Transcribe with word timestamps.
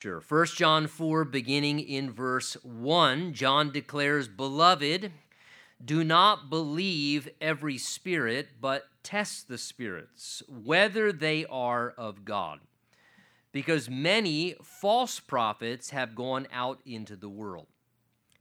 Sure. 0.00 0.22
1 0.26 0.46
John 0.56 0.86
4, 0.86 1.26
beginning 1.26 1.78
in 1.78 2.10
verse 2.10 2.54
1, 2.62 3.34
John 3.34 3.70
declares, 3.70 4.28
Beloved, 4.28 5.12
do 5.84 6.04
not 6.04 6.48
believe 6.48 7.28
every 7.38 7.76
spirit, 7.76 8.48
but 8.62 8.84
test 9.02 9.46
the 9.46 9.58
spirits, 9.58 10.42
whether 10.48 11.12
they 11.12 11.44
are 11.44 11.90
of 11.98 12.24
God. 12.24 12.60
Because 13.52 13.90
many 13.90 14.54
false 14.62 15.20
prophets 15.20 15.90
have 15.90 16.14
gone 16.14 16.46
out 16.50 16.80
into 16.86 17.14
the 17.14 17.28
world. 17.28 17.66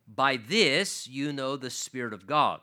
By 0.08 0.38
this 0.38 1.10
you 1.10 1.34
know 1.34 1.58
the 1.58 1.70
Spirit 1.70 2.14
of 2.14 2.26
God. 2.26 2.62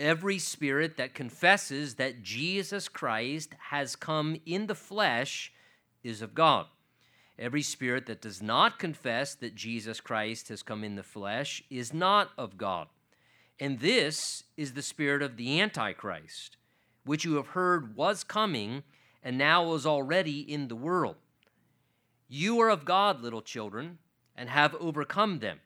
Every 0.00 0.40
spirit 0.40 0.96
that 0.96 1.14
confesses 1.14 1.94
that 1.94 2.24
Jesus 2.24 2.88
Christ 2.88 3.54
has 3.68 3.94
come 3.94 4.40
in 4.46 4.66
the 4.66 4.74
flesh 4.74 5.52
is 6.02 6.22
of 6.22 6.34
God. 6.34 6.66
Every 7.40 7.62
spirit 7.62 8.04
that 8.04 8.20
does 8.20 8.42
not 8.42 8.78
confess 8.78 9.34
that 9.36 9.54
Jesus 9.54 9.98
Christ 9.98 10.50
has 10.50 10.62
come 10.62 10.84
in 10.84 10.96
the 10.96 11.02
flesh 11.02 11.62
is 11.70 11.94
not 11.94 12.32
of 12.36 12.58
God. 12.58 12.86
And 13.58 13.80
this 13.80 14.44
is 14.58 14.74
the 14.74 14.82
spirit 14.82 15.22
of 15.22 15.38
the 15.38 15.58
Antichrist, 15.58 16.58
which 17.06 17.24
you 17.24 17.36
have 17.36 17.48
heard 17.48 17.96
was 17.96 18.24
coming 18.24 18.82
and 19.22 19.38
now 19.38 19.72
is 19.72 19.86
already 19.86 20.40
in 20.40 20.68
the 20.68 20.76
world. 20.76 21.16
You 22.28 22.60
are 22.60 22.68
of 22.68 22.84
God, 22.84 23.22
little 23.22 23.40
children, 23.40 23.96
and 24.36 24.50
have 24.50 24.74
overcome 24.74 25.38
them, 25.38 25.60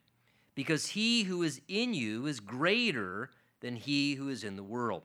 because 0.54 0.90
he 0.90 1.24
who 1.24 1.42
is 1.42 1.60
in 1.66 1.92
you 1.92 2.26
is 2.26 2.38
greater 2.38 3.30
than 3.60 3.74
he 3.74 4.14
who 4.14 4.28
is 4.28 4.44
in 4.44 4.54
the 4.54 4.62
world. 4.62 5.02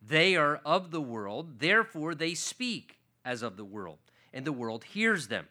They 0.00 0.34
are 0.34 0.62
of 0.64 0.90
the 0.90 1.00
world, 1.00 1.58
therefore 1.60 2.14
they 2.14 2.34
speak 2.34 2.96
as 3.22 3.42
of 3.42 3.58
the 3.58 3.64
world, 3.66 3.98
and 4.32 4.46
the 4.46 4.52
world 4.52 4.84
hears 4.84 5.28
them. 5.28 5.46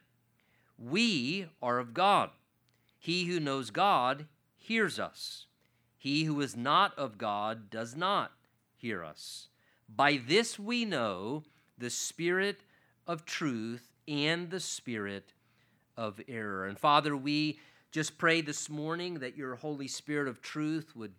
We 0.78 1.48
are 1.62 1.80
of 1.80 1.94
God. 1.94 2.32
He 3.00 3.26
who 3.26 3.40
knows 3.40 3.70
God 3.70 4.28
hears 4.56 5.00
us. 5.00 5.46
He 5.98 6.24
who 6.24 6.42
is 6.42 6.56
not 6.56 6.98
of 6.98 7.18
God 7.18 7.70
does 7.70 7.96
not 7.96 8.32
hear 8.76 9.04
us. 9.04 9.48
By 9.88 10.20
this 10.26 10.58
we 10.58 10.86
know 10.86 11.44
the 11.78 11.90
spirit 11.90 12.62
of 13.08 13.26
truth 13.26 13.94
and 14.08 14.50
the 14.50 14.60
spirit 14.60 15.34
of 15.96 16.20
error. 16.28 16.66
And 16.66 16.78
Father, 16.78 17.16
we 17.16 17.60
just 17.92 18.18
pray 18.18 18.42
this 18.42 18.70
morning 18.70 19.20
that 19.20 19.38
your 19.38 19.56
Holy 19.56 19.88
Spirit 19.88 20.28
of 20.28 20.42
truth 20.42 20.96
would 20.96 21.14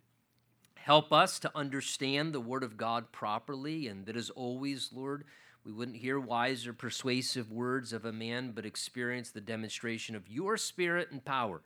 help 0.75 1.11
us 1.11 1.39
to 1.39 1.51
understand 1.55 2.33
the 2.33 2.39
Word 2.39 2.63
of 2.63 2.77
God 2.77 3.11
properly, 3.11 3.87
and 3.87 4.05
that 4.05 4.17
as 4.17 4.29
always, 4.29 4.89
Lord, 4.93 5.23
we 5.65 5.71
wouldn't 5.71 5.97
hear 5.97 6.19
wise 6.19 6.67
or 6.67 6.73
persuasive 6.73 7.51
words 7.51 7.91
of 7.91 8.05
a 8.05 8.13
man, 8.13 8.51
but 8.51 8.65
experience 8.65 9.31
the 9.31 9.41
demonstration 9.41 10.15
of 10.15 10.29
your 10.29 10.57
spirit 10.57 11.09
and 11.11 11.25
power, 11.25 11.61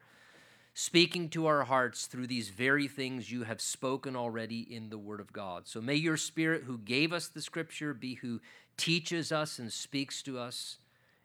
speaking 0.73 1.27
to 1.29 1.47
our 1.47 1.65
hearts 1.65 2.05
through 2.05 2.27
these 2.27 2.47
very 2.47 2.87
things 2.87 3.29
you 3.29 3.43
have 3.43 3.59
spoken 3.59 4.15
already 4.15 4.61
in 4.73 4.89
the 4.89 4.97
Word 4.97 5.19
of 5.19 5.33
God. 5.33 5.67
So 5.67 5.81
may 5.81 5.95
your 5.95 6.15
spirit, 6.15 6.63
who 6.63 6.77
gave 6.77 7.11
us 7.11 7.27
the 7.27 7.41
scripture, 7.41 7.93
be 7.93 8.15
who 8.15 8.39
teaches 8.77 9.33
us 9.33 9.59
and 9.59 9.71
speaks 9.71 10.23
to 10.23 10.39
us. 10.39 10.77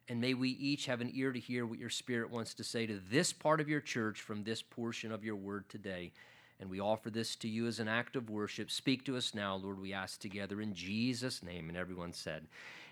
And 0.08 0.20
may 0.20 0.34
we 0.34 0.50
each 0.50 0.86
have 0.86 1.00
an 1.00 1.12
ear 1.14 1.32
to 1.32 1.38
hear 1.38 1.64
what 1.64 1.78
your 1.78 1.90
spirit 1.90 2.30
wants 2.30 2.54
to 2.54 2.64
say 2.64 2.86
to 2.86 3.00
this 3.08 3.32
part 3.32 3.60
of 3.60 3.68
your 3.68 3.80
church 3.80 4.20
from 4.20 4.42
this 4.42 4.60
portion 4.60 5.12
of 5.12 5.24
your 5.24 5.36
word 5.36 5.68
today. 5.68 6.10
And 6.60 6.70
we 6.70 6.80
offer 6.80 7.10
this 7.10 7.36
to 7.36 7.48
you 7.48 7.66
as 7.66 7.80
an 7.80 7.88
act 7.88 8.16
of 8.16 8.30
worship. 8.30 8.70
Speak 8.70 9.04
to 9.06 9.16
us 9.16 9.34
now, 9.34 9.56
Lord, 9.56 9.80
we 9.80 9.92
ask 9.92 10.20
together 10.20 10.60
in 10.60 10.74
Jesus' 10.74 11.42
name. 11.42 11.68
And 11.68 11.76
everyone 11.76 12.12
said, 12.12 12.46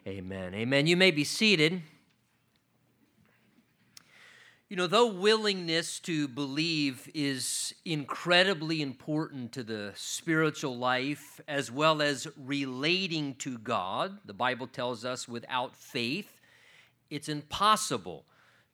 Amen. 0.06 0.54
Amen. 0.54 0.86
You 0.86 0.96
may 0.96 1.12
be 1.12 1.24
seated. 1.24 1.82
You 4.68 4.76
know, 4.76 4.86
though 4.86 5.12
willingness 5.12 6.00
to 6.00 6.26
believe 6.26 7.08
is 7.14 7.74
incredibly 7.84 8.80
important 8.80 9.52
to 9.52 9.62
the 9.62 9.92
spiritual 9.94 10.78
life 10.78 11.42
as 11.46 11.70
well 11.70 12.00
as 12.00 12.26
relating 12.38 13.34
to 13.34 13.58
God, 13.58 14.18
the 14.24 14.32
Bible 14.32 14.66
tells 14.66 15.04
us 15.04 15.28
without 15.28 15.76
faith, 15.76 16.40
it's 17.10 17.28
impossible 17.28 18.24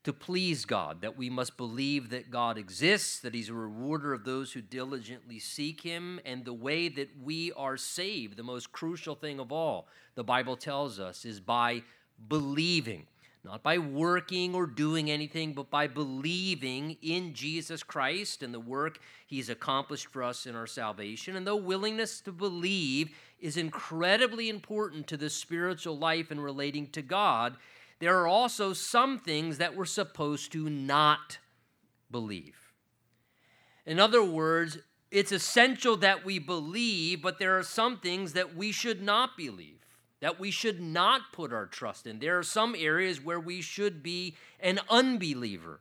to 0.08 0.12
please 0.14 0.64
God, 0.64 1.02
that 1.02 1.18
we 1.18 1.28
must 1.28 1.58
believe 1.58 2.08
that 2.08 2.30
God 2.30 2.56
exists, 2.56 3.20
that 3.20 3.34
He's 3.34 3.50
a 3.50 3.54
rewarder 3.54 4.14
of 4.14 4.24
those 4.24 4.54
who 4.54 4.62
diligently 4.62 5.38
seek 5.38 5.82
Him, 5.82 6.18
and 6.24 6.46
the 6.46 6.54
way 6.54 6.88
that 6.88 7.10
we 7.22 7.52
are 7.52 7.76
saved, 7.76 8.38
the 8.38 8.42
most 8.42 8.72
crucial 8.72 9.14
thing 9.14 9.38
of 9.38 9.52
all, 9.52 9.86
the 10.14 10.24
Bible 10.24 10.56
tells 10.56 10.98
us, 10.98 11.26
is 11.26 11.40
by 11.40 11.82
believing. 12.26 13.06
Not 13.44 13.62
by 13.62 13.76
working 13.76 14.54
or 14.54 14.66
doing 14.66 15.10
anything, 15.10 15.52
but 15.52 15.68
by 15.68 15.86
believing 15.86 16.96
in 17.02 17.34
Jesus 17.34 17.82
Christ 17.82 18.42
and 18.42 18.54
the 18.54 18.60
work 18.60 18.98
He's 19.26 19.50
accomplished 19.50 20.06
for 20.06 20.22
us 20.22 20.46
in 20.46 20.56
our 20.56 20.66
salvation. 20.66 21.36
And 21.36 21.46
though 21.46 21.56
willingness 21.56 22.22
to 22.22 22.32
believe 22.32 23.10
is 23.40 23.58
incredibly 23.58 24.48
important 24.48 25.06
to 25.08 25.18
the 25.18 25.28
spiritual 25.28 25.98
life 25.98 26.30
and 26.30 26.42
relating 26.42 26.86
to 26.92 27.02
God, 27.02 27.58
there 28.00 28.18
are 28.20 28.28
also 28.28 28.72
some 28.72 29.18
things 29.18 29.58
that 29.58 29.76
we're 29.76 29.84
supposed 29.84 30.52
to 30.52 30.70
not 30.70 31.38
believe. 32.10 32.72
In 33.84 33.98
other 33.98 34.22
words, 34.22 34.78
it's 35.10 35.32
essential 35.32 35.96
that 35.96 36.24
we 36.24 36.38
believe, 36.38 37.22
but 37.22 37.38
there 37.38 37.58
are 37.58 37.62
some 37.62 37.98
things 37.98 38.34
that 38.34 38.54
we 38.54 38.70
should 38.72 39.02
not 39.02 39.36
believe, 39.36 39.80
that 40.20 40.38
we 40.38 40.50
should 40.50 40.80
not 40.80 41.32
put 41.32 41.52
our 41.52 41.66
trust 41.66 42.06
in. 42.06 42.18
There 42.18 42.38
are 42.38 42.42
some 42.42 42.74
areas 42.78 43.24
where 43.24 43.40
we 43.40 43.62
should 43.62 44.02
be 44.02 44.36
an 44.60 44.80
unbeliever, 44.90 45.80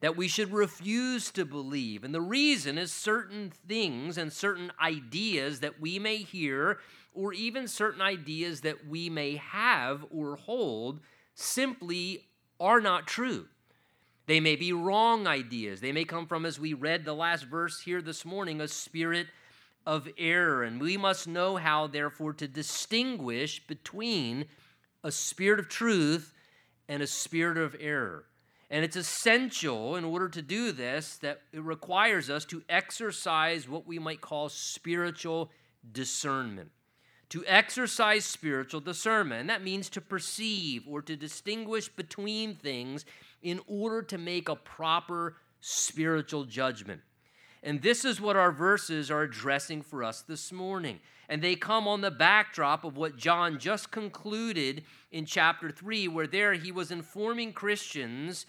that 0.00 0.16
we 0.16 0.28
should 0.28 0.52
refuse 0.52 1.30
to 1.32 1.44
believe. 1.46 2.04
And 2.04 2.14
the 2.14 2.20
reason 2.20 2.76
is 2.76 2.92
certain 2.92 3.50
things 3.66 4.18
and 4.18 4.30
certain 4.30 4.70
ideas 4.80 5.60
that 5.60 5.80
we 5.80 5.98
may 5.98 6.18
hear, 6.18 6.78
or 7.14 7.32
even 7.32 7.66
certain 7.66 8.02
ideas 8.02 8.60
that 8.60 8.86
we 8.86 9.08
may 9.08 9.36
have 9.36 10.04
or 10.10 10.36
hold 10.36 11.00
simply 11.36 12.26
are 12.58 12.80
not 12.80 13.06
true. 13.06 13.46
They 14.26 14.40
may 14.40 14.56
be 14.56 14.72
wrong 14.72 15.28
ideas. 15.28 15.80
They 15.80 15.92
may 15.92 16.04
come 16.04 16.26
from, 16.26 16.44
as 16.44 16.58
we 16.58 16.74
read 16.74 17.04
the 17.04 17.14
last 17.14 17.44
verse 17.44 17.80
here 17.80 18.02
this 18.02 18.24
morning, 18.24 18.60
a 18.60 18.66
spirit 18.66 19.28
of 19.86 20.08
error. 20.18 20.64
And 20.64 20.80
we 20.80 20.96
must 20.96 21.28
know 21.28 21.56
how, 21.56 21.86
therefore, 21.86 22.32
to 22.34 22.48
distinguish 22.48 23.64
between 23.68 24.46
a 25.04 25.12
spirit 25.12 25.60
of 25.60 25.68
truth 25.68 26.34
and 26.88 27.02
a 27.02 27.06
spirit 27.06 27.58
of 27.58 27.76
error. 27.78 28.24
And 28.68 28.84
it's 28.84 28.96
essential 28.96 29.94
in 29.94 30.04
order 30.04 30.28
to 30.28 30.42
do 30.42 30.72
this 30.72 31.18
that 31.18 31.42
it 31.52 31.62
requires 31.62 32.28
us 32.28 32.44
to 32.46 32.64
exercise 32.68 33.68
what 33.68 33.86
we 33.86 34.00
might 34.00 34.20
call 34.20 34.48
spiritual 34.48 35.52
discernment 35.92 36.72
to 37.30 37.44
exercise 37.46 38.24
spiritual 38.24 38.80
discernment. 38.80 39.40
And 39.40 39.50
that 39.50 39.64
means 39.64 39.88
to 39.90 40.00
perceive 40.00 40.84
or 40.88 41.02
to 41.02 41.16
distinguish 41.16 41.88
between 41.88 42.54
things 42.54 43.04
in 43.42 43.60
order 43.66 44.02
to 44.02 44.18
make 44.18 44.48
a 44.48 44.56
proper 44.56 45.36
spiritual 45.60 46.44
judgment. 46.44 47.00
And 47.62 47.82
this 47.82 48.04
is 48.04 48.20
what 48.20 48.36
our 48.36 48.52
verses 48.52 49.10
are 49.10 49.22
addressing 49.22 49.82
for 49.82 50.04
us 50.04 50.22
this 50.22 50.52
morning. 50.52 51.00
And 51.28 51.42
they 51.42 51.56
come 51.56 51.88
on 51.88 52.00
the 52.00 52.12
backdrop 52.12 52.84
of 52.84 52.96
what 52.96 53.16
John 53.16 53.58
just 53.58 53.90
concluded 53.90 54.84
in 55.10 55.26
chapter 55.26 55.70
3, 55.70 56.06
where 56.06 56.28
there 56.28 56.54
he 56.54 56.70
was 56.70 56.92
informing 56.92 57.52
Christians 57.52 58.46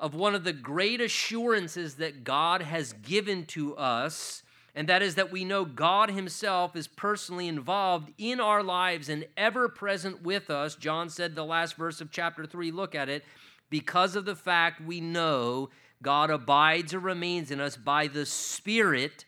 of 0.00 0.14
one 0.14 0.34
of 0.34 0.44
the 0.44 0.52
great 0.52 1.02
assurances 1.02 1.96
that 1.96 2.24
God 2.24 2.62
has 2.62 2.94
given 2.94 3.44
to 3.46 3.76
us 3.76 4.42
and 4.74 4.88
that 4.88 5.02
is 5.02 5.14
that 5.14 5.30
we 5.30 5.44
know 5.44 5.64
God 5.64 6.10
Himself 6.10 6.74
is 6.74 6.88
personally 6.88 7.46
involved 7.46 8.12
in 8.18 8.40
our 8.40 8.62
lives 8.62 9.08
and 9.08 9.26
ever 9.36 9.68
present 9.68 10.22
with 10.22 10.50
us. 10.50 10.74
John 10.74 11.08
said 11.08 11.34
the 11.34 11.44
last 11.44 11.76
verse 11.76 12.00
of 12.00 12.10
chapter 12.10 12.44
3, 12.44 12.72
look 12.72 12.94
at 12.94 13.08
it, 13.08 13.24
because 13.70 14.16
of 14.16 14.24
the 14.24 14.34
fact 14.34 14.84
we 14.84 15.00
know 15.00 15.70
God 16.02 16.28
abides 16.30 16.92
or 16.92 16.98
remains 16.98 17.50
in 17.50 17.60
us 17.60 17.76
by 17.76 18.08
the 18.08 18.26
Spirit, 18.26 19.24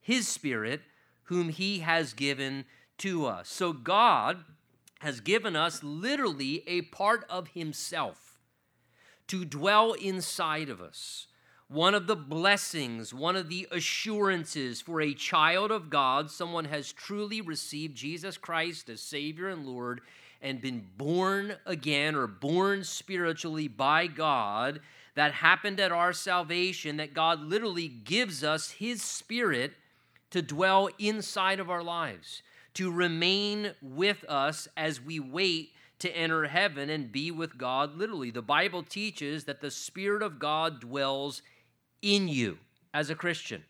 His 0.00 0.26
Spirit, 0.26 0.80
whom 1.24 1.48
He 1.48 1.78
has 1.78 2.12
given 2.12 2.64
to 2.98 3.24
us. 3.26 3.48
So 3.48 3.72
God 3.72 4.44
has 5.00 5.20
given 5.20 5.54
us 5.54 5.84
literally 5.84 6.64
a 6.66 6.82
part 6.82 7.24
of 7.30 7.48
Himself 7.48 8.40
to 9.28 9.44
dwell 9.44 9.92
inside 9.92 10.68
of 10.68 10.80
us 10.80 11.27
one 11.68 11.94
of 11.94 12.06
the 12.06 12.16
blessings, 12.16 13.12
one 13.12 13.36
of 13.36 13.50
the 13.50 13.68
assurances 13.70 14.80
for 14.80 15.02
a 15.02 15.12
child 15.12 15.70
of 15.70 15.90
God, 15.90 16.30
someone 16.30 16.64
has 16.64 16.92
truly 16.92 17.42
received 17.42 17.94
Jesus 17.94 18.38
Christ 18.38 18.88
as 18.88 19.02
Savior 19.02 19.48
and 19.48 19.66
Lord 19.66 20.00
and 20.40 20.62
been 20.62 20.86
born 20.96 21.56
again 21.66 22.14
or 22.14 22.26
born 22.26 22.84
spiritually 22.84 23.68
by 23.68 24.06
God, 24.06 24.80
that 25.14 25.32
happened 25.32 25.80
at 25.80 25.92
our 25.92 26.12
salvation, 26.12 26.96
that 26.98 27.12
God 27.12 27.40
literally 27.42 27.88
gives 27.88 28.44
us 28.44 28.70
His 28.70 29.02
Spirit 29.02 29.72
to 30.30 30.40
dwell 30.40 30.88
inside 30.98 31.58
of 31.58 31.70
our 31.70 31.82
lives, 31.82 32.42
to 32.74 32.90
remain 32.90 33.72
with 33.82 34.24
us 34.28 34.68
as 34.76 35.02
we 35.02 35.18
wait 35.18 35.72
to 35.98 36.16
enter 36.16 36.44
heaven 36.44 36.88
and 36.88 37.10
be 37.10 37.30
with 37.32 37.58
God 37.58 37.96
literally. 37.96 38.30
The 38.30 38.40
Bible 38.40 38.84
teaches 38.84 39.44
that 39.44 39.60
the 39.60 39.72
Spirit 39.72 40.22
of 40.22 40.38
God 40.38 40.80
dwells 40.80 41.42
in 42.02 42.28
you 42.28 42.58
as 42.94 43.10
a 43.10 43.14
Christian, 43.14 43.64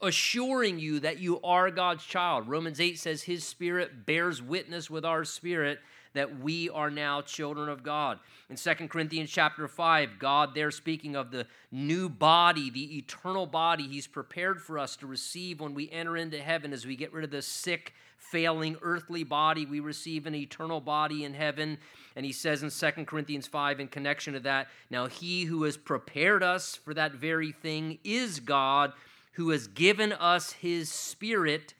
assuring 0.00 0.78
you 0.78 1.00
that 1.00 1.18
you 1.18 1.40
are 1.42 1.70
God's 1.70 2.04
child. 2.04 2.48
Romans 2.48 2.80
8 2.80 2.98
says 2.98 3.22
his 3.22 3.44
Spirit 3.44 4.06
bears 4.06 4.42
witness 4.42 4.90
with 4.90 5.04
our 5.04 5.24
spirit 5.24 5.78
that 6.14 6.40
we 6.40 6.68
are 6.70 6.90
now 6.90 7.22
children 7.22 7.68
of 7.68 7.82
God. 7.82 8.18
In 8.50 8.56
2 8.56 8.88
Corinthians 8.88 9.30
chapter 9.30 9.66
5, 9.66 10.18
God 10.18 10.54
there 10.54 10.70
speaking 10.70 11.16
of 11.16 11.30
the 11.30 11.46
new 11.70 12.08
body, 12.08 12.70
the 12.70 12.98
eternal 12.98 13.46
body 13.46 13.88
he's 13.88 14.06
prepared 14.06 14.60
for 14.60 14.78
us 14.78 14.96
to 14.96 15.06
receive 15.06 15.60
when 15.60 15.74
we 15.74 15.90
enter 15.90 16.16
into 16.16 16.38
heaven 16.38 16.72
as 16.72 16.86
we 16.86 16.96
get 16.96 17.12
rid 17.12 17.24
of 17.24 17.30
the 17.30 17.42
sick, 17.42 17.94
failing 18.32 18.76
earthly 18.80 19.24
body, 19.24 19.66
we 19.66 19.78
receive 19.78 20.26
an 20.26 20.34
eternal 20.34 20.80
body 20.80 21.22
in 21.22 21.34
heaven. 21.34 21.76
And 22.16 22.24
he 22.24 22.32
says 22.32 22.62
in 22.62 22.70
2 22.70 23.04
Corinthians 23.04 23.46
5, 23.46 23.78
in 23.78 23.88
connection 23.88 24.32
to 24.32 24.40
that, 24.40 24.68
now 24.90 25.06
he 25.06 25.44
who 25.44 25.64
has 25.64 25.76
prepared 25.76 26.42
us 26.42 26.74
for 26.74 26.94
that 26.94 27.12
very 27.12 27.52
thing 27.52 27.98
is 28.02 28.40
God, 28.40 28.94
who 29.32 29.50
has 29.50 29.66
given 29.66 30.12
us 30.14 30.52
his 30.52 30.90
spirit 30.90 31.74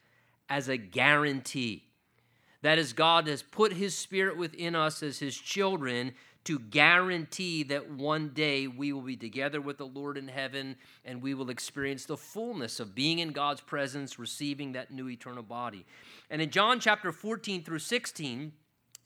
as 0.50 0.68
a 0.68 0.76
guarantee. 0.76 1.84
That 2.60 2.78
is, 2.78 2.92
God 2.92 3.26
has 3.28 3.42
put 3.42 3.72
his 3.72 3.96
spirit 3.96 4.36
within 4.36 4.76
us 4.76 5.02
as 5.02 5.18
his 5.18 5.36
children 5.36 6.12
to 6.44 6.58
guarantee 6.58 7.62
that 7.62 7.90
one 7.90 8.30
day 8.30 8.66
we 8.66 8.92
will 8.92 9.02
be 9.02 9.16
together 9.16 9.60
with 9.60 9.78
the 9.78 9.86
Lord 9.86 10.16
in 10.18 10.28
heaven 10.28 10.76
and 11.04 11.22
we 11.22 11.34
will 11.34 11.50
experience 11.50 12.04
the 12.04 12.16
fullness 12.16 12.80
of 12.80 12.94
being 12.94 13.20
in 13.20 13.30
God's 13.30 13.60
presence, 13.60 14.18
receiving 14.18 14.72
that 14.72 14.90
new 14.90 15.08
eternal 15.08 15.42
body. 15.42 15.86
And 16.30 16.42
in 16.42 16.50
John 16.50 16.80
chapter 16.80 17.12
14 17.12 17.62
through 17.62 17.78
16, 17.78 18.52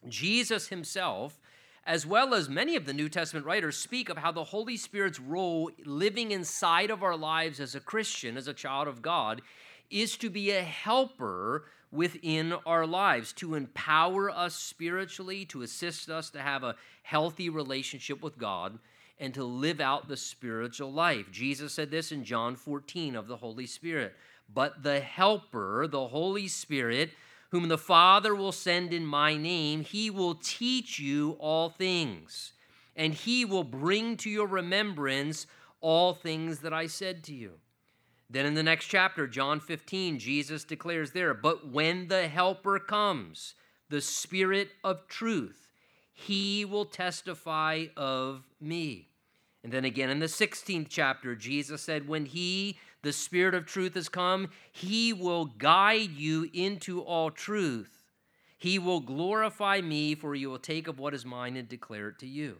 Jesus 0.08 0.68
himself, 0.68 1.38
as 1.84 2.06
well 2.06 2.34
as 2.34 2.48
many 2.48 2.74
of 2.74 2.86
the 2.86 2.94
New 2.94 3.08
Testament 3.08 3.44
writers, 3.44 3.76
speak 3.76 4.08
of 4.08 4.18
how 4.18 4.32
the 4.32 4.44
Holy 4.44 4.76
Spirit's 4.76 5.20
role 5.20 5.70
living 5.84 6.30
inside 6.30 6.90
of 6.90 7.02
our 7.02 7.16
lives 7.16 7.60
as 7.60 7.74
a 7.74 7.80
Christian, 7.80 8.36
as 8.36 8.48
a 8.48 8.54
child 8.54 8.88
of 8.88 9.02
God, 9.02 9.42
is 9.90 10.16
to 10.16 10.30
be 10.30 10.50
a 10.50 10.62
helper 10.62 11.66
within 11.96 12.52
our 12.64 12.86
lives 12.86 13.32
to 13.34 13.54
empower 13.54 14.30
us 14.30 14.54
spiritually, 14.54 15.44
to 15.46 15.62
assist 15.62 16.08
us 16.08 16.30
to 16.30 16.40
have 16.40 16.62
a 16.62 16.76
healthy 17.02 17.48
relationship 17.48 18.22
with 18.22 18.38
God, 18.38 18.78
and 19.18 19.32
to 19.34 19.44
live 19.44 19.80
out 19.80 20.08
the 20.08 20.16
spiritual 20.16 20.92
life. 20.92 21.30
Jesus 21.32 21.72
said 21.72 21.90
this 21.90 22.12
in 22.12 22.22
John 22.22 22.54
14 22.54 23.16
of 23.16 23.26
the 23.26 23.38
Holy 23.38 23.66
Spirit. 23.66 24.14
But 24.52 24.82
the 24.82 25.00
Helper, 25.00 25.88
the 25.88 26.08
Holy 26.08 26.46
Spirit, 26.48 27.10
whom 27.50 27.68
the 27.68 27.78
Father 27.78 28.34
will 28.34 28.52
send 28.52 28.92
in 28.92 29.06
my 29.06 29.36
name, 29.36 29.82
he 29.82 30.10
will 30.10 30.34
teach 30.34 30.98
you 30.98 31.36
all 31.40 31.70
things, 31.70 32.52
and 32.94 33.14
he 33.14 33.44
will 33.44 33.64
bring 33.64 34.16
to 34.18 34.30
your 34.30 34.46
remembrance 34.46 35.46
all 35.80 36.12
things 36.12 36.60
that 36.60 36.72
I 36.72 36.86
said 36.86 37.24
to 37.24 37.34
you. 37.34 37.52
Then 38.28 38.46
in 38.46 38.54
the 38.54 38.62
next 38.62 38.86
chapter, 38.86 39.26
John 39.26 39.60
15, 39.60 40.18
Jesus 40.18 40.64
declares 40.64 41.12
there, 41.12 41.32
But 41.32 41.68
when 41.70 42.08
the 42.08 42.28
Helper 42.28 42.78
comes, 42.78 43.54
the 43.88 44.00
Spirit 44.00 44.70
of 44.82 45.06
truth, 45.06 45.68
he 46.12 46.64
will 46.64 46.86
testify 46.86 47.86
of 47.96 48.42
me. 48.60 49.08
And 49.62 49.72
then 49.72 49.84
again 49.84 50.10
in 50.10 50.18
the 50.18 50.26
16th 50.26 50.86
chapter, 50.88 51.36
Jesus 51.36 51.82
said, 51.82 52.08
When 52.08 52.26
he, 52.26 52.78
the 53.02 53.12
Spirit 53.12 53.54
of 53.54 53.66
truth, 53.66 53.94
has 53.94 54.08
come, 54.08 54.50
he 54.72 55.12
will 55.12 55.44
guide 55.46 56.12
you 56.12 56.48
into 56.52 57.00
all 57.00 57.30
truth. 57.30 58.04
He 58.58 58.78
will 58.78 59.00
glorify 59.00 59.80
me, 59.80 60.14
for 60.14 60.34
he 60.34 60.46
will 60.46 60.58
take 60.58 60.88
of 60.88 60.98
what 60.98 61.14
is 61.14 61.24
mine 61.24 61.56
and 61.56 61.68
declare 61.68 62.08
it 62.08 62.18
to 62.20 62.26
you. 62.26 62.58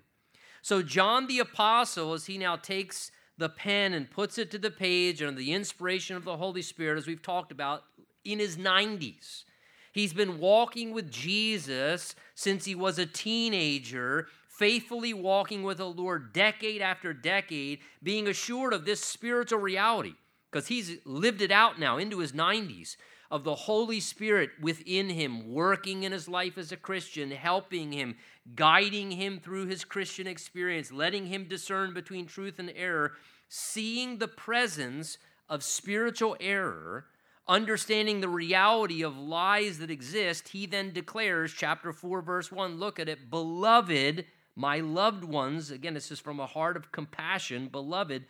So, 0.63 0.83
John 0.83 1.27
the 1.27 1.39
Apostle, 1.39 2.13
as 2.13 2.27
he 2.27 2.39
now 2.39 2.57
takes 2.57 3.11
the 3.39 3.49
pen 3.49 3.93
and 3.93 4.11
puts 4.11 4.39
it 4.39 4.51
to 4.51 4.59
the 4.59 4.71
page 4.71 5.23
under 5.23 5.39
the 5.39 5.53
inspiration 5.53 6.17
of 6.17 6.25
the 6.25 6.37
Holy 6.37 6.63
Spirit, 6.63 6.99
as 6.99 7.07
we've 7.07 7.23
talked 7.23 7.53
about, 7.53 7.85
in 8.25 8.39
his 8.39 8.57
90s. 8.57 9.45
He's 9.93 10.13
been 10.13 10.39
walking 10.39 10.93
with 10.93 11.11
Jesus 11.11 12.15
since 12.35 12.65
he 12.65 12.75
was 12.75 12.99
a 12.99 13.07
teenager, 13.07 14.29
faithfully 14.49 15.15
walking 15.15 15.63
with 15.63 15.79
the 15.79 15.89
Lord 15.89 16.33
decade 16.33 16.83
after 16.83 17.13
decade, 17.13 17.81
being 18.03 18.29
assured 18.29 18.73
of 18.73 18.85
this 18.85 19.03
spiritual 19.03 19.59
reality, 19.59 20.15
because 20.51 20.69
he's 20.69 20.99
lived 21.05 21.41
it 21.41 21.51
out 21.51 21.79
now 21.79 21.99
into 21.99 22.19
his 22.19 22.33
90s 22.33 22.97
of 23.31 23.45
the 23.45 23.55
Holy 23.55 24.01
Spirit 24.01 24.51
within 24.61 25.09
him, 25.11 25.53
working 25.53 26.03
in 26.03 26.13
his 26.13 26.29
life 26.29 26.57
as 26.59 26.73
a 26.73 26.77
Christian, 26.77 27.31
helping 27.31 27.93
him, 27.93 28.17
guiding 28.55 29.11
him 29.11 29.41
through 29.41 29.67
his 29.67 29.85
Christian 29.85 30.27
experience, 30.27 30.93
letting 30.93 31.27
him 31.27 31.49
discern 31.49 31.95
between 31.95 32.27
truth 32.27 32.59
and 32.59 32.73
error, 32.75 33.13
seeing 33.49 34.19
the 34.19 34.29
presence 34.29 35.19
of 35.49 35.63
spiritual 35.63 36.37
error, 36.41 37.07
understanding 37.49 38.21
the 38.21 38.29
reality 38.29 39.03
of 39.03 39.17
lies 39.17 39.79
that 39.79 39.91
exist, 39.91 40.49
he 40.49 40.67
then 40.67 40.93
declares, 40.93 41.53
chapter 41.53 41.93
4, 41.93 42.23
verse 42.23 42.53
1, 42.53 42.79
look 42.79 42.99
at 42.99 43.09
it, 43.09 43.31
beloved, 43.31 44.25
my 44.55 44.81
loved 44.81 45.25
ones, 45.25 45.71
again, 45.71 45.95
this 45.95 46.11
is 46.11 46.21
from 46.21 46.41
a 46.41 46.47
heart 46.47 46.77
of 46.77 46.93
compassion, 46.93 47.69
beloved, 47.69 48.25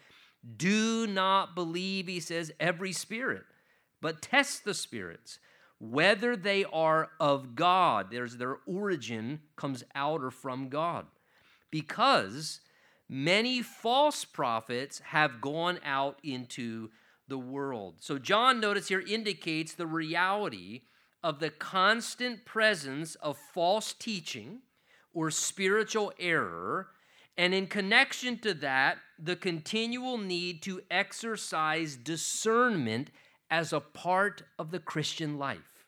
do 0.56 1.06
not 1.06 1.54
believe, 1.54 2.06
he 2.06 2.20
says, 2.20 2.52
every 2.60 2.92
spirit 2.92 3.44
but 4.00 4.22
test 4.22 4.64
the 4.64 4.74
spirits 4.74 5.38
whether 5.78 6.36
they 6.36 6.64
are 6.64 7.10
of 7.20 7.54
God. 7.54 8.08
There's 8.10 8.36
their 8.36 8.58
origin 8.66 9.40
comes 9.56 9.84
out 9.94 10.22
or 10.22 10.30
from 10.30 10.68
God. 10.68 11.06
Because 11.70 12.60
many 13.08 13.62
false 13.62 14.24
prophets 14.24 15.00
have 15.00 15.40
gone 15.40 15.78
out 15.84 16.18
into 16.22 16.90
the 17.28 17.38
world. 17.38 17.96
So 18.00 18.18
John 18.18 18.60
notice 18.60 18.88
here 18.88 19.00
indicates 19.00 19.74
the 19.74 19.86
reality 19.86 20.82
of 21.22 21.40
the 21.40 21.50
constant 21.50 22.44
presence 22.44 23.16
of 23.16 23.36
false 23.36 23.92
teaching 23.92 24.60
or 25.12 25.30
spiritual 25.30 26.12
error 26.18 26.88
and 27.38 27.52
in 27.52 27.66
connection 27.66 28.38
to 28.38 28.54
that, 28.54 28.98
the 29.18 29.36
continual 29.36 30.18
need 30.18 30.62
to 30.62 30.80
exercise 30.90 31.96
discernment 31.96 33.10
as 33.50 33.72
a 33.72 33.80
part 33.80 34.42
of 34.58 34.70
the 34.70 34.78
Christian 34.78 35.38
life. 35.38 35.86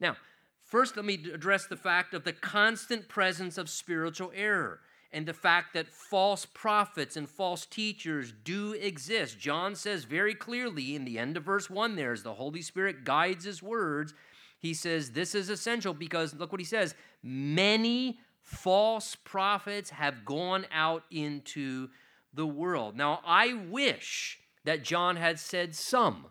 Now, 0.00 0.16
first, 0.62 0.96
let 0.96 1.04
me 1.04 1.20
address 1.32 1.66
the 1.66 1.76
fact 1.76 2.14
of 2.14 2.24
the 2.24 2.32
constant 2.32 3.08
presence 3.08 3.58
of 3.58 3.68
spiritual 3.68 4.32
error 4.34 4.80
and 5.10 5.26
the 5.26 5.34
fact 5.34 5.72
that 5.72 5.88
false 5.88 6.44
prophets 6.44 7.16
and 7.16 7.28
false 7.28 7.64
teachers 7.64 8.32
do 8.44 8.74
exist. 8.74 9.38
John 9.38 9.74
says 9.74 10.04
very 10.04 10.34
clearly 10.34 10.94
in 10.94 11.04
the 11.04 11.18
end 11.18 11.36
of 11.36 11.44
verse 11.44 11.70
1 11.70 11.96
there, 11.96 12.12
as 12.12 12.22
the 12.22 12.34
Holy 12.34 12.62
Spirit 12.62 13.04
guides 13.04 13.44
his 13.44 13.62
words, 13.62 14.12
he 14.58 14.74
says 14.74 15.12
this 15.12 15.34
is 15.34 15.48
essential 15.48 15.94
because 15.94 16.34
look 16.34 16.52
what 16.52 16.60
he 16.60 16.64
says 16.64 16.94
many 17.22 18.18
false 18.42 19.14
prophets 19.14 19.90
have 19.90 20.24
gone 20.24 20.66
out 20.72 21.04
into 21.10 21.88
the 22.34 22.46
world. 22.46 22.96
Now, 22.96 23.20
I 23.24 23.54
wish 23.54 24.38
that 24.64 24.82
John 24.82 25.16
had 25.16 25.38
said 25.38 25.74
some 25.74 26.26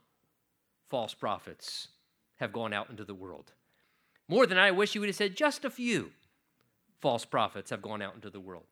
false 0.90 1.14
prophets 1.14 1.90
have 2.38 2.54
gone 2.54 2.74
out 2.74 2.90
into 2.90 3.04
the 3.04 3.16
world. 3.16 3.54
More 4.28 4.46
than 4.46 4.58
I 4.58 4.72
wish 4.72 4.94
he 4.94 5.00
would 5.00 5.10
have 5.10 5.16
said 5.16 5.36
just 5.36 5.66
a 5.66 5.70
few 5.70 6.12
false 7.00 7.26
prophets 7.26 7.70
have 7.70 7.82
gone 7.82 8.02
out 8.02 8.16
into 8.16 8.30
the 8.30 8.40
world. 8.40 8.66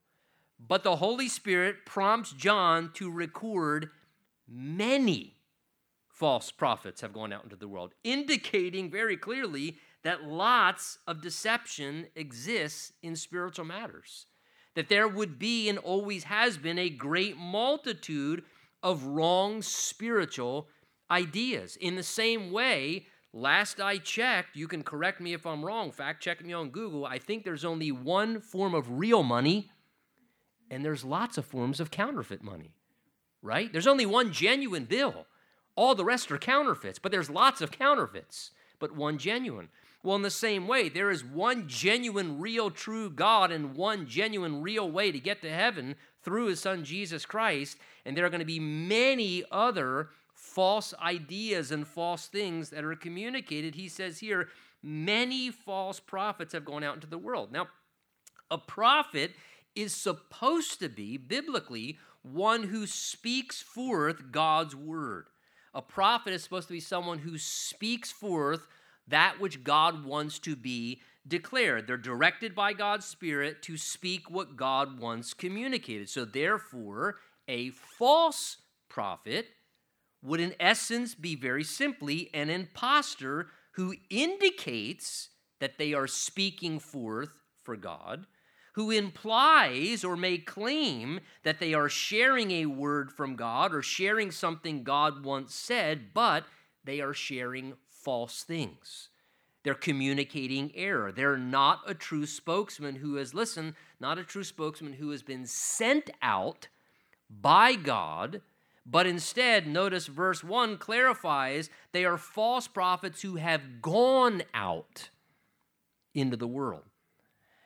But 0.59 0.83
the 0.83 0.97
Holy 0.97 1.27
Spirit 1.27 1.85
prompts 1.85 2.31
John 2.31 2.91
to 2.95 3.11
record 3.11 3.89
many 4.47 5.35
false 6.07 6.51
prophets 6.51 7.01
have 7.01 7.13
gone 7.13 7.33
out 7.33 7.43
into 7.43 7.57
the 7.57 7.67
world, 7.67 7.93
indicating 8.03 8.89
very 8.89 9.17
clearly 9.17 9.77
that 10.03 10.23
lots 10.23 10.99
of 11.07 11.21
deception 11.21 12.07
exists 12.15 12.93
in 13.01 13.15
spiritual 13.15 13.65
matters. 13.65 14.27
That 14.75 14.89
there 14.89 15.07
would 15.07 15.37
be 15.39 15.67
and 15.67 15.77
always 15.77 16.25
has 16.25 16.57
been 16.57 16.79
a 16.79 16.89
great 16.89 17.37
multitude 17.37 18.43
of 18.81 19.03
wrong 19.03 19.61
spiritual 19.61 20.67
ideas. 21.09 21.77
In 21.77 21.95
the 21.95 22.03
same 22.03 22.51
way, 22.51 23.07
last 23.33 23.79
I 23.79 23.97
checked, 23.97 24.55
you 24.55 24.67
can 24.67 24.83
correct 24.83 25.21
me 25.21 25.33
if 25.33 25.45
I'm 25.45 25.63
wrong, 25.63 25.91
fact 25.91 26.23
check 26.23 26.43
me 26.43 26.53
on 26.53 26.69
Google. 26.69 27.05
I 27.05 27.19
think 27.19 27.43
there's 27.43 27.65
only 27.65 27.91
one 27.91 28.39
form 28.39 28.73
of 28.73 28.99
real 28.99 29.23
money, 29.23 29.69
and 30.69 30.83
there's 30.83 31.03
lots 31.03 31.37
of 31.37 31.45
forms 31.45 31.79
of 31.79 31.91
counterfeit 31.91 32.41
money, 32.41 32.73
right? 33.41 33.71
There's 33.71 33.87
only 33.87 34.05
one 34.05 34.31
genuine 34.31 34.85
bill. 34.85 35.27
All 35.75 35.95
the 35.95 36.05
rest 36.05 36.31
are 36.31 36.37
counterfeits, 36.37 36.99
but 36.99 37.11
there's 37.11 37.29
lots 37.29 37.61
of 37.61 37.71
counterfeits, 37.71 38.51
but 38.79 38.95
one 38.95 39.17
genuine. 39.17 39.69
Well, 40.05 40.15
in 40.15 40.21
the 40.21 40.29
same 40.29 40.67
way, 40.67 40.87
there 40.87 41.09
is 41.09 41.25
one 41.25 41.67
genuine, 41.67 42.39
real, 42.39 42.69
true 42.69 43.09
God 43.09 43.51
and 43.51 43.75
one 43.75 44.05
genuine, 44.05 44.61
real 44.61 44.89
way 44.89 45.11
to 45.11 45.19
get 45.19 45.41
to 45.41 45.49
heaven 45.49 45.95
through 46.21 46.45
his 46.45 46.59
son 46.59 46.83
Jesus 46.83 47.25
Christ. 47.25 47.77
And 48.05 48.15
there 48.15 48.23
are 48.23 48.29
going 48.29 48.39
to 48.39 48.45
be 48.45 48.59
many 48.59 49.43
other 49.51 50.09
false 50.45 50.93
ideas 51.01 51.71
and 51.71 51.87
false 51.87 52.27
things 52.27 52.69
that 52.69 52.83
are 52.83 52.95
communicated. 52.95 53.75
He 53.75 53.89
says 53.89 54.19
here, 54.19 54.49
many 54.83 55.49
false 55.49 55.99
prophets 55.99 56.53
have 56.53 56.65
gone 56.65 56.83
out 56.83 56.95
into 56.95 57.07
the 57.07 57.17
world. 57.17 57.51
Now, 57.51 57.67
A 58.51 58.57
prophet 58.57 59.31
is 59.75 59.93
supposed 59.93 60.79
to 60.79 60.89
be, 60.89 61.17
biblically, 61.17 61.97
one 62.21 62.63
who 62.63 62.87
speaks 62.87 63.61
forth 63.61 64.31
God's 64.31 64.75
word. 64.75 65.27
A 65.73 65.81
prophet 65.81 66.33
is 66.33 66.43
supposed 66.43 66.67
to 66.67 66.73
be 66.73 66.79
someone 66.79 67.19
who 67.19 67.37
speaks 67.37 68.11
forth 68.11 68.67
that 69.07 69.39
which 69.39 69.63
God 69.63 70.05
wants 70.05 70.39
to 70.39 70.55
be 70.55 71.01
declared. 71.27 71.87
They're 71.87 71.97
directed 71.97 72.55
by 72.55 72.73
God's 72.73 73.05
Spirit 73.05 73.61
to 73.63 73.77
speak 73.77 74.29
what 74.29 74.55
God 74.55 74.99
wants 74.99 75.33
communicated. 75.33 76.09
So, 76.09 76.23
therefore, 76.23 77.17
a 77.47 77.71
false 77.71 78.57
prophet 78.89 79.47
would, 80.25 80.39
in 80.39 80.55
essence, 80.59 81.13
be 81.15 81.35
very 81.35 81.63
simply 81.63 82.29
an 82.33 82.49
impostor 82.49 83.47
who 83.73 83.93
indicates 84.09 85.29
that 85.59 85.77
they 85.77 85.93
are 85.93 86.07
speaking 86.07 86.79
forth 86.79 87.41
for 87.63 87.75
God, 87.75 88.25
who 88.73 88.91
implies 88.91 90.03
or 90.03 90.17
may 90.17 90.37
claim 90.37 91.19
that 91.43 91.59
they 91.59 91.73
are 91.73 91.89
sharing 91.89 92.51
a 92.51 92.65
word 92.65 93.11
from 93.11 93.35
God 93.35 93.73
or 93.73 93.81
sharing 93.81 94.31
something 94.31 94.83
God 94.83 95.23
once 95.23 95.53
said, 95.53 96.13
but 96.13 96.45
they 96.83 96.99
are 97.01 97.13
sharing 97.13 97.73
false 97.87 98.43
things. 98.43 99.09
They're 99.63 99.73
communicating 99.73 100.71
error. 100.75 101.11
They're 101.11 101.37
not 101.37 101.81
a 101.87 101.95
true 101.95 102.25
spokesman 102.27 102.95
who 102.95 103.15
has, 103.15 103.33
listened, 103.33 103.73
not 103.99 104.19
a 104.19 104.23
true 104.23 104.43
spokesman 104.43 104.93
who 104.93 105.09
has 105.09 105.23
been 105.23 105.45
sent 105.45 106.09
out 106.21 106.67
by 107.29 107.75
God, 107.75 108.41
but 108.85 109.07
instead, 109.07 109.67
notice 109.67 110.07
verse 110.07 110.43
1 110.43 110.77
clarifies 110.77 111.69
they 111.91 112.05
are 112.05 112.17
false 112.17 112.67
prophets 112.67 113.21
who 113.21 113.35
have 113.37 113.81
gone 113.81 114.43
out 114.53 115.09
into 116.13 116.37
the 116.37 116.47
world. 116.47 116.83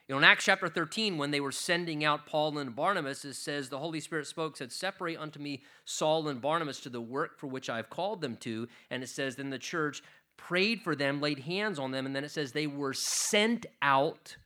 You 0.07 0.15
know, 0.15 0.19
in 0.19 0.23
Acts 0.23 0.45
chapter 0.45 0.67
13, 0.67 1.17
when 1.19 1.29
they 1.29 1.39
were 1.39 1.51
sending 1.51 2.03
out 2.03 2.25
Paul 2.25 2.57
and 2.57 2.75
Barnabas, 2.75 3.25
it 3.25 3.35
says, 3.35 3.69
The 3.69 3.77
Holy 3.77 3.99
Spirit 3.99 4.25
spoke, 4.25 4.57
said, 4.57 4.71
Separate 4.71 5.19
unto 5.19 5.39
me 5.39 5.61
Saul 5.85 6.29
and 6.29 6.41
Barnabas 6.41 6.79
to 6.79 6.89
the 6.89 7.01
work 7.01 7.37
for 7.37 7.45
which 7.45 7.69
I 7.69 7.77
have 7.77 7.91
called 7.91 8.21
them 8.21 8.35
to. 8.37 8.67
And 8.89 9.03
it 9.03 9.09
says, 9.09 9.35
Then 9.35 9.51
the 9.51 9.59
church 9.59 10.01
prayed 10.39 10.81
for 10.81 10.95
them, 10.95 11.21
laid 11.21 11.39
hands 11.39 11.77
on 11.77 11.91
them, 11.91 12.05
and 12.05 12.15
then 12.15 12.23
it 12.23 12.31
says 12.31 12.51
they 12.51 12.65
were 12.65 12.93
sent 12.93 13.65
out 13.81 14.37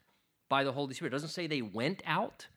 by 0.50 0.64
the 0.64 0.72
Holy 0.72 0.94
Spirit. 0.94 1.14
It 1.14 1.16
doesn't 1.16 1.30
say 1.30 1.48
they 1.48 1.62
went 1.62 2.02
out, 2.06 2.48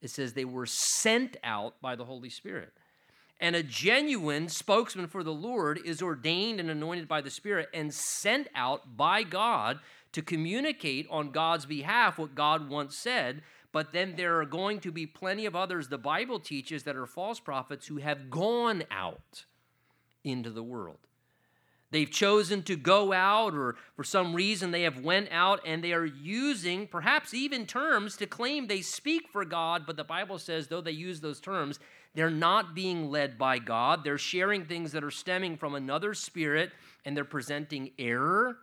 it 0.00 0.10
says 0.10 0.34
they 0.34 0.44
were 0.44 0.66
sent 0.66 1.36
out 1.42 1.80
by 1.80 1.96
the 1.96 2.04
Holy 2.04 2.28
Spirit. 2.28 2.72
And 3.40 3.56
a 3.56 3.62
genuine 3.62 4.48
spokesman 4.48 5.08
for 5.08 5.22
the 5.22 5.32
Lord 5.32 5.80
is 5.84 6.00
ordained 6.00 6.60
and 6.60 6.70
anointed 6.70 7.08
by 7.08 7.20
the 7.20 7.30
Spirit 7.30 7.68
and 7.74 7.92
sent 7.92 8.48
out 8.54 8.96
by 8.96 9.22
God 9.22 9.80
to 10.12 10.22
communicate 10.22 11.06
on 11.10 11.32
God's 11.32 11.66
behalf 11.66 12.18
what 12.18 12.34
God 12.34 12.70
once 12.70 12.96
said. 12.96 13.42
But 13.72 13.92
then 13.92 14.14
there 14.16 14.40
are 14.40 14.46
going 14.46 14.78
to 14.80 14.92
be 14.92 15.04
plenty 15.04 15.46
of 15.46 15.56
others, 15.56 15.88
the 15.88 15.98
Bible 15.98 16.38
teaches, 16.38 16.84
that 16.84 16.96
are 16.96 17.06
false 17.06 17.40
prophets 17.40 17.88
who 17.88 17.96
have 17.96 18.30
gone 18.30 18.84
out 18.90 19.46
into 20.22 20.50
the 20.50 20.62
world. 20.62 20.98
They've 21.90 22.10
chosen 22.10 22.62
to 22.64 22.76
go 22.76 23.12
out, 23.12 23.54
or 23.54 23.76
for 23.94 24.02
some 24.02 24.34
reason 24.34 24.70
they 24.70 24.82
have 24.82 24.98
went 25.00 25.28
out 25.30 25.60
and 25.64 25.82
they 25.82 25.92
are 25.92 26.04
using 26.04 26.88
perhaps 26.88 27.32
even 27.34 27.66
terms 27.66 28.16
to 28.16 28.26
claim 28.26 28.66
they 28.66 28.80
speak 28.80 29.28
for 29.28 29.44
God, 29.44 29.84
but 29.86 29.96
the 29.96 30.02
Bible 30.02 30.38
says, 30.38 30.66
though 30.66 30.80
they 30.80 30.90
use 30.90 31.20
those 31.20 31.40
terms, 31.40 31.78
they're 32.14 32.30
not 32.30 32.74
being 32.74 33.10
led 33.10 33.36
by 33.36 33.58
God. 33.58 34.04
They're 34.04 34.18
sharing 34.18 34.64
things 34.64 34.92
that 34.92 35.04
are 35.04 35.10
stemming 35.10 35.56
from 35.56 35.74
another 35.74 36.14
spirit, 36.14 36.70
and 37.04 37.16
they're 37.16 37.24
presenting 37.24 37.90
error, 37.98 38.58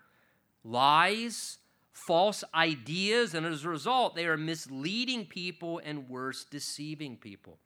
lies, 0.64 1.58
false 1.92 2.44
ideas, 2.56 3.34
and 3.34 3.46
as 3.46 3.66
a 3.66 3.70
result, 3.70 4.16
they 4.16 4.26
are 4.26 4.38
misleading 4.38 5.26
people 5.26 5.82
and 5.84 6.10
worse, 6.10 6.46
deceiving 6.46 7.18
people. 7.18 7.58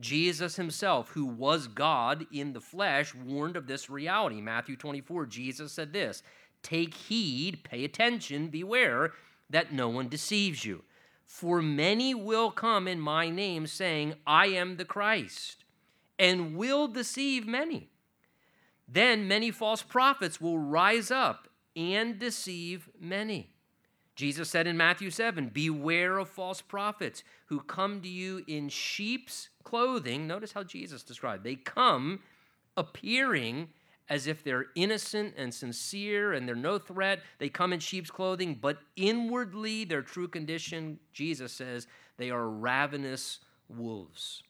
Jesus 0.00 0.56
himself, 0.56 1.10
who 1.10 1.24
was 1.24 1.68
God 1.68 2.26
in 2.32 2.52
the 2.52 2.60
flesh, 2.60 3.14
warned 3.14 3.56
of 3.56 3.66
this 3.66 3.88
reality. 3.88 4.40
Matthew 4.40 4.76
24, 4.76 5.26
Jesus 5.26 5.72
said 5.72 5.92
this 5.92 6.22
Take 6.62 6.94
heed, 6.94 7.62
pay 7.64 7.84
attention, 7.84 8.48
beware 8.48 9.12
that 9.50 9.72
no 9.72 9.88
one 9.88 10.08
deceives 10.08 10.64
you. 10.64 10.82
For 11.24 11.62
many 11.62 12.14
will 12.14 12.50
come 12.50 12.86
in 12.86 13.00
my 13.00 13.30
name, 13.30 13.66
saying, 13.66 14.14
I 14.26 14.46
am 14.48 14.76
the 14.76 14.84
Christ, 14.84 15.64
and 16.18 16.56
will 16.56 16.88
deceive 16.88 17.46
many. 17.46 17.90
Then 18.86 19.26
many 19.26 19.50
false 19.50 19.82
prophets 19.82 20.40
will 20.40 20.58
rise 20.58 21.10
up 21.10 21.48
and 21.74 22.18
deceive 22.18 22.88
many. 23.00 23.50
Jesus 24.14 24.48
said 24.48 24.66
in 24.66 24.76
Matthew 24.76 25.10
7 25.10 25.48
Beware 25.48 26.18
of 26.18 26.28
false 26.28 26.60
prophets 26.60 27.24
who 27.46 27.60
come 27.60 28.00
to 28.02 28.08
you 28.08 28.44
in 28.46 28.68
sheep's 28.68 29.48
clothing. 29.64 30.26
Notice 30.26 30.52
how 30.52 30.62
Jesus 30.62 31.02
described 31.02 31.42
they 31.42 31.56
come 31.56 32.20
appearing 32.76 33.70
as 34.08 34.26
if 34.26 34.44
they're 34.44 34.66
innocent 34.74 35.34
and 35.36 35.52
sincere 35.52 36.32
and 36.32 36.46
they're 36.46 36.54
no 36.54 36.78
threat. 36.78 37.20
They 37.38 37.48
come 37.48 37.72
in 37.72 37.80
sheep's 37.80 38.10
clothing, 38.10 38.58
but 38.60 38.78
inwardly, 38.96 39.84
their 39.84 40.02
true 40.02 40.28
condition, 40.28 40.98
Jesus 41.12 41.52
says, 41.52 41.86
they 42.16 42.30
are 42.30 42.48
ravenous 42.48 43.40
wolves. 43.68 44.42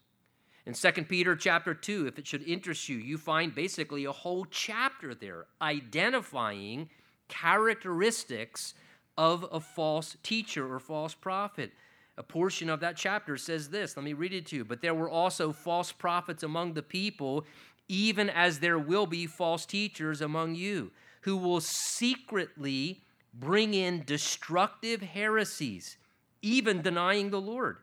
In 0.67 0.73
2 0.73 0.93
Peter 1.05 1.37
chapter 1.37 1.75
2, 1.75 2.07
if 2.07 2.19
it 2.19 2.27
should 2.27 2.43
interest 2.43 2.89
you, 2.89 2.97
you 2.97 3.19
find 3.19 3.55
basically 3.55 4.07
a 4.07 4.13
whole 4.13 4.47
chapter 4.47 5.15
there 5.15 5.47
identifying 5.61 6.89
characteristics 7.29 8.75
of 9.17 9.47
a 9.53 9.61
false 9.61 10.17
teacher 10.23 10.73
or 10.73 10.79
false 10.81 11.15
prophet. 11.15 11.73
A 12.17 12.23
portion 12.23 12.71
of 12.71 12.81
that 12.81 12.97
chapter 12.97 13.37
says 13.37 13.69
this. 13.69 13.97
Let 13.97 14.05
me 14.05 14.13
read 14.13 14.33
it 14.33 14.47
to 14.47 14.57
you. 14.57 14.65
But 14.65 14.81
there 14.81 14.95
were 14.95 15.11
also 15.11 15.53
false 15.53 15.93
prophets 15.93 16.43
among 16.43 16.75
the 16.75 16.83
people, 16.83 17.45
even 17.89 18.31
as 18.31 18.59
there 18.59 18.79
will 18.79 19.07
be 19.07 19.27
false 19.27 19.67
teachers 19.67 20.21
among 20.21 20.55
you, 20.55 20.91
who 21.23 21.37
will 21.37 21.61
secretly 21.61 23.03
bring 23.33 23.75
in 23.75 24.05
destructive 24.05 25.03
heresies, 25.03 25.97
even 26.43 26.83
denying 26.83 27.31
the 27.31 27.41
Lord. 27.41 27.79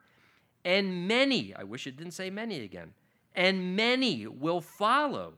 And 0.64 1.08
many, 1.08 1.54
I 1.56 1.64
wish 1.64 1.88
it 1.88 1.98
didn't 1.98 2.14
say 2.14 2.30
many 2.30 2.62
again, 2.62 2.94
and 3.34 3.76
many 3.76 4.28
will 4.28 4.62
follow 4.62 5.34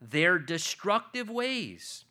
their 0.00 0.38
destructive 0.38 1.30
ways 1.30 2.04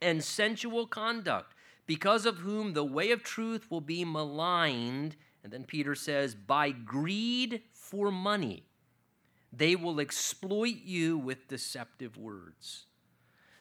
and 0.00 0.22
sensual 0.22 0.86
conduct 0.86 1.54
because 1.86 2.26
of 2.26 2.38
whom 2.38 2.72
the 2.72 2.84
way 2.84 3.10
of 3.10 3.22
truth 3.22 3.70
will 3.70 3.80
be 3.80 4.04
maligned. 4.04 5.16
And 5.42 5.52
then 5.52 5.64
Peter 5.64 5.94
says, 5.94 6.34
by 6.34 6.70
greed 6.70 7.62
for 7.72 8.12
money, 8.12 8.64
they 9.52 9.76
will 9.76 10.00
exploit 10.00 10.76
you 10.84 11.16
with 11.16 11.48
deceptive 11.48 12.16
words. 12.16 12.84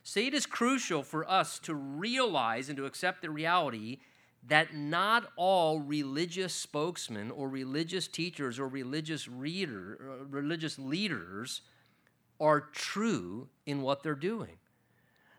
See, 0.04 0.28
it 0.28 0.34
is 0.34 0.46
crucial 0.46 1.04
for 1.04 1.30
us 1.30 1.60
to 1.60 1.76
realize 1.76 2.70
and 2.70 2.78
to 2.78 2.86
accept 2.86 3.22
the 3.22 3.30
reality 3.30 4.00
that 4.48 4.74
not 4.74 5.30
all 5.36 5.80
religious 5.80 6.54
spokesmen 6.54 7.32
or 7.32 7.50
religious 7.50 8.08
teachers 8.08 8.60
or 8.60 8.68
religious 8.68 9.28
reader, 9.28 10.00
uh, 10.00 10.26
religious 10.26 10.80
leaders 10.80 11.62
are 12.40 12.62
true 12.62 13.50
in 13.66 13.82
what 13.82 14.04
they're 14.04 14.16
doing. 14.16 14.58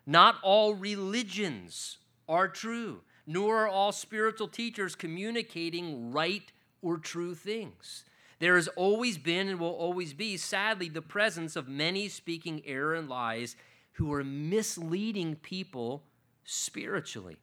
Not 0.05 0.35
all 0.43 0.73
religions 0.73 1.97
are 2.27 2.47
true, 2.47 3.01
nor 3.25 3.63
are 3.63 3.67
all 3.67 3.91
spiritual 3.91 4.47
teachers 4.47 4.95
communicating 4.95 6.11
right 6.11 6.51
or 6.81 6.97
true 6.97 7.33
things. 7.35 8.03
There 8.39 8.55
has 8.55 8.69
always 8.69 9.17
been 9.17 9.49
and 9.49 9.59
will 9.59 9.67
always 9.69 10.13
be, 10.13 10.37
sadly, 10.37 10.89
the 10.89 11.01
presence 11.01 11.55
of 11.55 11.67
many 11.67 12.07
speaking 12.07 12.61
error 12.65 12.95
and 12.95 13.09
lies 13.09 13.55
who 13.93 14.11
are 14.13 14.23
misleading 14.23 15.35
people 15.35 16.03
spiritually. 16.45 17.37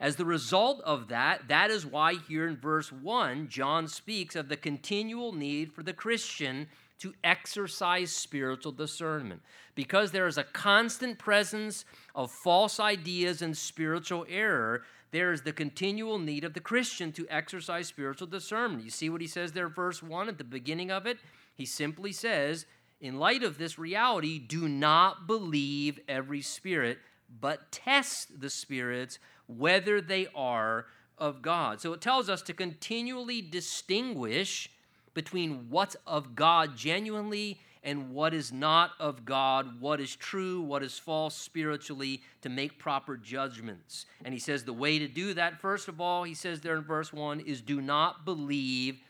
As 0.00 0.16
the 0.16 0.24
result 0.24 0.80
of 0.82 1.08
that, 1.08 1.48
that 1.48 1.70
is 1.70 1.84
why 1.84 2.14
here 2.14 2.46
in 2.46 2.56
verse 2.56 2.92
1, 2.92 3.48
John 3.48 3.88
speaks 3.88 4.36
of 4.36 4.48
the 4.48 4.56
continual 4.56 5.32
need 5.32 5.72
for 5.72 5.82
the 5.82 5.92
Christian 5.92 6.68
to 7.00 7.14
exercise 7.22 8.10
spiritual 8.10 8.72
discernment 8.72 9.42
because 9.74 10.10
there 10.10 10.26
is 10.26 10.38
a 10.38 10.44
constant 10.44 11.18
presence 11.18 11.84
of 12.14 12.30
false 12.30 12.80
ideas 12.80 13.42
and 13.42 13.56
spiritual 13.56 14.24
error. 14.28 14.82
There 15.10 15.32
is 15.32 15.42
the 15.42 15.52
continual 15.52 16.18
need 16.18 16.44
of 16.44 16.54
the 16.54 16.60
Christian 16.60 17.12
to 17.12 17.26
exercise 17.30 17.88
spiritual 17.88 18.26
discernment. 18.26 18.84
You 18.84 18.90
see 18.90 19.08
what 19.08 19.20
he 19.20 19.26
says 19.26 19.52
there, 19.52 19.68
verse 19.68 20.02
1 20.02 20.28
at 20.28 20.38
the 20.38 20.44
beginning 20.44 20.90
of 20.90 21.06
it? 21.06 21.18
He 21.54 21.64
simply 21.64 22.12
says, 22.12 22.66
in 23.00 23.18
light 23.18 23.42
of 23.42 23.58
this 23.58 23.78
reality, 23.78 24.38
do 24.38 24.68
not 24.68 25.26
believe 25.26 26.00
every 26.08 26.42
spirit, 26.42 26.98
but 27.40 27.72
test 27.72 28.40
the 28.40 28.50
spirits 28.50 29.18
whether 29.46 30.00
they 30.00 30.26
are 30.34 30.86
of 31.16 31.42
God. 31.42 31.80
So 31.80 31.92
it 31.92 32.00
tells 32.00 32.28
us 32.28 32.42
to 32.42 32.52
continually 32.52 33.40
distinguish 33.40 34.70
between 35.14 35.68
what's 35.70 35.96
of 36.06 36.34
God 36.34 36.76
genuinely 36.76 37.60
and 37.82 38.10
what 38.10 38.34
is 38.34 38.52
not 38.52 38.92
of 38.98 39.24
God, 39.24 39.80
what 39.80 40.00
is 40.00 40.14
true, 40.14 40.60
what 40.60 40.82
is 40.82 40.98
false 40.98 41.34
spiritually, 41.34 42.22
to 42.42 42.48
make 42.48 42.78
proper 42.78 43.16
judgments. 43.16 44.06
And 44.24 44.34
he 44.34 44.40
says 44.40 44.64
the 44.64 44.72
way 44.72 44.98
to 44.98 45.08
do 45.08 45.34
that, 45.34 45.60
first 45.60 45.88
of 45.88 46.00
all, 46.00 46.24
he 46.24 46.34
says 46.34 46.60
there 46.60 46.76
in 46.76 46.84
verse 46.84 47.12
1, 47.12 47.40
is 47.40 47.60
do 47.60 47.80
not 47.80 48.24
believe 48.24 49.00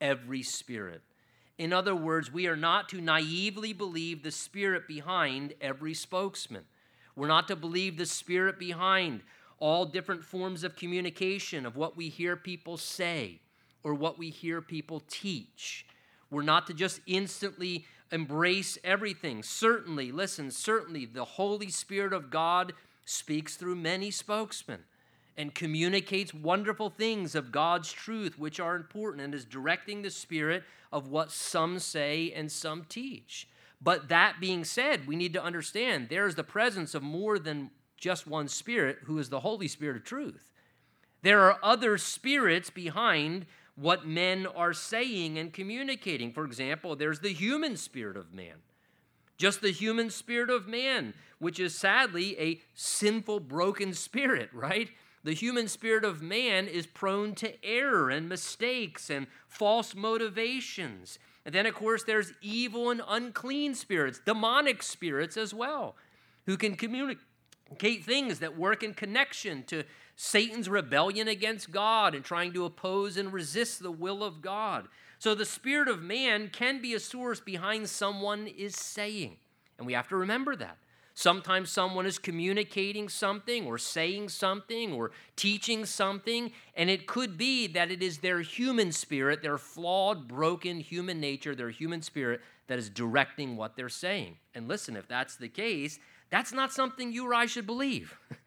every 0.00 0.42
spirit. 0.42 1.02
In 1.58 1.72
other 1.72 1.94
words, 1.94 2.32
we 2.32 2.46
are 2.46 2.56
not 2.56 2.88
to 2.90 3.00
naively 3.00 3.72
believe 3.72 4.22
the 4.22 4.30
spirit 4.30 4.86
behind 4.86 5.54
every 5.60 5.94
spokesman. 5.94 6.64
We're 7.14 7.28
not 7.28 7.48
to 7.48 7.56
believe 7.56 7.96
the 7.96 8.06
spirit 8.06 8.58
behind 8.58 9.22
all 9.58 9.86
different 9.86 10.22
forms 10.22 10.64
of 10.64 10.76
communication 10.76 11.64
of 11.64 11.76
what 11.76 11.96
we 11.96 12.10
hear 12.10 12.36
people 12.36 12.76
say 12.76 13.40
or 13.82 13.94
what 13.94 14.18
we 14.18 14.28
hear 14.28 14.60
people 14.60 15.02
teach. 15.08 15.86
We're 16.30 16.42
not 16.42 16.66
to 16.66 16.74
just 16.74 17.00
instantly 17.06 17.86
embrace 18.10 18.78
everything. 18.84 19.42
Certainly, 19.42 20.12
listen, 20.12 20.50
certainly 20.50 21.04
the 21.06 21.24
Holy 21.24 21.70
Spirit 21.70 22.12
of 22.12 22.30
God 22.30 22.72
speaks 23.04 23.56
through 23.56 23.76
many 23.76 24.10
spokesmen 24.10 24.80
and 25.36 25.54
communicates 25.54 26.32
wonderful 26.32 26.88
things 26.88 27.34
of 27.34 27.52
God's 27.52 27.92
truth, 27.92 28.38
which 28.38 28.58
are 28.58 28.74
important, 28.74 29.22
and 29.22 29.34
is 29.34 29.44
directing 29.44 30.02
the 30.02 30.10
spirit 30.10 30.64
of 30.92 31.08
what 31.08 31.30
some 31.30 31.78
say 31.78 32.32
and 32.34 32.50
some 32.50 32.84
teach. 32.88 33.48
But 33.80 34.08
that 34.08 34.40
being 34.40 34.64
said, 34.64 35.06
we 35.06 35.16
need 35.16 35.34
to 35.34 35.42
understand 35.42 36.08
there 36.08 36.26
is 36.26 36.34
the 36.34 36.44
presence 36.44 36.94
of 36.94 37.02
more 37.02 37.38
than 37.38 37.70
just 37.98 38.26
one 38.26 38.48
spirit, 38.48 38.98
who 39.04 39.18
is 39.18 39.28
the 39.28 39.40
Holy 39.40 39.68
Spirit 39.68 39.96
of 39.96 40.04
truth. 40.04 40.50
There 41.22 41.42
are 41.42 41.58
other 41.62 41.98
spirits 41.98 42.70
behind 42.70 43.46
what 43.76 44.06
men 44.06 44.46
are 44.46 44.72
saying 44.72 45.38
and 45.38 45.52
communicating. 45.52 46.32
For 46.32 46.44
example, 46.44 46.96
there's 46.96 47.20
the 47.20 47.32
human 47.32 47.76
spirit 47.76 48.16
of 48.16 48.32
man. 48.32 48.56
Just 49.36 49.60
the 49.60 49.70
human 49.70 50.08
spirit 50.10 50.48
of 50.48 50.66
man, 50.66 51.12
which 51.38 51.60
is 51.60 51.74
sadly 51.74 52.38
a 52.40 52.60
sinful, 52.74 53.40
broken 53.40 53.92
spirit, 53.92 54.48
right? 54.52 54.90
The 55.24 55.34
human 55.34 55.68
spirit 55.68 56.04
of 56.04 56.22
man 56.22 56.68
is 56.68 56.86
prone 56.86 57.34
to 57.36 57.64
error 57.64 58.08
and 58.08 58.28
mistakes 58.28 59.10
and 59.10 59.26
false 59.46 59.94
motivations. 59.94 61.18
And 61.44 61.54
then, 61.54 61.66
of 61.66 61.74
course, 61.74 62.02
there's 62.02 62.32
evil 62.40 62.90
and 62.90 63.02
unclean 63.06 63.74
spirits, 63.74 64.20
demonic 64.24 64.82
spirits 64.82 65.36
as 65.36 65.52
well, 65.52 65.96
who 66.46 66.56
can 66.56 66.76
communicate 66.76 68.04
things 68.04 68.38
that 68.38 68.56
work 68.56 68.82
in 68.82 68.94
connection 68.94 69.64
to 69.64 69.84
Satan's 70.16 70.68
rebellion 70.68 71.28
against 71.28 71.70
God 71.70 72.14
and 72.14 72.24
trying 72.24 72.54
to 72.54 72.64
oppose 72.64 73.18
and 73.18 73.32
resist 73.32 73.82
the 73.82 73.90
will 73.90 74.24
of 74.24 74.40
God. 74.40 74.88
So 75.18 75.34
the 75.34 75.44
spirit 75.44 75.88
of 75.88 76.02
man 76.02 76.48
can 76.48 76.80
be 76.80 76.94
a 76.94 77.00
source 77.00 77.38
behind 77.38 77.88
someone 77.88 78.46
is 78.46 78.74
saying. 78.74 79.36
And 79.78 79.86
we 79.86 79.92
have 79.92 80.08
to 80.08 80.16
remember 80.16 80.56
that. 80.56 80.78
Sometimes 81.18 81.70
someone 81.70 82.04
is 82.04 82.18
communicating 82.18 83.08
something 83.08 83.66
or 83.66 83.78
saying 83.78 84.28
something 84.28 84.92
or 84.92 85.12
teaching 85.34 85.86
something, 85.86 86.52
and 86.74 86.90
it 86.90 87.06
could 87.06 87.38
be 87.38 87.66
that 87.68 87.90
it 87.90 88.02
is 88.02 88.18
their 88.18 88.42
human 88.42 88.92
spirit, 88.92 89.40
their 89.40 89.56
flawed, 89.56 90.28
broken 90.28 90.78
human 90.78 91.18
nature, 91.18 91.54
their 91.54 91.70
human 91.70 92.02
spirit 92.02 92.42
that 92.66 92.78
is 92.78 92.90
directing 92.90 93.56
what 93.56 93.76
they're 93.76 93.88
saying. 93.88 94.36
And 94.54 94.68
listen, 94.68 94.94
if 94.94 95.08
that's 95.08 95.36
the 95.36 95.48
case, 95.48 95.98
that's 96.28 96.52
not 96.52 96.70
something 96.70 97.10
you 97.12 97.26
or 97.26 97.32
I 97.32 97.46
should 97.46 97.66
believe. 97.66 98.18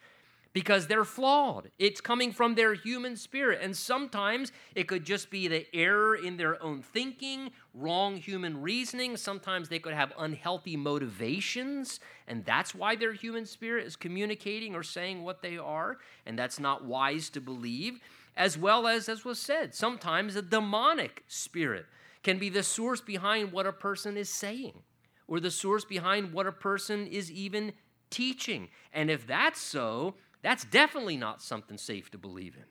because 0.53 0.87
they're 0.87 1.05
flawed. 1.05 1.69
It's 1.77 2.01
coming 2.01 2.31
from 2.31 2.55
their 2.55 2.73
human 2.73 3.15
spirit. 3.15 3.59
And 3.61 3.75
sometimes 3.75 4.51
it 4.75 4.87
could 4.87 5.05
just 5.05 5.29
be 5.29 5.47
the 5.47 5.65
error 5.75 6.15
in 6.15 6.37
their 6.37 6.61
own 6.63 6.81
thinking, 6.81 7.51
wrong 7.73 8.17
human 8.17 8.61
reasoning. 8.61 9.15
Sometimes 9.15 9.69
they 9.69 9.79
could 9.79 9.93
have 9.93 10.11
unhealthy 10.17 10.75
motivations, 10.75 11.99
and 12.27 12.43
that's 12.45 12.73
why 12.73 12.95
their 12.95 13.13
human 13.13 13.45
spirit 13.45 13.85
is 13.85 13.95
communicating 13.95 14.75
or 14.75 14.83
saying 14.83 15.23
what 15.23 15.41
they 15.41 15.57
are, 15.57 15.97
and 16.25 16.37
that's 16.37 16.59
not 16.59 16.85
wise 16.85 17.29
to 17.29 17.41
believe. 17.41 17.99
As 18.35 18.57
well 18.57 18.87
as, 18.87 19.09
as 19.09 19.25
was 19.25 19.39
said, 19.39 19.75
sometimes 19.75 20.35
a 20.35 20.41
demonic 20.41 21.23
spirit 21.27 21.85
can 22.23 22.39
be 22.39 22.49
the 22.49 22.63
source 22.63 23.01
behind 23.01 23.51
what 23.51 23.65
a 23.65 23.73
person 23.73 24.17
is 24.17 24.29
saying 24.29 24.83
or 25.29 25.39
the 25.39 25.51
source 25.51 25.85
behind 25.85 26.33
what 26.33 26.47
a 26.47 26.51
person 26.51 27.05
is 27.07 27.31
even 27.31 27.71
teaching. 28.09 28.67
And 28.91 29.11
if 29.11 29.27
that's 29.27 29.61
so, 29.61 30.15
that's 30.41 30.65
definitely 30.65 31.17
not 31.17 31.41
something 31.41 31.77
safe 31.77 32.09
to 32.11 32.17
believe 32.17 32.55
in. 32.55 32.65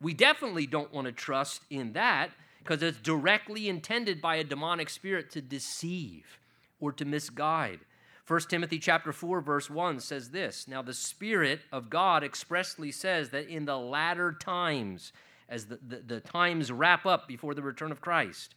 We 0.00 0.12
definitely 0.14 0.66
don't 0.66 0.92
want 0.92 1.06
to 1.06 1.12
trust 1.12 1.62
in 1.70 1.92
that 1.94 2.30
because 2.58 2.82
it's 2.82 2.98
directly 2.98 3.68
intended 3.68 4.20
by 4.20 4.36
a 4.36 4.44
demonic 4.44 4.90
spirit 4.90 5.30
to 5.30 5.40
deceive 5.40 6.38
or 6.80 6.92
to 6.92 7.04
misguide. 7.04 7.80
1 8.26 8.40
Timothy 8.48 8.78
chapter 8.78 9.12
4 9.12 9.40
verse 9.40 9.70
1 9.70 10.00
says 10.00 10.30
this, 10.30 10.66
now 10.66 10.82
the 10.82 10.92
spirit 10.92 11.60
of 11.70 11.88
God 11.88 12.24
expressly 12.24 12.90
says 12.90 13.30
that 13.30 13.48
in 13.48 13.66
the 13.66 13.78
latter 13.78 14.32
times 14.32 15.12
as 15.48 15.66
the, 15.66 15.78
the, 15.86 16.02
the 16.04 16.20
times 16.20 16.72
wrap 16.72 17.06
up 17.06 17.28
before 17.28 17.54
the 17.54 17.62
return 17.62 17.92
of 17.92 18.00
Christ, 18.00 18.56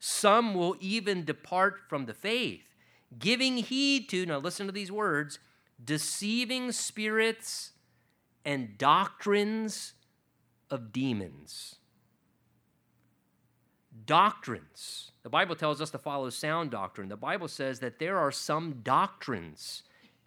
some 0.00 0.52
will 0.52 0.76
even 0.80 1.24
depart 1.24 1.82
from 1.88 2.06
the 2.06 2.12
faith, 2.12 2.64
giving 3.18 3.58
heed 3.58 4.08
to, 4.08 4.26
now 4.26 4.38
listen 4.38 4.66
to 4.66 4.72
these 4.72 4.90
words, 4.90 5.38
deceiving 5.82 6.72
spirits 6.72 7.70
and 8.44 8.76
doctrines 8.78 9.94
of 10.70 10.92
demons. 10.92 11.76
Doctrines. 14.06 15.12
The 15.22 15.30
Bible 15.30 15.56
tells 15.56 15.80
us 15.80 15.90
to 15.90 15.98
follow 15.98 16.28
sound 16.30 16.70
doctrine. 16.70 17.08
The 17.08 17.16
Bible 17.16 17.48
says 17.48 17.80
that 17.80 17.98
there 17.98 18.18
are 18.18 18.32
some 18.32 18.80
doctrines, 18.82 19.82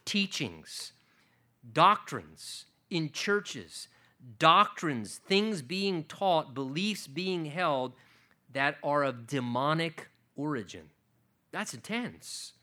teachings, 0.05 0.93
doctrines 1.73 2.65
in 2.89 3.11
churches, 3.11 3.87
doctrines, 4.39 5.19
things 5.27 5.61
being 5.61 6.03
taught, 6.05 6.53
beliefs 6.53 7.07
being 7.07 7.45
held 7.45 7.93
that 8.53 8.77
are 8.83 9.03
of 9.03 9.27
demonic 9.27 10.07
origin. 10.35 10.89
That's 11.51 11.73
intense. 11.73 12.53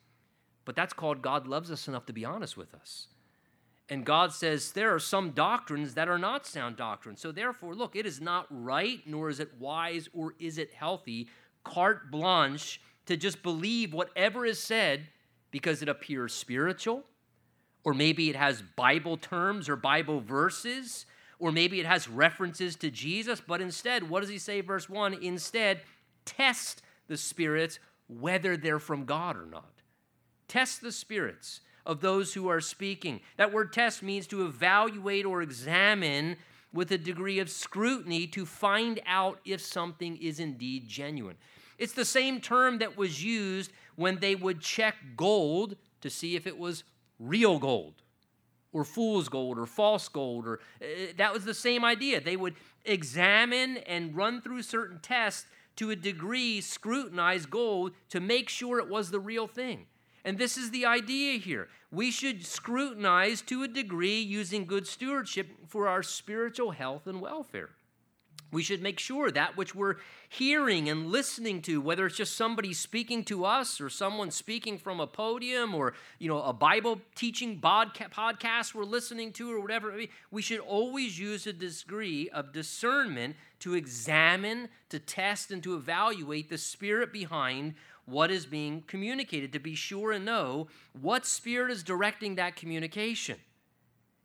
But 0.64 0.76
that's 0.76 0.94
called 0.94 1.22
God 1.22 1.46
loves 1.46 1.70
us 1.70 1.88
enough 1.88 2.06
to 2.06 2.12
be 2.12 2.24
honest 2.24 2.56
with 2.56 2.74
us. 2.74 3.08
And 3.88 4.06
God 4.06 4.32
says 4.32 4.72
there 4.72 4.94
are 4.94 4.98
some 4.98 5.30
doctrines 5.30 5.94
that 5.94 6.08
are 6.08 6.18
not 6.18 6.46
sound 6.46 6.76
doctrines. 6.76 7.20
So, 7.20 7.32
therefore, 7.32 7.74
look, 7.74 7.96
it 7.96 8.06
is 8.06 8.20
not 8.20 8.46
right, 8.50 9.00
nor 9.06 9.28
is 9.28 9.40
it 9.40 9.52
wise, 9.58 10.08
or 10.14 10.34
is 10.38 10.56
it 10.56 10.72
healthy, 10.72 11.28
carte 11.64 12.10
blanche, 12.10 12.80
to 13.06 13.16
just 13.16 13.42
believe 13.42 13.92
whatever 13.92 14.46
is 14.46 14.58
said 14.58 15.08
because 15.50 15.82
it 15.82 15.88
appears 15.88 16.32
spiritual, 16.32 17.04
or 17.84 17.92
maybe 17.92 18.30
it 18.30 18.36
has 18.36 18.62
Bible 18.74 19.18
terms 19.18 19.68
or 19.68 19.76
Bible 19.76 20.20
verses, 20.20 21.04
or 21.38 21.52
maybe 21.52 21.78
it 21.78 21.86
has 21.86 22.08
references 22.08 22.76
to 22.76 22.90
Jesus. 22.90 23.42
But 23.46 23.60
instead, 23.60 24.08
what 24.08 24.20
does 24.20 24.30
he 24.30 24.38
say, 24.38 24.62
verse 24.62 24.88
1? 24.88 25.14
Instead, 25.14 25.82
test 26.24 26.80
the 27.06 27.18
spirits 27.18 27.78
whether 28.08 28.56
they're 28.56 28.78
from 28.78 29.04
God 29.04 29.36
or 29.36 29.44
not. 29.44 29.82
Test 30.48 30.80
the 30.80 30.92
spirits 30.92 31.60
of 31.86 32.00
those 32.00 32.34
who 32.34 32.48
are 32.48 32.60
speaking. 32.60 33.20
That 33.36 33.52
word 33.52 33.72
test 33.72 34.02
means 34.02 34.26
to 34.28 34.46
evaluate 34.46 35.24
or 35.24 35.42
examine 35.42 36.36
with 36.72 36.90
a 36.90 36.98
degree 36.98 37.38
of 37.38 37.50
scrutiny 37.50 38.26
to 38.28 38.44
find 38.44 39.00
out 39.06 39.38
if 39.44 39.60
something 39.60 40.16
is 40.16 40.40
indeed 40.40 40.88
genuine. 40.88 41.36
It's 41.78 41.92
the 41.92 42.04
same 42.04 42.40
term 42.40 42.78
that 42.78 42.96
was 42.96 43.22
used 43.22 43.72
when 43.96 44.18
they 44.18 44.34
would 44.34 44.60
check 44.60 44.96
gold 45.16 45.76
to 46.00 46.10
see 46.10 46.36
if 46.36 46.46
it 46.46 46.58
was 46.58 46.84
real 47.18 47.58
gold 47.58 47.94
or 48.72 48.84
fool's 48.84 49.28
gold 49.28 49.58
or 49.58 49.66
false 49.66 50.08
gold 50.08 50.46
or 50.46 50.60
uh, 50.82 51.12
that 51.16 51.32
was 51.32 51.44
the 51.44 51.54
same 51.54 51.84
idea. 51.84 52.20
They 52.20 52.36
would 52.36 52.54
examine 52.84 53.78
and 53.78 54.14
run 54.14 54.42
through 54.42 54.62
certain 54.62 54.98
tests 55.00 55.46
to 55.76 55.90
a 55.90 55.96
degree 55.96 56.60
scrutinize 56.60 57.46
gold 57.46 57.92
to 58.10 58.20
make 58.20 58.48
sure 58.48 58.78
it 58.78 58.88
was 58.88 59.10
the 59.10 59.20
real 59.20 59.46
thing. 59.46 59.86
And 60.24 60.38
this 60.38 60.56
is 60.56 60.70
the 60.70 60.86
idea 60.86 61.38
here. 61.38 61.68
We 61.90 62.10
should 62.10 62.46
scrutinize 62.46 63.42
to 63.42 63.62
a 63.62 63.68
degree 63.68 64.20
using 64.20 64.64
good 64.64 64.86
stewardship 64.86 65.48
for 65.68 65.86
our 65.86 66.02
spiritual 66.02 66.70
health 66.70 67.06
and 67.06 67.20
welfare. 67.20 67.70
We 68.54 68.62
should 68.62 68.82
make 68.82 69.00
sure 69.00 69.32
that 69.32 69.56
which 69.56 69.74
we're 69.74 69.96
hearing 70.28 70.88
and 70.88 71.10
listening 71.10 71.60
to, 71.62 71.80
whether 71.80 72.06
it's 72.06 72.16
just 72.16 72.36
somebody 72.36 72.72
speaking 72.72 73.24
to 73.24 73.44
us 73.44 73.80
or 73.80 73.90
someone 73.90 74.30
speaking 74.30 74.78
from 74.78 75.00
a 75.00 75.08
podium 75.08 75.74
or 75.74 75.94
you 76.20 76.28
know 76.28 76.40
a 76.40 76.52
Bible 76.52 77.00
teaching 77.16 77.60
podcast 77.60 78.72
we're 78.72 78.84
listening 78.84 79.32
to 79.32 79.52
or 79.52 79.60
whatever, 79.60 79.92
we 80.30 80.40
should 80.40 80.60
always 80.60 81.18
use 81.18 81.48
a 81.48 81.52
degree 81.52 82.30
of 82.30 82.52
discernment 82.52 83.34
to 83.58 83.74
examine, 83.74 84.68
to 84.88 85.00
test, 85.00 85.50
and 85.50 85.62
to 85.64 85.74
evaluate 85.74 86.48
the 86.48 86.58
spirit 86.58 87.12
behind 87.12 87.74
what 88.06 88.30
is 88.30 88.46
being 88.46 88.82
communicated, 88.86 89.52
to 89.52 89.58
be 89.58 89.74
sure 89.74 90.12
and 90.12 90.24
know 90.24 90.68
what 91.00 91.26
spirit 91.26 91.70
is 91.70 91.82
directing 91.82 92.34
that 92.34 92.56
communication. 92.56 93.36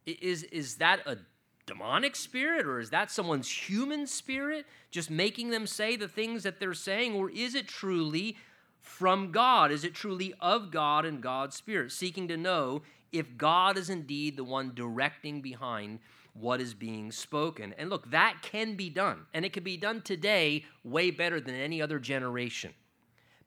Is, 0.05 0.43
is 0.43 0.75
that 0.75 1.01
a 1.05 1.17
demonic 1.65 2.15
spirit 2.15 2.65
or 2.65 2.79
is 2.79 2.89
that 2.89 3.11
someone's 3.11 3.49
human 3.49 4.07
spirit 4.07 4.65
just 4.89 5.11
making 5.11 5.51
them 5.51 5.67
say 5.67 5.95
the 5.95 6.07
things 6.07 6.43
that 6.43 6.59
they're 6.59 6.73
saying? 6.73 7.13
Or 7.15 7.29
is 7.29 7.55
it 7.55 7.67
truly 7.67 8.37
from 8.81 9.31
God? 9.31 9.71
Is 9.71 9.83
it 9.83 9.93
truly 9.93 10.33
of 10.39 10.71
God 10.71 11.05
and 11.05 11.21
God's 11.21 11.55
Spirit? 11.55 11.91
Seeking 11.91 12.27
to 12.27 12.37
know 12.37 12.81
if 13.11 13.37
God 13.37 13.77
is 13.77 13.89
indeed 13.89 14.35
the 14.35 14.43
one 14.43 14.73
directing 14.73 15.41
behind 15.41 15.99
what 16.33 16.61
is 16.61 16.73
being 16.73 17.11
spoken. 17.11 17.73
And 17.77 17.89
look, 17.89 18.09
that 18.11 18.37
can 18.41 18.75
be 18.75 18.89
done. 18.89 19.25
And 19.33 19.45
it 19.45 19.53
can 19.53 19.63
be 19.63 19.77
done 19.77 20.01
today 20.01 20.65
way 20.83 21.11
better 21.11 21.39
than 21.39 21.55
any 21.55 21.81
other 21.81 21.99
generation 21.99 22.73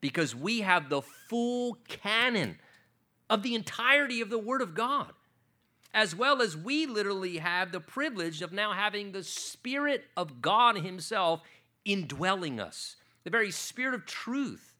because 0.02 0.34
we 0.34 0.60
have 0.60 0.90
the 0.90 1.00
full 1.00 1.78
canon 1.88 2.58
of 3.30 3.42
the 3.42 3.54
entirety 3.54 4.20
of 4.20 4.28
the 4.28 4.38
Word 4.38 4.60
of 4.60 4.74
God, 4.74 5.12
as 5.94 6.14
well 6.14 6.42
as 6.42 6.54
we 6.54 6.84
literally 6.84 7.38
have 7.38 7.72
the 7.72 7.80
privilege 7.80 8.42
of 8.42 8.52
now 8.52 8.72
having 8.72 9.12
the 9.12 9.22
Spirit 9.22 10.04
of 10.14 10.42
God 10.42 10.76
Himself 10.76 11.40
indwelling 11.86 12.60
us. 12.60 12.96
The 13.24 13.30
very 13.30 13.50
Spirit 13.50 13.94
of 13.94 14.04
truth 14.04 14.74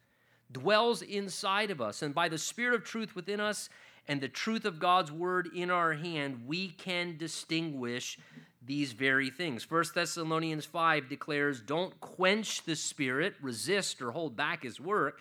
dwells 0.50 1.00
inside 1.00 1.70
of 1.70 1.80
us. 1.80 2.02
And 2.02 2.14
by 2.14 2.28
the 2.28 2.36
Spirit 2.36 2.74
of 2.74 2.84
truth 2.84 3.14
within 3.14 3.40
us 3.40 3.70
and 4.08 4.20
the 4.20 4.28
truth 4.28 4.64
of 4.64 4.80
God's 4.80 5.12
Word 5.12 5.48
in 5.54 5.70
our 5.70 5.92
hand, 5.94 6.42
we 6.46 6.68
can 6.68 7.16
distinguish 7.16 8.18
these 8.64 8.92
very 8.92 9.30
things. 9.30 9.68
1 9.70 9.84
Thessalonians 9.94 10.64
5 10.64 11.08
declares, 11.08 11.60
Don't 11.60 11.98
quench 12.00 12.64
the 12.64 12.76
Spirit, 12.76 13.34
resist 13.40 14.00
or 14.00 14.12
hold 14.12 14.36
back 14.36 14.62
His 14.62 14.80
work. 14.80 15.20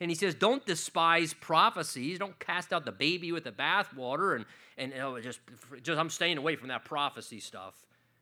And 0.00 0.10
he 0.10 0.14
says, 0.14 0.34
Don't 0.34 0.64
despise 0.64 1.34
prophecies. 1.34 2.18
Don't 2.18 2.38
cast 2.38 2.72
out 2.72 2.84
the 2.84 2.92
baby 2.92 3.32
with 3.32 3.44
the 3.44 3.52
bathwater 3.52 4.36
and, 4.36 4.44
and 4.78 4.94
oh, 5.02 5.20
just, 5.20 5.40
just, 5.82 5.98
I'm 5.98 6.10
staying 6.10 6.38
away 6.38 6.56
from 6.56 6.68
that 6.68 6.84
prophecy 6.84 7.40
stuff. 7.40 7.74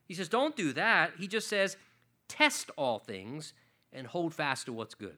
He 0.05 0.13
says, 0.13 0.27
Don't 0.27 0.55
do 0.55 0.73
that. 0.73 1.13
He 1.17 1.27
just 1.27 1.47
says, 1.47 1.77
Test 2.27 2.69
all 2.75 2.99
things 2.99 3.53
and 3.93 4.05
hold 4.05 4.33
fast 4.33 4.65
to 4.65 4.73
what's 4.73 4.93
good. 4.93 5.17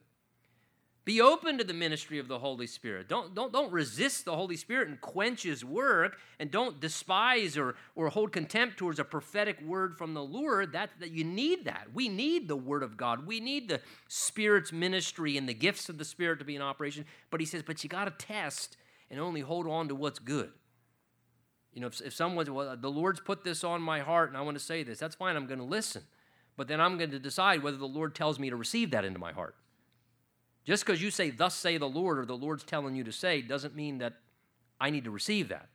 Be 1.04 1.20
open 1.20 1.58
to 1.58 1.64
the 1.64 1.74
ministry 1.74 2.20
of 2.20 2.28
the 2.28 2.38
Holy 2.38 2.68
Spirit. 2.68 3.08
Don't, 3.08 3.34
don't, 3.34 3.52
don't 3.52 3.72
resist 3.72 4.24
the 4.24 4.36
Holy 4.36 4.56
Spirit 4.56 4.86
and 4.86 5.00
quench 5.00 5.42
his 5.42 5.64
work, 5.64 6.16
and 6.38 6.48
don't 6.48 6.78
despise 6.78 7.58
or, 7.58 7.74
or 7.96 8.08
hold 8.08 8.30
contempt 8.30 8.76
towards 8.76 9.00
a 9.00 9.04
prophetic 9.04 9.60
word 9.62 9.98
from 9.98 10.14
the 10.14 10.22
Lord. 10.22 10.72
That, 10.72 10.90
that 11.00 11.10
you 11.10 11.24
need 11.24 11.64
that. 11.64 11.88
We 11.92 12.08
need 12.08 12.46
the 12.46 12.56
word 12.56 12.84
of 12.84 12.96
God. 12.96 13.26
We 13.26 13.40
need 13.40 13.68
the 13.68 13.80
Spirit's 14.06 14.72
ministry 14.72 15.36
and 15.36 15.48
the 15.48 15.54
gifts 15.54 15.88
of 15.88 15.98
the 15.98 16.04
Spirit 16.04 16.38
to 16.38 16.44
be 16.44 16.54
in 16.54 16.62
operation. 16.62 17.04
But 17.30 17.40
he 17.40 17.46
says, 17.46 17.64
but 17.64 17.82
you 17.82 17.90
got 17.90 18.04
to 18.04 18.24
test 18.24 18.76
and 19.10 19.18
only 19.18 19.40
hold 19.40 19.66
on 19.66 19.88
to 19.88 19.96
what's 19.96 20.20
good. 20.20 20.52
You 21.72 21.80
know, 21.80 21.88
if, 21.88 22.00
if 22.00 22.14
someone's, 22.14 22.48
well, 22.48 22.76
the 22.76 22.90
Lord's 22.90 23.18
put 23.18 23.42
this 23.42 23.64
on 23.64 23.82
my 23.82 24.00
heart 24.00 24.28
and 24.28 24.36
I 24.36 24.42
want 24.42 24.56
to 24.56 24.62
say 24.62 24.84
this, 24.84 25.00
that's 25.00 25.16
fine. 25.16 25.34
I'm 25.34 25.48
to 25.48 25.64
listen. 25.64 26.02
But 26.56 26.68
then 26.68 26.80
I'm 26.80 26.98
to 26.98 27.18
decide 27.18 27.62
whether 27.62 27.76
the 27.76 27.86
Lord 27.88 28.14
tells 28.14 28.38
me 28.38 28.50
to 28.50 28.56
receive 28.56 28.92
that 28.92 29.04
into 29.04 29.18
my 29.18 29.32
heart. 29.32 29.56
Just 30.64 30.84
because 30.84 31.02
you 31.02 31.10
say, 31.10 31.30
Thus 31.30 31.54
say 31.54 31.78
the 31.78 31.88
Lord, 31.88 32.18
or 32.18 32.26
the 32.26 32.36
Lord's 32.36 32.64
telling 32.64 32.94
you 32.94 33.04
to 33.04 33.12
say, 33.12 33.42
doesn't 33.42 33.74
mean 33.74 33.98
that 33.98 34.14
I 34.80 34.90
need 34.90 35.04
to 35.04 35.10
receive 35.10 35.48
that. 35.48 35.68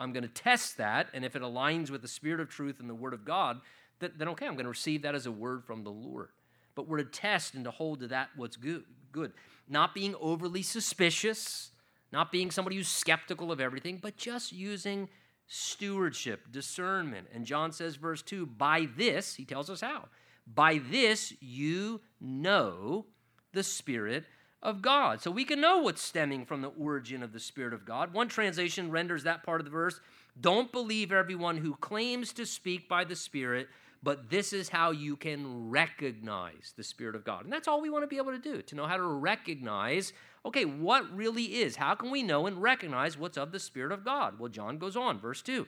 I'm 0.00 0.12
going 0.12 0.24
to 0.24 0.28
test 0.28 0.76
that, 0.78 1.08
and 1.14 1.24
if 1.24 1.36
it 1.36 1.42
aligns 1.42 1.90
with 1.90 2.02
the 2.02 2.08
Spirit 2.08 2.40
of 2.40 2.48
truth 2.48 2.80
and 2.80 2.90
the 2.90 2.94
Word 2.94 3.14
of 3.14 3.24
God, 3.24 3.60
then 4.00 4.28
okay, 4.28 4.46
I'm 4.46 4.54
going 4.54 4.64
to 4.64 4.70
receive 4.70 5.02
that 5.02 5.14
as 5.14 5.26
a 5.26 5.32
word 5.32 5.64
from 5.64 5.84
the 5.84 5.90
Lord. 5.90 6.28
But 6.74 6.88
we're 6.88 6.98
to 6.98 7.04
test 7.04 7.54
and 7.54 7.64
to 7.64 7.70
hold 7.70 8.00
to 8.00 8.08
that 8.08 8.30
what's 8.36 8.56
good. 8.56 8.84
good. 9.12 9.32
Not 9.68 9.94
being 9.94 10.14
overly 10.20 10.62
suspicious, 10.62 11.70
not 12.12 12.32
being 12.32 12.50
somebody 12.50 12.76
who's 12.76 12.88
skeptical 12.88 13.52
of 13.52 13.60
everything, 13.60 13.98
but 14.02 14.16
just 14.16 14.52
using 14.52 15.08
stewardship, 15.46 16.50
discernment. 16.50 17.28
And 17.32 17.46
John 17.46 17.72
says, 17.72 17.96
verse 17.96 18.22
2, 18.22 18.46
by 18.46 18.88
this, 18.96 19.34
he 19.34 19.44
tells 19.44 19.70
us 19.70 19.80
how. 19.80 20.08
By 20.46 20.80
this 20.90 21.32
you 21.40 22.00
know 22.20 23.06
the 23.54 23.62
Spirit 23.62 24.24
of 24.62 24.82
God. 24.82 25.20
So 25.20 25.30
we 25.30 25.44
can 25.44 25.60
know 25.60 25.78
what's 25.78 26.02
stemming 26.02 26.46
from 26.46 26.62
the 26.62 26.68
origin 26.68 27.22
of 27.22 27.32
the 27.32 27.40
Spirit 27.40 27.74
of 27.74 27.84
God. 27.84 28.12
One 28.12 28.28
translation 28.28 28.90
renders 28.90 29.24
that 29.24 29.42
part 29.42 29.60
of 29.60 29.64
the 29.64 29.70
verse 29.70 30.00
Don't 30.40 30.72
believe 30.72 31.12
everyone 31.12 31.58
who 31.58 31.74
claims 31.76 32.32
to 32.34 32.46
speak 32.46 32.88
by 32.88 33.04
the 33.04 33.16
Spirit, 33.16 33.68
but 34.02 34.30
this 34.30 34.52
is 34.52 34.68
how 34.68 34.90
you 34.90 35.16
can 35.16 35.70
recognize 35.70 36.74
the 36.76 36.82
Spirit 36.82 37.14
of 37.14 37.24
God. 37.24 37.44
And 37.44 37.52
that's 37.52 37.68
all 37.68 37.80
we 37.80 37.90
want 37.90 38.02
to 38.02 38.08
be 38.08 38.16
able 38.16 38.32
to 38.32 38.38
do 38.38 38.62
to 38.62 38.74
know 38.74 38.86
how 38.86 38.96
to 38.96 39.06
recognize 39.06 40.12
okay, 40.46 40.64
what 40.64 41.10
really 41.16 41.44
is? 41.44 41.76
How 41.76 41.94
can 41.94 42.10
we 42.10 42.22
know 42.22 42.46
and 42.46 42.60
recognize 42.60 43.16
what's 43.16 43.38
of 43.38 43.52
the 43.52 43.58
Spirit 43.58 43.92
of 43.92 44.04
God? 44.04 44.38
Well, 44.38 44.50
John 44.50 44.78
goes 44.78 44.96
on, 44.96 45.18
verse 45.18 45.40
2. 45.42 45.66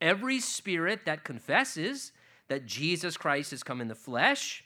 Every 0.00 0.40
spirit 0.40 1.00
that 1.04 1.24
confesses 1.24 2.12
that 2.48 2.66
Jesus 2.66 3.16
Christ 3.16 3.50
has 3.52 3.62
come 3.62 3.80
in 3.80 3.88
the 3.88 3.94
flesh 3.94 4.64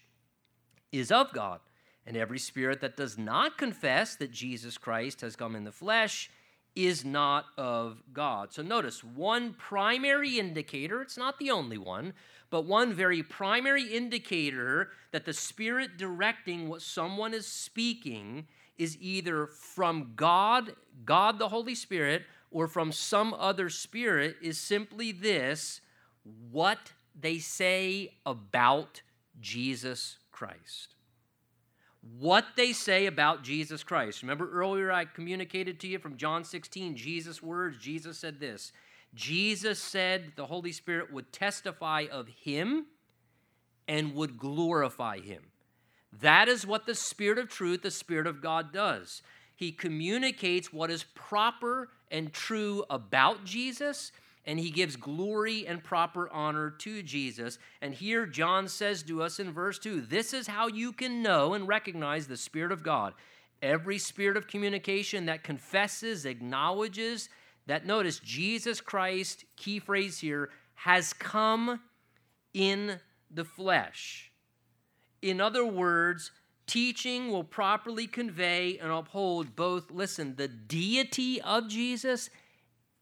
is 0.92 1.12
of 1.12 1.32
God. 1.32 1.60
And 2.08 2.16
every 2.16 2.38
spirit 2.38 2.80
that 2.80 2.96
does 2.96 3.18
not 3.18 3.58
confess 3.58 4.16
that 4.16 4.32
Jesus 4.32 4.78
Christ 4.78 5.20
has 5.20 5.36
come 5.36 5.54
in 5.54 5.64
the 5.64 5.70
flesh 5.70 6.30
is 6.74 7.04
not 7.04 7.44
of 7.58 8.02
God. 8.14 8.50
So 8.50 8.62
notice 8.62 9.04
one 9.04 9.52
primary 9.52 10.38
indicator, 10.38 11.02
it's 11.02 11.18
not 11.18 11.38
the 11.38 11.50
only 11.50 11.76
one, 11.76 12.14
but 12.48 12.64
one 12.64 12.94
very 12.94 13.22
primary 13.22 13.82
indicator 13.82 14.88
that 15.12 15.26
the 15.26 15.34
spirit 15.34 15.98
directing 15.98 16.70
what 16.70 16.80
someone 16.80 17.34
is 17.34 17.46
speaking 17.46 18.46
is 18.78 18.96
either 19.02 19.46
from 19.46 20.12
God, 20.16 20.74
God 21.04 21.38
the 21.38 21.50
Holy 21.50 21.74
Spirit, 21.74 22.22
or 22.50 22.68
from 22.68 22.90
some 22.90 23.34
other 23.34 23.68
spirit 23.68 24.36
is 24.40 24.56
simply 24.56 25.12
this 25.12 25.82
what 26.50 26.92
they 27.14 27.38
say 27.38 28.14
about 28.24 29.02
Jesus 29.42 30.16
Christ 30.32 30.94
what 32.16 32.44
they 32.56 32.72
say 32.72 33.06
about 33.06 33.42
Jesus 33.42 33.82
Christ. 33.82 34.22
Remember 34.22 34.50
earlier 34.50 34.90
I 34.90 35.04
communicated 35.04 35.78
to 35.80 35.88
you 35.88 35.98
from 35.98 36.16
John 36.16 36.44
16, 36.44 36.96
Jesus' 36.96 37.42
words. 37.42 37.76
Jesus 37.78 38.18
said 38.18 38.40
this 38.40 38.72
Jesus 39.14 39.78
said 39.78 40.32
the 40.36 40.46
Holy 40.46 40.72
Spirit 40.72 41.12
would 41.12 41.32
testify 41.32 42.06
of 42.10 42.28
him 42.28 42.86
and 43.86 44.14
would 44.14 44.38
glorify 44.38 45.18
him. 45.18 45.42
That 46.20 46.48
is 46.48 46.66
what 46.66 46.86
the 46.86 46.94
Spirit 46.94 47.38
of 47.38 47.48
truth, 47.48 47.82
the 47.82 47.90
Spirit 47.90 48.26
of 48.26 48.40
God, 48.40 48.72
does. 48.72 49.22
He 49.54 49.72
communicates 49.72 50.72
what 50.72 50.90
is 50.90 51.04
proper 51.14 51.88
and 52.10 52.32
true 52.32 52.84
about 52.88 53.44
Jesus 53.44 54.12
and 54.48 54.58
he 54.58 54.70
gives 54.70 54.96
glory 54.96 55.66
and 55.66 55.84
proper 55.84 56.32
honor 56.32 56.70
to 56.70 57.02
Jesus. 57.02 57.58
And 57.82 57.92
here 57.92 58.24
John 58.24 58.66
says 58.66 59.02
to 59.02 59.22
us 59.22 59.38
in 59.38 59.52
verse 59.52 59.78
2 59.78 60.00
this 60.00 60.32
is 60.32 60.46
how 60.46 60.68
you 60.68 60.90
can 60.92 61.22
know 61.22 61.52
and 61.52 61.68
recognize 61.68 62.26
the 62.26 62.36
Spirit 62.38 62.72
of 62.72 62.82
God. 62.82 63.12
Every 63.60 63.98
spirit 63.98 64.38
of 64.38 64.46
communication 64.46 65.26
that 65.26 65.44
confesses, 65.44 66.24
acknowledges, 66.24 67.28
that 67.66 67.84
notice 67.84 68.20
Jesus 68.20 68.80
Christ, 68.80 69.44
key 69.56 69.80
phrase 69.80 70.18
here, 70.18 70.48
has 70.76 71.12
come 71.12 71.80
in 72.54 72.98
the 73.30 73.44
flesh. 73.44 74.32
In 75.20 75.42
other 75.42 75.66
words, 75.66 76.30
teaching 76.66 77.30
will 77.30 77.44
properly 77.44 78.06
convey 78.06 78.78
and 78.78 78.90
uphold 78.90 79.54
both, 79.54 79.90
listen, 79.90 80.36
the 80.36 80.48
deity 80.48 81.42
of 81.42 81.68
Jesus 81.68 82.30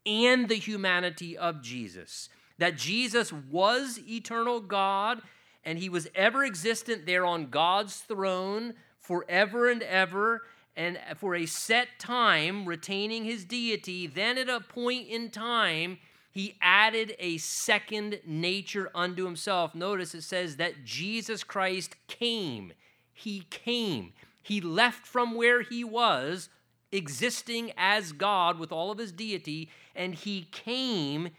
and 0.07 0.49
the 0.49 0.55
humanity 0.55 1.37
of 1.37 1.61
Jesus. 1.61 2.29
That 2.57 2.77
Jesus 2.77 3.31
was 3.31 3.99
eternal 4.07 4.61
God 4.61 5.21
and 5.63 5.77
he 5.77 5.89
was 5.89 6.07
ever 6.15 6.45
existent 6.45 7.05
there 7.05 7.25
on 7.25 7.49
God's 7.49 7.97
throne 7.97 8.73
forever 8.99 9.69
and 9.69 9.83
ever 9.83 10.43
and 10.77 10.97
for 11.17 11.35
a 11.35 11.45
set 11.45 11.99
time 11.99 12.65
retaining 12.65 13.25
his 13.25 13.43
deity. 13.43 14.07
Then 14.07 14.37
at 14.37 14.47
a 14.47 14.61
point 14.61 15.07
in 15.09 15.29
time, 15.29 15.97
he 16.31 16.55
added 16.61 17.15
a 17.19 17.37
second 17.39 18.19
nature 18.25 18.91
unto 18.93 19.25
himself. 19.25 19.73
Notice 19.73 20.13
it 20.13 20.21
says 20.21 20.57
that 20.57 20.85
Jesus 20.85 21.43
Christ 21.43 21.95
came. 22.07 22.73
He 23.11 23.41
came. 23.49 24.13
He 24.43 24.61
left 24.61 25.05
from 25.05 25.35
where 25.35 25.63
he 25.63 25.83
was 25.83 26.49
existing 26.91 27.71
as 27.75 28.11
God 28.11 28.59
with 28.59 28.71
all 28.71 28.91
of 28.91 28.99
his 28.99 29.11
deity, 29.11 29.69
and 29.97 30.15
he 30.15 30.47
came 30.51 31.29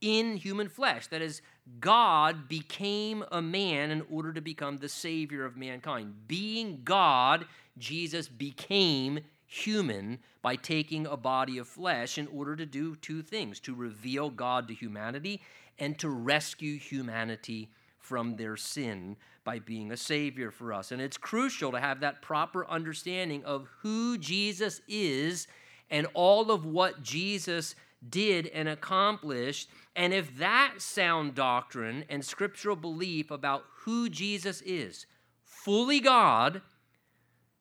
in 0.00 0.36
human 0.36 0.68
flesh. 0.68 1.08
That 1.08 1.22
is, 1.22 1.42
God 1.80 2.48
became 2.48 3.24
a 3.32 3.40
man 3.40 3.90
in 3.90 4.02
order 4.10 4.32
to 4.32 4.40
become 4.40 4.76
the 4.76 4.88
Savior 4.88 5.44
of 5.44 5.56
mankind. 5.56 6.28
Being 6.28 6.82
God, 6.84 7.46
Jesus 7.78 8.28
became 8.28 9.20
human 9.46 10.18
by 10.42 10.56
taking 10.56 11.06
a 11.06 11.16
body 11.16 11.58
of 11.58 11.68
flesh 11.68 12.18
in 12.18 12.26
order 12.28 12.56
to 12.56 12.66
do 12.66 12.96
two 12.96 13.22
things 13.22 13.60
to 13.60 13.74
reveal 13.74 14.30
God 14.30 14.68
to 14.68 14.74
humanity 14.74 15.40
and 15.78 15.98
to 15.98 16.08
rescue 16.08 16.78
humanity 16.78 17.70
from 17.98 18.36
their 18.36 18.56
sin 18.56 19.16
by 19.44 19.58
being 19.58 19.92
a 19.92 19.96
Savior 19.96 20.50
for 20.50 20.72
us. 20.72 20.90
And 20.90 21.00
it's 21.00 21.16
crucial 21.16 21.70
to 21.72 21.80
have 21.80 22.00
that 22.00 22.22
proper 22.22 22.68
understanding 22.68 23.44
of 23.44 23.68
who 23.80 24.18
Jesus 24.18 24.80
is 24.88 25.46
and 25.90 26.06
all 26.14 26.50
of 26.50 26.64
what 26.64 27.02
Jesus 27.02 27.74
did 28.08 28.46
and 28.48 28.68
accomplished. 28.68 29.68
And 29.94 30.12
if 30.12 30.36
that 30.38 30.74
sound 30.78 31.34
doctrine 31.34 32.04
and 32.08 32.24
scriptural 32.24 32.76
belief 32.76 33.30
about 33.30 33.64
who 33.80 34.08
Jesus 34.08 34.60
is, 34.62 35.06
fully 35.42 36.00
God 36.00 36.62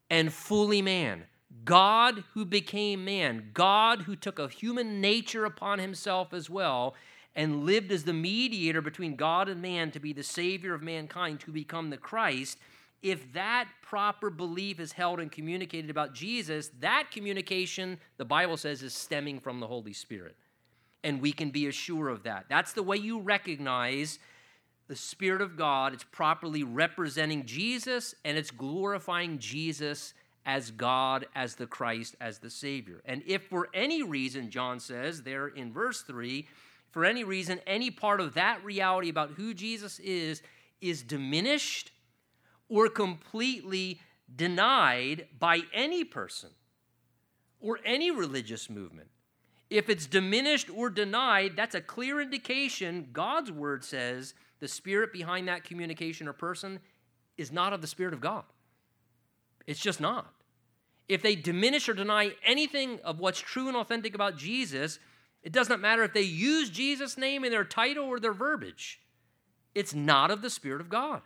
and 0.10 0.34
fully 0.34 0.82
man, 0.82 1.26
God 1.64 2.24
who 2.34 2.46
became 2.46 3.06
man, 3.06 3.52
God 3.54 4.04
who 4.04 4.16
took 4.16 4.40
a 4.40 4.48
human 4.48 5.02
nature 5.02 5.46
upon 5.46 5.80
himself 5.80 6.34
as 6.34 6.50
well 6.50 6.96
and 7.36 7.66
lived 7.66 7.92
as 7.92 8.04
the 8.04 8.14
mediator 8.14 8.82
between 8.82 9.16
God 9.16 9.48
and 9.48 9.62
man 9.62 9.92
to 9.92 10.00
be 10.00 10.14
the 10.14 10.24
Savior 10.24 10.74
of 10.74 10.82
mankind, 10.82 11.40
to 11.42 11.52
become 11.52 11.90
the 11.90 11.98
Christ, 11.98 12.58
if 13.02 13.34
that 13.34 13.68
proper 13.82 14.30
belief 14.30 14.80
is 14.80 14.92
held 14.92 15.20
and 15.20 15.32
communicated 15.32 15.90
about 15.90 16.14
Jesus, 16.14 16.70
that 16.80 17.10
communication, 17.12 18.00
the 18.18 18.26
Bible 18.26 18.58
says, 18.58 18.84
is 18.84 18.94
stemming 18.94 19.40
from 19.40 19.60
the 19.60 19.68
Holy 19.68 19.94
Spirit. 19.94 20.36
And 21.04 21.20
we 21.20 21.32
can 21.32 21.50
be 21.50 21.68
assured 21.68 22.12
of 22.12 22.24
that. 22.24 22.46
That's 22.48 22.74
the 22.74 22.84
way 22.84 22.98
you 22.98 23.20
recognize 23.20 24.20
the 24.88 24.96
Spirit 24.96 25.42
of 25.42 25.58
God. 25.58 25.94
It's 25.94 26.04
properly 26.04 26.64
representing 26.64 27.46
Jesus 27.46 28.14
and 28.24 28.38
it's 28.38 28.52
glorifying 28.52 29.40
Jesus 29.40 30.14
as 30.46 30.70
God, 30.72 31.26
as 31.36 31.56
the 31.56 31.68
Christ, 31.68 32.16
as 32.22 32.40
the 32.40 32.50
Savior. 32.50 33.02
And 33.06 33.24
if 33.26 33.44
for 33.44 33.70
any 33.74 34.04
reason, 34.04 34.50
John 34.50 34.80
says 34.80 35.24
there 35.24 35.48
in 35.48 35.72
verse 35.72 36.02
3, 36.02 36.48
for 36.92 37.06
any 37.06 37.24
reason, 37.24 37.60
any 37.66 37.90
part 37.90 38.20
of 38.20 38.34
that 38.34 38.64
reality 38.64 39.10
about 39.10 39.32
who 39.32 39.54
Jesus 39.54 40.00
is 40.00 40.42
is 40.82 41.04
diminished 41.04 41.92
or 42.72 42.88
completely 42.88 44.00
denied 44.34 45.28
by 45.38 45.60
any 45.74 46.06
person 46.06 46.50
or 47.60 47.80
any 47.86 48.10
religious 48.10 48.70
movement. 48.70 49.10
If 49.70 49.90
it's 49.90 50.08
diminished 50.08 50.70
or 50.74 50.90
denied, 50.90 51.58
that's 51.58 51.76
a 51.76 51.82
clear 51.82 52.22
indication, 52.22 53.10
God's 53.12 53.52
word 53.52 53.84
says, 53.84 54.34
the 54.62 54.70
spirit 54.70 55.12
behind 55.12 55.50
that 55.50 55.66
communication 55.66 56.30
or 56.30 56.34
person 56.34 56.80
is 57.38 57.52
not 57.52 57.74
of 57.74 57.82
the 57.82 57.88
Spirit 57.88 58.14
of 58.14 58.22
God. 58.22 58.44
It's 59.68 59.80
just 59.80 60.00
not. 60.00 60.34
If 61.10 61.22
they 61.22 61.36
diminish 61.36 61.90
or 61.90 61.94
deny 61.94 62.32
anything 62.46 63.00
of 63.04 63.20
what's 63.20 63.40
true 63.40 63.68
and 63.68 63.76
authentic 63.76 64.16
about 64.16 64.38
Jesus, 64.38 65.00
it 65.44 65.52
does 65.52 65.68
not 65.68 65.82
matter 65.82 66.04
if 66.04 66.14
they 66.14 66.22
use 66.22 66.70
Jesus' 66.70 67.18
name 67.18 67.44
in 67.44 67.52
their 67.52 67.66
title 67.66 68.06
or 68.06 68.20
their 68.20 68.34
verbiage. 68.34 69.02
It's 69.76 69.94
not 69.94 70.32
of 70.32 70.42
the 70.42 70.50
Spirit 70.50 70.80
of 70.80 70.90
God. 70.90 71.22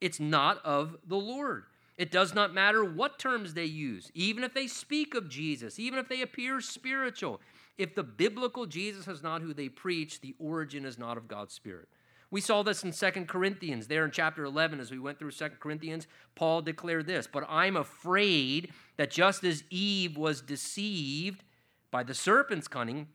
It's 0.00 0.20
not 0.20 0.64
of 0.64 0.96
the 1.06 1.16
Lord. 1.16 1.64
It 1.96 2.10
does 2.10 2.34
not 2.34 2.54
matter 2.54 2.82
what 2.82 3.18
terms 3.18 3.52
they 3.52 3.66
use, 3.66 4.10
even 4.14 4.42
if 4.42 4.54
they 4.54 4.66
speak 4.66 5.14
of 5.14 5.28
Jesus, 5.28 5.78
even 5.78 5.98
if 5.98 6.08
they 6.08 6.22
appear 6.22 6.60
spiritual. 6.60 7.40
If 7.76 7.94
the 7.94 8.02
biblical 8.02 8.64
Jesus 8.64 9.06
is 9.06 9.22
not 9.22 9.42
who 9.42 9.52
they 9.52 9.68
preach, 9.68 10.20
the 10.20 10.34
origin 10.38 10.86
is 10.86 10.98
not 10.98 11.18
of 11.18 11.28
God's 11.28 11.52
Spirit. 11.52 11.88
We 12.30 12.40
saw 12.40 12.62
this 12.62 12.84
in 12.84 12.92
Second 12.92 13.28
Corinthians, 13.28 13.88
there 13.88 14.04
in 14.04 14.12
chapter 14.12 14.44
11, 14.44 14.78
as 14.78 14.90
we 14.90 14.98
went 14.98 15.18
through 15.18 15.32
Second 15.32 15.58
Corinthians. 15.58 16.06
Paul 16.36 16.62
declared 16.62 17.06
this 17.06 17.26
But 17.26 17.44
I'm 17.48 17.76
afraid 17.76 18.72
that 18.96 19.10
just 19.10 19.44
as 19.44 19.64
Eve 19.68 20.16
was 20.16 20.40
deceived 20.40 21.42
by 21.90 22.02
the 22.02 22.14
serpent's 22.14 22.68
cunning, 22.68 23.08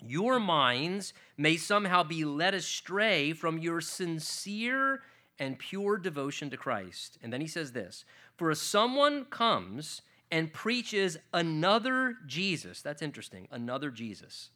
your 0.00 0.40
minds 0.40 1.14
may 1.36 1.56
somehow 1.56 2.02
be 2.02 2.24
led 2.24 2.54
astray 2.54 3.32
from 3.32 3.58
your 3.58 3.80
sincere 3.80 5.00
and 5.38 5.58
pure 5.58 5.98
devotion 5.98 6.50
to 6.50 6.56
Christ. 6.56 7.18
And 7.22 7.32
then 7.32 7.40
he 7.40 7.46
says 7.46 7.72
this 7.72 8.04
For 8.36 8.50
if 8.50 8.58
someone 8.58 9.24
comes 9.26 10.02
and 10.30 10.52
preaches 10.52 11.16
another 11.32 12.16
Jesus, 12.26 12.82
that's 12.82 13.02
interesting, 13.02 13.48
another 13.50 13.90
Jesus, 13.90 14.50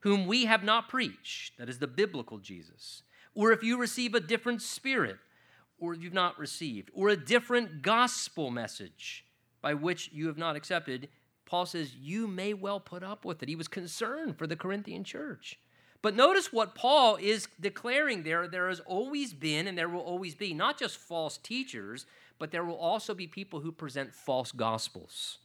whom 0.00 0.26
we 0.26 0.46
have 0.46 0.64
not 0.64 0.88
preached, 0.88 1.58
that 1.58 1.68
is 1.68 1.78
the 1.78 1.86
biblical 1.86 2.38
Jesus, 2.38 3.02
or 3.34 3.52
if 3.52 3.62
you 3.62 3.78
receive 3.78 4.14
a 4.14 4.20
different 4.20 4.62
spirit, 4.62 5.18
or 5.78 5.94
you've 5.94 6.12
not 6.12 6.38
received, 6.38 6.90
or 6.94 7.08
a 7.08 7.16
different 7.16 7.82
gospel 7.82 8.50
message 8.50 9.24
by 9.60 9.74
which 9.74 10.10
you 10.12 10.26
have 10.26 10.38
not 10.38 10.56
accepted, 10.56 11.08
Paul 11.46 11.66
says, 11.66 11.94
You 11.94 12.26
may 12.26 12.54
well 12.54 12.80
put 12.80 13.02
up 13.02 13.24
with 13.24 13.42
it. 13.42 13.48
He 13.48 13.56
was 13.56 13.68
concerned 13.68 14.38
for 14.38 14.46
the 14.46 14.56
Corinthian 14.56 15.04
church. 15.04 15.58
But 16.02 16.16
notice 16.16 16.52
what 16.52 16.74
Paul 16.74 17.16
is 17.16 17.46
declaring 17.60 18.24
there. 18.24 18.48
There 18.48 18.68
has 18.68 18.80
always 18.80 19.32
been 19.32 19.68
and 19.68 19.78
there 19.78 19.88
will 19.88 20.00
always 20.00 20.34
be 20.34 20.52
not 20.52 20.76
just 20.76 20.98
false 20.98 21.38
teachers, 21.38 22.06
but 22.40 22.50
there 22.50 22.64
will 22.64 22.76
also 22.76 23.14
be 23.14 23.28
people 23.28 23.60
who 23.60 23.70
present 23.70 24.12
false 24.12 24.50
gospels. 24.50 25.38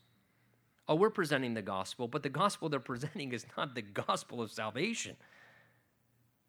Oh, 0.87 0.95
we're 0.95 1.11
presenting 1.11 1.53
the 1.53 1.61
gospel, 1.61 2.07
but 2.07 2.23
the 2.23 2.29
gospel 2.29 2.69
they're 2.69 2.79
presenting 2.93 3.33
is 3.33 3.45
not 3.55 3.75
the 3.75 3.83
gospel 3.83 4.41
of 4.41 4.51
salvation. 4.51 5.15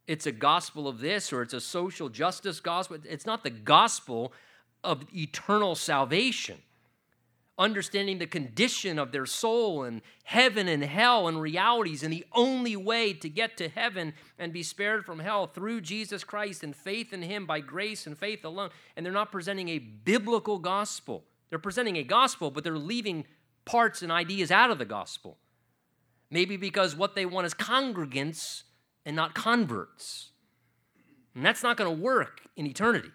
It's 0.06 0.24
a 0.26 0.32
gospel 0.32 0.88
of 0.88 1.00
this 1.00 1.30
or 1.34 1.42
it's 1.42 1.52
a 1.52 1.60
social 1.60 2.08
justice 2.08 2.60
gospel. 2.60 2.96
It's 3.04 3.26
not 3.26 3.44
the 3.44 3.50
gospel 3.50 4.32
of 4.82 5.04
eternal 5.14 5.74
salvation 5.74 6.56
understanding 7.58 8.18
the 8.18 8.26
condition 8.26 8.98
of 8.98 9.10
their 9.10 9.26
soul 9.26 9.82
and 9.82 10.00
heaven 10.24 10.68
and 10.68 10.84
hell 10.84 11.26
and 11.26 11.40
realities, 11.40 12.02
and 12.02 12.12
the 12.12 12.24
only 12.32 12.76
way 12.76 13.12
to 13.12 13.28
get 13.28 13.56
to 13.56 13.68
heaven 13.68 14.14
and 14.38 14.52
be 14.52 14.62
spared 14.62 15.04
from 15.04 15.18
hell 15.18 15.46
through 15.46 15.80
Jesus 15.80 16.22
Christ 16.22 16.62
and 16.62 16.74
faith 16.74 17.12
in 17.12 17.22
Him 17.22 17.46
by 17.46 17.60
grace 17.60 18.06
and 18.06 18.16
faith 18.16 18.44
alone. 18.44 18.70
And 18.96 19.04
they're 19.04 19.12
not 19.12 19.32
presenting 19.32 19.68
a 19.68 19.78
biblical 19.78 20.58
gospel. 20.58 21.24
They're 21.50 21.58
presenting 21.58 21.96
a 21.96 22.04
gospel, 22.04 22.50
but 22.50 22.62
they're 22.62 22.78
leaving 22.78 23.24
parts 23.64 24.02
and 24.02 24.12
ideas 24.12 24.50
out 24.50 24.70
of 24.70 24.78
the 24.78 24.84
gospel. 24.84 25.38
Maybe 26.30 26.56
because 26.56 26.94
what 26.94 27.14
they 27.14 27.26
want 27.26 27.46
is 27.46 27.54
congregants 27.54 28.62
and 29.04 29.16
not 29.16 29.34
converts. 29.34 30.30
And 31.34 31.44
that's 31.44 31.62
not 31.62 31.76
going 31.76 31.94
to 31.94 32.02
work 32.02 32.42
in 32.56 32.66
eternity. 32.66 33.10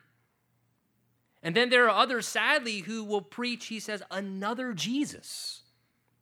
And 1.43 1.55
then 1.55 1.69
there 1.69 1.85
are 1.85 2.01
others, 2.01 2.27
sadly, 2.27 2.79
who 2.79 3.03
will 3.03 3.21
preach, 3.21 3.65
he 3.65 3.79
says, 3.79 4.01
another 4.09 4.73
Jesus, 4.73 5.61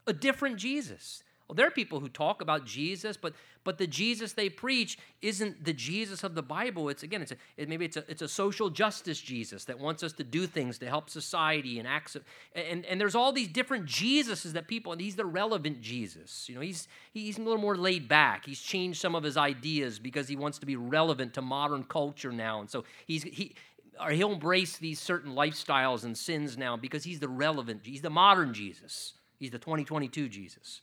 a 0.07 0.13
different 0.13 0.57
Jesus. 0.57 1.23
Well, 1.47 1.55
there 1.55 1.67
are 1.67 1.71
people 1.71 1.99
who 1.99 2.09
talk 2.09 2.41
about 2.41 2.65
Jesus, 2.65 3.17
but 3.17 3.33
but 3.63 3.77
the 3.77 3.85
Jesus 3.85 4.33
they 4.33 4.49
preach 4.49 4.97
isn't 5.21 5.65
the 5.65 5.73
Jesus 5.73 6.23
of 6.23 6.33
the 6.33 6.41
Bible. 6.41 6.89
It's 6.89 7.03
again, 7.03 7.21
it's 7.21 7.33
a, 7.33 7.35
it, 7.57 7.69
maybe 7.69 7.85
it's 7.85 7.97
a 7.97 8.05
it's 8.07 8.21
a 8.21 8.27
social 8.27 8.69
justice 8.69 9.19
Jesus 9.19 9.65
that 9.65 9.77
wants 9.77 10.01
us 10.01 10.13
to 10.13 10.23
do 10.23 10.47
things 10.47 10.77
to 10.79 10.87
help 10.87 11.09
society 11.09 11.77
and 11.77 11.87
acts. 11.87 12.15
Of, 12.15 12.23
and 12.55 12.85
and 12.85 12.99
there's 12.99 13.15
all 13.15 13.31
these 13.31 13.49
different 13.49 13.85
Jesuses 13.85 14.53
that 14.53 14.67
people, 14.67 14.93
and 14.93 15.01
he's 15.01 15.15
the 15.15 15.25
relevant 15.25 15.81
Jesus. 15.81 16.47
You 16.47 16.55
know, 16.55 16.61
he's 16.61 16.87
he's 17.13 17.37
a 17.37 17.41
little 17.41 17.61
more 17.61 17.75
laid 17.75 18.07
back. 18.07 18.45
He's 18.45 18.61
changed 18.61 19.01
some 19.01 19.13
of 19.13 19.23
his 19.23 19.37
ideas 19.37 19.99
because 19.99 20.27
he 20.27 20.35
wants 20.35 20.57
to 20.59 20.65
be 20.65 20.77
relevant 20.77 21.33
to 21.33 21.41
modern 21.41 21.83
culture 21.83 22.31
now, 22.31 22.61
and 22.61 22.69
so 22.69 22.85
he's 23.05 23.23
he 23.23 23.55
or 24.01 24.11
he'll 24.11 24.33
embrace 24.33 24.77
these 24.77 24.99
certain 24.99 25.33
lifestyles 25.33 26.03
and 26.03 26.17
sins 26.17 26.57
now 26.57 26.75
because 26.77 27.03
he's 27.03 27.19
the 27.19 27.29
relevant, 27.29 27.81
he's 27.83 28.01
the 28.01 28.09
modern 28.09 28.53
Jesus. 28.53 29.13
He's 29.37 29.51
the 29.51 29.59
2022 29.59 30.29
Jesus. 30.29 30.81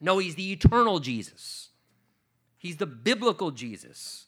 No, 0.00 0.18
he's 0.18 0.36
the 0.36 0.52
eternal 0.52 1.00
Jesus. 1.00 1.70
He's 2.58 2.76
the 2.76 2.86
biblical 2.86 3.50
Jesus. 3.50 4.26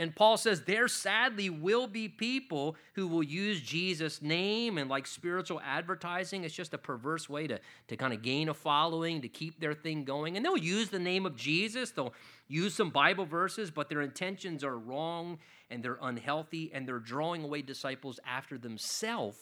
And 0.00 0.14
Paul 0.14 0.36
says 0.36 0.62
there 0.62 0.86
sadly 0.86 1.50
will 1.50 1.88
be 1.88 2.08
people 2.08 2.76
who 2.94 3.08
will 3.08 3.22
use 3.22 3.60
Jesus' 3.60 4.22
name 4.22 4.78
and 4.78 4.88
like 4.88 5.08
spiritual 5.08 5.60
advertising. 5.64 6.44
It's 6.44 6.54
just 6.54 6.72
a 6.72 6.78
perverse 6.78 7.28
way 7.28 7.48
to, 7.48 7.58
to 7.88 7.96
kind 7.96 8.12
of 8.12 8.22
gain 8.22 8.48
a 8.48 8.54
following, 8.54 9.22
to 9.22 9.28
keep 9.28 9.58
their 9.58 9.74
thing 9.74 10.04
going. 10.04 10.36
And 10.36 10.46
they'll 10.46 10.56
use 10.56 10.88
the 10.88 11.00
name 11.00 11.26
of 11.26 11.34
Jesus, 11.34 11.90
they'll 11.90 12.14
use 12.46 12.74
some 12.74 12.90
Bible 12.90 13.26
verses, 13.26 13.72
but 13.72 13.88
their 13.88 14.02
intentions 14.02 14.62
are 14.62 14.78
wrong 14.78 15.38
and 15.70 15.82
they're 15.82 15.98
unhealthy 16.02 16.70
and 16.72 16.86
they're 16.86 16.98
drawing 16.98 17.44
away 17.44 17.62
disciples 17.62 18.18
after 18.26 18.58
themselves 18.58 19.38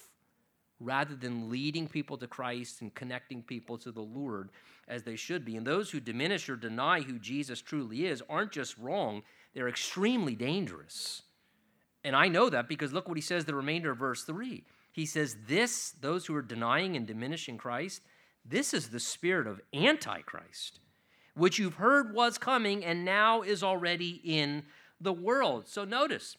rather 0.79 1.15
than 1.15 1.49
leading 1.49 1.89
people 1.89 2.19
to 2.19 2.27
Christ 2.27 2.83
and 2.83 2.95
connecting 2.95 3.43
people 3.43 3.79
to 3.79 3.91
the 3.91 4.03
Lord 4.03 4.51
as 4.89 5.03
they 5.03 5.17
should 5.17 5.45
be. 5.45 5.57
And 5.57 5.67
those 5.67 5.91
who 5.91 6.01
diminish 6.01 6.49
or 6.49 6.57
deny 6.57 7.01
who 7.01 7.19
Jesus 7.19 7.63
truly 7.63 8.07
is 8.07 8.23
aren't 8.29 8.53
just 8.53 8.77
wrong, 8.79 9.23
they're 9.55 9.69
extremely 9.69 10.35
dangerous. 10.35 11.23
And 12.05 12.15
I 12.15 12.29
know 12.29 12.51
that 12.51 12.69
because 12.69 12.93
look 12.93 13.09
what 13.09 13.17
he 13.17 13.23
says 13.23 13.45
the 13.45 13.55
remainder 13.55 13.91
of 13.91 13.99
verse 13.99 14.23
3. 14.25 14.65
He 14.93 15.07
says, 15.07 15.37
This, 15.49 15.91
those 16.01 16.27
who 16.27 16.35
are 16.35 16.43
denying 16.43 16.97
and 16.97 17.07
diminishing 17.07 17.59
Christ, 17.59 18.03
this 18.45 18.73
is 18.73 18.91
the 18.91 19.01
spirit 19.01 19.47
of 19.47 19.61
Antichrist, 19.75 20.79
which 21.35 21.59
you've 21.59 21.75
heard 21.75 22.15
was 22.15 22.39
coming 22.39 22.85
and 22.85 23.05
now 23.05 23.43
is 23.43 23.63
already 23.63 24.21
in 24.25 24.63
the 25.01 25.13
world. 25.13 25.69
So 25.69 25.85
notice, 25.85 26.37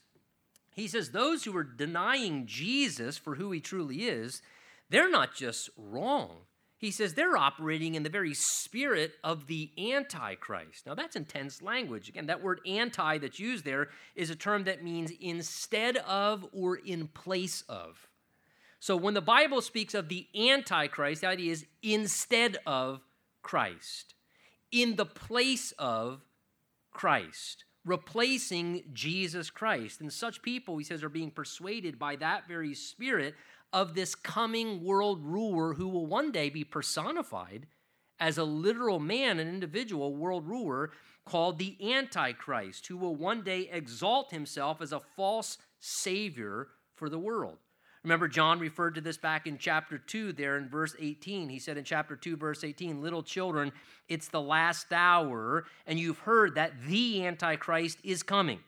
he 0.73 0.87
says 0.87 1.09
those 1.09 1.43
who 1.43 1.55
are 1.57 1.63
denying 1.63 2.45
Jesus 2.45 3.17
for 3.17 3.35
who 3.35 3.51
he 3.51 3.59
truly 3.59 4.03
is, 4.03 4.41
they're 4.89 5.09
not 5.09 5.35
just 5.35 5.69
wrong. 5.77 6.41
He 6.79 6.91
says 6.91 7.15
they're 7.15 7.35
operating 7.35 7.95
in 7.95 8.03
the 8.03 8.09
very 8.09 8.35
spirit 8.35 9.13
of 9.23 9.47
the 9.47 9.71
Antichrist. 9.79 10.85
Now, 10.85 10.93
that's 10.93 11.15
intense 11.15 11.63
language. 11.63 12.07
Again, 12.07 12.27
that 12.27 12.43
word 12.43 12.61
anti 12.67 13.17
that's 13.17 13.39
used 13.39 13.65
there 13.65 13.89
is 14.15 14.29
a 14.29 14.35
term 14.35 14.65
that 14.65 14.83
means 14.83 15.11
instead 15.19 15.97
of 15.97 16.45
or 16.51 16.75
in 16.75 17.07
place 17.07 17.63
of. 17.67 18.07
So, 18.79 18.95
when 18.95 19.15
the 19.15 19.21
Bible 19.21 19.61
speaks 19.61 19.95
of 19.95 20.07
the 20.07 20.27
Antichrist, 20.35 21.21
the 21.21 21.27
idea 21.27 21.51
is 21.51 21.65
instead 21.81 22.57
of 22.67 23.01
Christ, 23.41 24.13
in 24.71 24.97
the 24.97 25.05
place 25.05 25.73
of 25.79 26.21
Christ 26.91 27.63
replacing 27.87 28.83
Jesus 28.93 29.49
Christ. 29.49 30.01
And 30.01 30.11
such 30.11 30.41
people, 30.41 30.77
he 30.77 30.83
says, 30.83 31.03
are 31.03 31.09
being 31.09 31.31
persuaded 31.31 31.97
by 31.97 32.17
that 32.17 32.47
very 32.47 32.75
spirit 32.75 33.35
of 33.73 33.95
this 33.95 34.15
coming 34.15 34.83
world 34.83 35.23
ruler 35.23 35.73
who 35.73 35.87
will 35.87 36.05
one 36.05 36.31
day 36.31 36.49
be 36.49 36.63
personified 36.63 37.67
as 38.19 38.37
a 38.37 38.43
literal 38.43 38.99
man, 38.99 39.39
an 39.39 39.47
individual 39.47 40.15
world 40.15 40.47
ruler 40.47 40.91
called 41.25 41.59
the 41.59 41.77
Antichrist, 41.93 42.87
who 42.87 42.97
will 42.97 43.15
one 43.15 43.41
day 43.41 43.69
exalt 43.71 44.31
himself 44.31 44.81
as 44.81 44.91
a 44.91 45.01
false 45.15 45.57
savior 45.79 46.69
for 46.95 47.09
the 47.09 47.19
world. 47.19 47.57
Remember, 48.07 48.29
John 48.29 48.57
referred 48.59 48.95
to 48.95 49.01
this 49.01 49.17
back 49.17 49.47
in 49.47 49.57
chapter 49.57 49.97
2, 49.97 50.31
there 50.31 50.55
in 50.55 50.69
verse 50.69 50.95
18. 50.97 51.49
He 51.49 51.59
said 51.59 51.77
in 51.77 51.83
chapter 51.83 52.15
2, 52.15 52.37
verse 52.37 52.63
18, 52.63 53.01
Little 53.01 53.21
children, 53.21 53.73
it's 54.07 54.29
the 54.29 54.39
last 54.39 54.93
hour, 54.93 55.65
and 55.85 55.99
you've 55.99 56.19
heard 56.19 56.55
that 56.55 56.71
the 56.87 57.27
Antichrist 57.27 57.99
is 58.05 58.23
coming. 58.23 58.61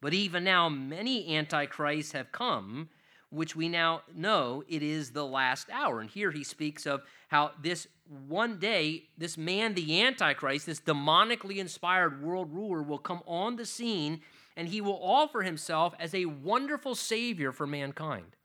But 0.00 0.14
even 0.14 0.42
now, 0.42 0.70
many 0.70 1.36
Antichrists 1.36 2.12
have 2.12 2.32
come, 2.32 2.88
which 3.28 3.54
we 3.54 3.68
now 3.68 4.04
know 4.14 4.64
it 4.66 4.82
is 4.82 5.10
the 5.10 5.26
last 5.26 5.68
hour. 5.70 6.00
And 6.00 6.08
here 6.08 6.30
he 6.30 6.42
speaks 6.42 6.86
of 6.86 7.02
how 7.28 7.50
this 7.62 7.88
one 8.26 8.58
day, 8.58 9.10
this 9.18 9.36
man, 9.36 9.74
the 9.74 10.00
Antichrist, 10.00 10.64
this 10.64 10.80
demonically 10.80 11.58
inspired 11.58 12.22
world 12.22 12.54
ruler, 12.54 12.82
will 12.82 12.96
come 12.96 13.20
on 13.26 13.56
the 13.56 13.66
scene 13.66 14.22
and 14.56 14.66
he 14.66 14.80
will 14.80 14.98
offer 15.02 15.42
himself 15.42 15.92
as 16.00 16.14
a 16.14 16.24
wonderful 16.24 16.94
savior 16.94 17.52
for 17.52 17.66
mankind. 17.66 18.37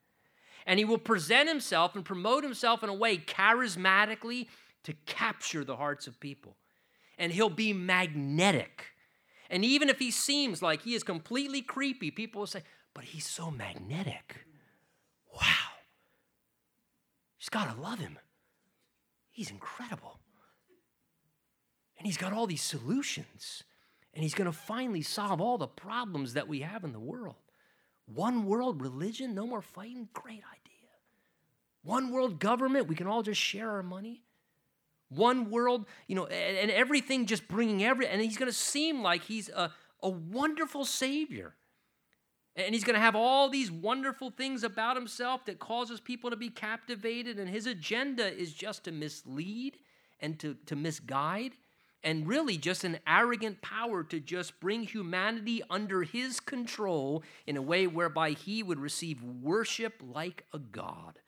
And 0.66 0.78
he 0.78 0.84
will 0.84 0.98
present 0.98 1.48
himself 1.48 1.94
and 1.94 2.04
promote 2.04 2.42
himself 2.42 2.82
in 2.82 2.88
a 2.88 2.94
way 2.94 3.18
charismatically 3.18 4.46
to 4.84 4.94
capture 5.06 5.64
the 5.64 5.76
hearts 5.76 6.06
of 6.06 6.20
people. 6.20 6.56
And 7.18 7.32
he'll 7.32 7.50
be 7.50 7.72
magnetic. 7.72 8.86
And 9.50 9.64
even 9.64 9.88
if 9.88 9.98
he 9.98 10.10
seems 10.10 10.62
like 10.62 10.82
he 10.82 10.94
is 10.94 11.02
completely 11.02 11.60
creepy, 11.62 12.10
people 12.10 12.40
will 12.40 12.46
say, 12.46 12.62
but 12.94 13.04
he's 13.04 13.26
so 13.26 13.50
magnetic. 13.50 14.46
Wow. 15.34 15.72
You 17.34 17.40
just 17.40 17.50
gotta 17.50 17.78
love 17.80 17.98
him. 17.98 18.18
He's 19.30 19.50
incredible. 19.50 20.20
And 21.98 22.06
he's 22.06 22.16
got 22.16 22.32
all 22.32 22.46
these 22.46 22.62
solutions. 22.62 23.64
And 24.14 24.22
he's 24.22 24.34
gonna 24.34 24.52
finally 24.52 25.02
solve 25.02 25.40
all 25.40 25.58
the 25.58 25.66
problems 25.66 26.34
that 26.34 26.48
we 26.48 26.60
have 26.60 26.84
in 26.84 26.92
the 26.92 27.00
world. 27.00 27.36
One 28.06 28.44
world 28.44 28.82
religion, 28.82 29.34
no 29.34 29.46
more 29.46 29.62
fighting, 29.62 30.08
great 30.12 30.42
idea. 30.52 30.90
One 31.82 32.10
world 32.10 32.38
government, 32.38 32.88
we 32.88 32.94
can 32.94 33.06
all 33.06 33.22
just 33.22 33.40
share 33.40 33.70
our 33.70 33.82
money. 33.82 34.22
One 35.08 35.50
world, 35.50 35.86
you 36.06 36.14
know, 36.14 36.26
and, 36.26 36.56
and 36.56 36.70
everything 36.70 37.26
just 37.26 37.46
bringing 37.46 37.84
every, 37.84 38.06
and 38.06 38.20
he's 38.20 38.36
gonna 38.36 38.52
seem 38.52 39.02
like 39.02 39.22
he's 39.22 39.48
a, 39.48 39.70
a 40.02 40.08
wonderful 40.08 40.84
savior. 40.84 41.54
And 42.56 42.72
he's 42.72 42.84
going 42.84 42.94
to 42.94 43.00
have 43.00 43.16
all 43.16 43.48
these 43.48 43.70
wonderful 43.70 44.30
things 44.30 44.62
about 44.62 44.96
himself 44.96 45.44
that 45.46 45.58
causes 45.58 46.00
people 46.00 46.30
to 46.30 46.36
be 46.36 46.50
captivated. 46.50 47.38
And 47.38 47.48
his 47.48 47.66
agenda 47.66 48.32
is 48.32 48.52
just 48.52 48.84
to 48.84 48.92
mislead 48.92 49.78
and 50.20 50.38
to, 50.38 50.54
to 50.66 50.76
misguide, 50.76 51.56
and 52.04 52.28
really 52.28 52.56
just 52.56 52.84
an 52.84 52.98
arrogant 53.06 53.62
power 53.62 54.04
to 54.04 54.20
just 54.20 54.60
bring 54.60 54.82
humanity 54.82 55.62
under 55.70 56.02
his 56.02 56.38
control 56.38 57.24
in 57.46 57.56
a 57.56 57.62
way 57.62 57.86
whereby 57.86 58.30
he 58.30 58.62
would 58.62 58.78
receive 58.78 59.22
worship 59.22 60.02
like 60.06 60.44
a 60.52 60.58
God. 60.58 61.18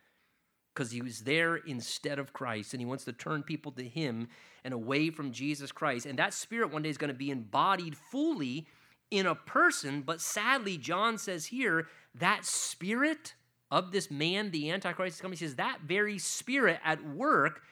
Because 0.74 0.90
he 0.90 1.00
was 1.00 1.20
there 1.20 1.56
instead 1.56 2.18
of 2.18 2.34
Christ, 2.34 2.74
and 2.74 2.80
he 2.82 2.86
wants 2.86 3.04
to 3.06 3.12
turn 3.14 3.42
people 3.42 3.72
to 3.72 3.82
him 3.82 4.28
and 4.62 4.74
away 4.74 5.08
from 5.08 5.32
Jesus 5.32 5.72
Christ. 5.72 6.04
And 6.04 6.18
that 6.18 6.34
spirit 6.34 6.70
one 6.70 6.82
day 6.82 6.90
is 6.90 6.98
going 6.98 7.08
to 7.08 7.14
be 7.14 7.30
embodied 7.30 7.96
fully 7.96 8.66
in 9.10 9.24
a 9.24 9.34
person, 9.34 10.02
but 10.02 10.20
sadly, 10.20 10.76
John 10.76 11.16
says 11.16 11.46
here 11.46 11.86
that 12.16 12.44
spirit 12.44 13.34
of 13.70 13.92
this 13.92 14.10
man, 14.10 14.50
the 14.50 14.70
Antichrist, 14.70 15.16
is 15.16 15.20
coming. 15.20 15.38
He 15.38 15.44
says 15.44 15.56
that 15.56 15.80
very 15.86 16.18
spirit 16.18 16.80
at 16.84 17.04
work 17.04 17.62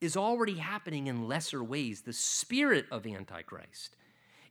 is 0.00 0.16
already 0.16 0.54
happening 0.54 1.06
in 1.06 1.28
lesser 1.28 1.62
ways. 1.62 2.02
The 2.02 2.12
spirit 2.12 2.86
of 2.90 3.06
Antichrist 3.06 3.96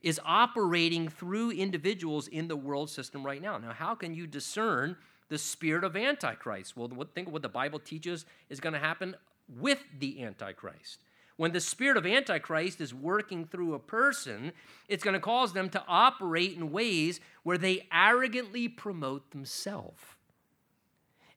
is 0.02 0.20
operating 0.24 1.08
through 1.08 1.52
individuals 1.52 2.28
in 2.28 2.48
the 2.48 2.56
world 2.56 2.90
system 2.90 3.24
right 3.24 3.40
now. 3.40 3.56
Now, 3.58 3.72
how 3.72 3.94
can 3.94 4.14
you 4.14 4.26
discern 4.26 4.96
the 5.28 5.38
spirit 5.38 5.82
of 5.82 5.96
Antichrist? 5.96 6.76
Well, 6.76 6.90
think 7.14 7.28
of 7.28 7.32
what 7.32 7.42
the 7.42 7.48
Bible 7.48 7.78
teaches 7.78 8.26
is 8.50 8.60
going 8.60 8.74
to 8.74 8.78
happen 8.78 9.16
with 9.48 9.82
the 9.98 10.22
Antichrist. 10.22 11.00
When 11.36 11.52
the 11.52 11.60
spirit 11.60 11.96
of 11.96 12.06
Antichrist 12.06 12.80
is 12.80 12.94
working 12.94 13.46
through 13.46 13.74
a 13.74 13.78
person, 13.78 14.52
it's 14.88 15.02
going 15.02 15.14
to 15.14 15.20
cause 15.20 15.52
them 15.52 15.68
to 15.70 15.82
operate 15.88 16.54
in 16.54 16.70
ways 16.70 17.18
where 17.42 17.58
they 17.58 17.88
arrogantly 17.92 18.68
promote 18.68 19.30
themselves. 19.30 20.02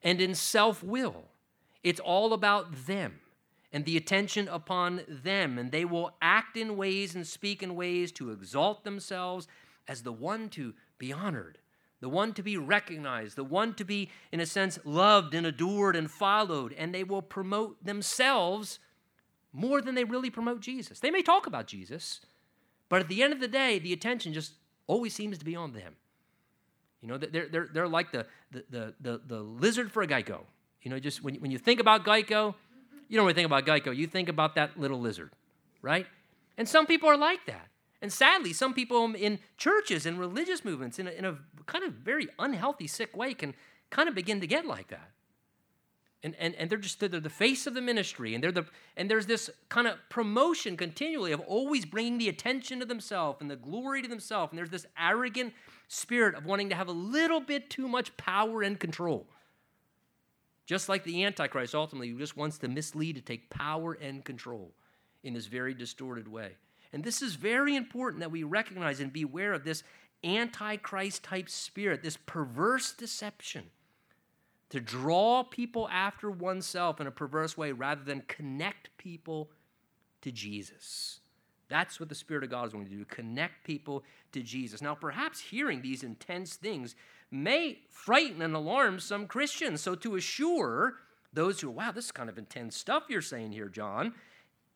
And 0.04 0.22
in 0.22 0.36
self 0.36 0.84
will, 0.84 1.26
it's 1.84 2.00
all 2.00 2.34
about 2.34 2.86
them 2.86 3.20
and 3.72 3.86
the 3.86 3.98
attention 3.98 4.48
upon 4.48 5.02
them. 5.08 5.58
And 5.58 5.72
they 5.72 5.86
will 5.86 6.12
act 6.22 6.58
in 6.58 6.78
ways 6.78 7.16
and 7.16 7.26
speak 7.26 7.62
in 7.62 7.76
ways 7.76 8.12
to 8.14 8.32
exalt 8.32 8.84
themselves 8.84 9.48
as 9.88 10.04
the 10.04 10.12
one 10.12 10.50
to 10.50 10.74
be 10.98 11.12
honored, 11.14 11.58
the 12.00 12.10
one 12.10 12.34
to 12.34 12.44
be 12.44 12.58
recognized, 12.58 13.36
the 13.36 13.44
one 13.44 13.74
to 13.76 13.86
be, 13.86 14.10
in 14.32 14.40
a 14.40 14.46
sense, 14.46 14.80
loved 14.84 15.34
and 15.34 15.46
adored 15.46 15.96
and 15.96 16.10
followed. 16.10 16.74
And 16.78 16.94
they 16.94 17.04
will 17.04 17.22
promote 17.22 17.84
themselves 17.84 18.80
more 19.54 19.82
than 19.82 19.96
they 19.96 20.04
really 20.04 20.30
promote 20.30 20.60
Jesus. 20.60 21.00
They 21.00 21.12
may 21.12 21.22
talk 21.22 21.48
about 21.48 21.68
Jesus, 21.68 22.22
but 22.90 23.02
at 23.02 23.08
the 23.08 23.24
end 23.24 23.34
of 23.34 23.40
the 23.40 23.48
day, 23.48 23.80
the 23.80 23.94
attention 23.94 24.34
just 24.34 24.54
always 24.86 25.14
seems 25.14 25.38
to 25.38 25.46
be 25.46 25.56
on 25.56 25.74
them. 25.74 25.96
You 27.02 27.08
know, 27.08 27.18
they're, 27.18 27.48
they're, 27.48 27.68
they're 27.72 27.88
like 27.88 28.12
the, 28.12 28.26
the, 28.52 28.94
the, 29.00 29.22
the, 29.26 29.40
lizard 29.40 29.92
for 29.92 30.02
a 30.02 30.08
Geico. 30.08 30.42
You 30.82 30.92
know, 30.92 31.00
just 31.00 31.24
when, 31.24 31.36
when 31.36 31.52
you 31.52 31.58
think 31.58 31.80
about 31.80 32.06
Geico, 32.06 32.56
you 33.08 33.18
don't 33.18 33.26
really 33.26 33.36
think 33.36 33.46
about 33.46 33.66
Geico, 33.66 33.96
you 33.96 34.08
think 34.08 34.30
about 34.30 34.56
that 34.56 34.80
little 34.80 35.00
lizard, 35.00 35.32
right? 35.82 36.08
And 36.58 36.68
some 36.68 36.86
people 36.86 37.10
are 37.10 37.18
like 37.18 37.46
that. 37.46 37.68
And 38.02 38.14
sadly, 38.14 38.54
some 38.54 38.74
people 38.74 39.16
in 39.16 39.40
churches 39.58 40.06
and 40.06 40.20
religious 40.20 40.64
movements, 40.64 41.00
in 41.00 41.08
a, 41.08 41.12
in 41.12 41.26
a 41.26 41.38
kind 41.66 41.84
of 41.84 41.94
very 41.94 42.28
unhealthy, 42.38 42.88
sick 42.88 43.16
way, 43.16 43.34
can 43.34 43.56
kind 43.90 44.08
of 44.08 44.16
begin 44.16 44.42
to 44.42 44.48
get 44.48 44.66
like 44.66 44.90
that 44.90 45.12
and, 46.24 46.36
and, 46.40 46.56
and 46.56 46.70
they're 46.70 46.78
just 46.78 47.00
they're 47.00 47.08
the 47.08 47.30
face 47.30 47.68
of 47.68 47.74
the 47.74 47.82
ministry 47.82 48.34
and 48.34 48.44
they're 48.44 48.52
the 48.52 48.66
and 48.96 49.10
there's 49.10 49.26
this 49.26 49.50
kind 49.70 49.88
of 49.88 49.98
promotion 50.10 50.76
continually 50.76 51.32
of 51.32 51.40
always 51.42 51.86
bringing 51.86 52.18
the 52.18 52.30
attention 52.30 52.80
to 52.80 52.86
themselves 52.86 53.40
and 53.40 53.50
the 53.50 53.56
glory 53.56 54.02
to 54.02 54.08
themselves 54.08 54.52
and 54.52 54.58
there's 54.58 54.70
this 54.70 54.86
arrogant 55.00 55.54
spirit 55.88 56.36
of 56.36 56.46
wanting 56.46 56.70
to 56.70 56.76
have 56.76 56.88
a 56.88 56.94
little 56.94 57.40
bit 57.40 57.70
too 57.70 57.88
much 57.88 58.16
power 58.18 58.62
and 58.62 58.80
control 58.80 59.28
just 60.68 60.88
like 60.88 61.04
the 61.04 61.24
antichrist 61.24 61.74
ultimately 61.74 62.10
who 62.10 62.20
just 62.20 62.38
wants 62.38 62.60
to 62.60 62.68
mislead 62.68 63.16
to 63.16 63.22
take 63.22 63.50
power 63.50 63.94
and 63.94 64.24
control 64.24 64.72
in 65.24 65.34
this 65.34 65.48
very 65.48 65.74
distorted 65.74 66.28
way 66.28 66.52
and 66.94 67.04
this 67.04 67.24
is 67.24 67.34
very 67.34 67.76
important 67.76 68.20
that 68.20 68.32
we 68.32 68.44
recognize 68.44 69.00
and 69.00 69.12
beware 69.12 69.54
of 69.54 69.64
this 69.64 69.82
antichrist 70.24 71.24
type 71.24 71.50
spirit 71.50 72.04
this 72.04 72.18
perverse 72.18 72.94
deception 72.94 73.64
to 74.70 74.80
draw 74.80 75.44
people 75.44 75.88
after 75.90 76.30
oneself 76.30 77.00
in 77.00 77.08
a 77.08 77.12
perverse 77.12 77.58
way 77.58 77.72
rather 77.72 78.04
than 78.04 78.22
connect 78.28 78.96
people 78.98 79.50
to 80.22 80.32
Jesus. 80.32 81.22
That's 81.70 82.00
what 82.00 82.10
the 82.10 82.16
Spirit 82.16 82.44
of 82.44 82.50
God 82.50 82.68
is 82.68 82.74
going 82.74 82.86
to 82.86 82.92
do 82.92 83.06
connect 83.06 83.64
people 83.64 84.04
to 84.32 84.42
Jesus. 84.42 84.82
Now, 84.82 84.96
perhaps 84.96 85.40
hearing 85.40 85.82
these 85.82 86.04
intense 86.04 86.56
things 86.56 86.96
may 87.32 87.80
frighten 87.90 88.42
and 88.42 88.56
alarm 88.56 89.00
some 89.00 89.28
Christians. 89.28 89.82
So, 89.82 89.96
to 89.96 90.16
assure 90.16 90.96
those 91.34 91.62
who, 91.62 91.70
wow, 91.70 91.92
this 91.92 92.06
is 92.06 92.12
kind 92.12 92.30
of 92.30 92.38
intense 92.38 92.78
stuff 92.78 93.04
you're 93.10 93.22
saying 93.22 93.52
here, 93.52 93.70
John, 93.70 94.14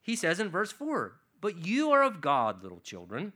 he 0.02 0.16
says 0.16 0.40
in 0.40 0.48
verse 0.48 0.72
4 0.72 1.14
But 1.40 1.66
you 1.66 1.90
are 1.90 2.02
of 2.02 2.20
God, 2.20 2.62
little 2.62 2.80
children, 2.80 3.32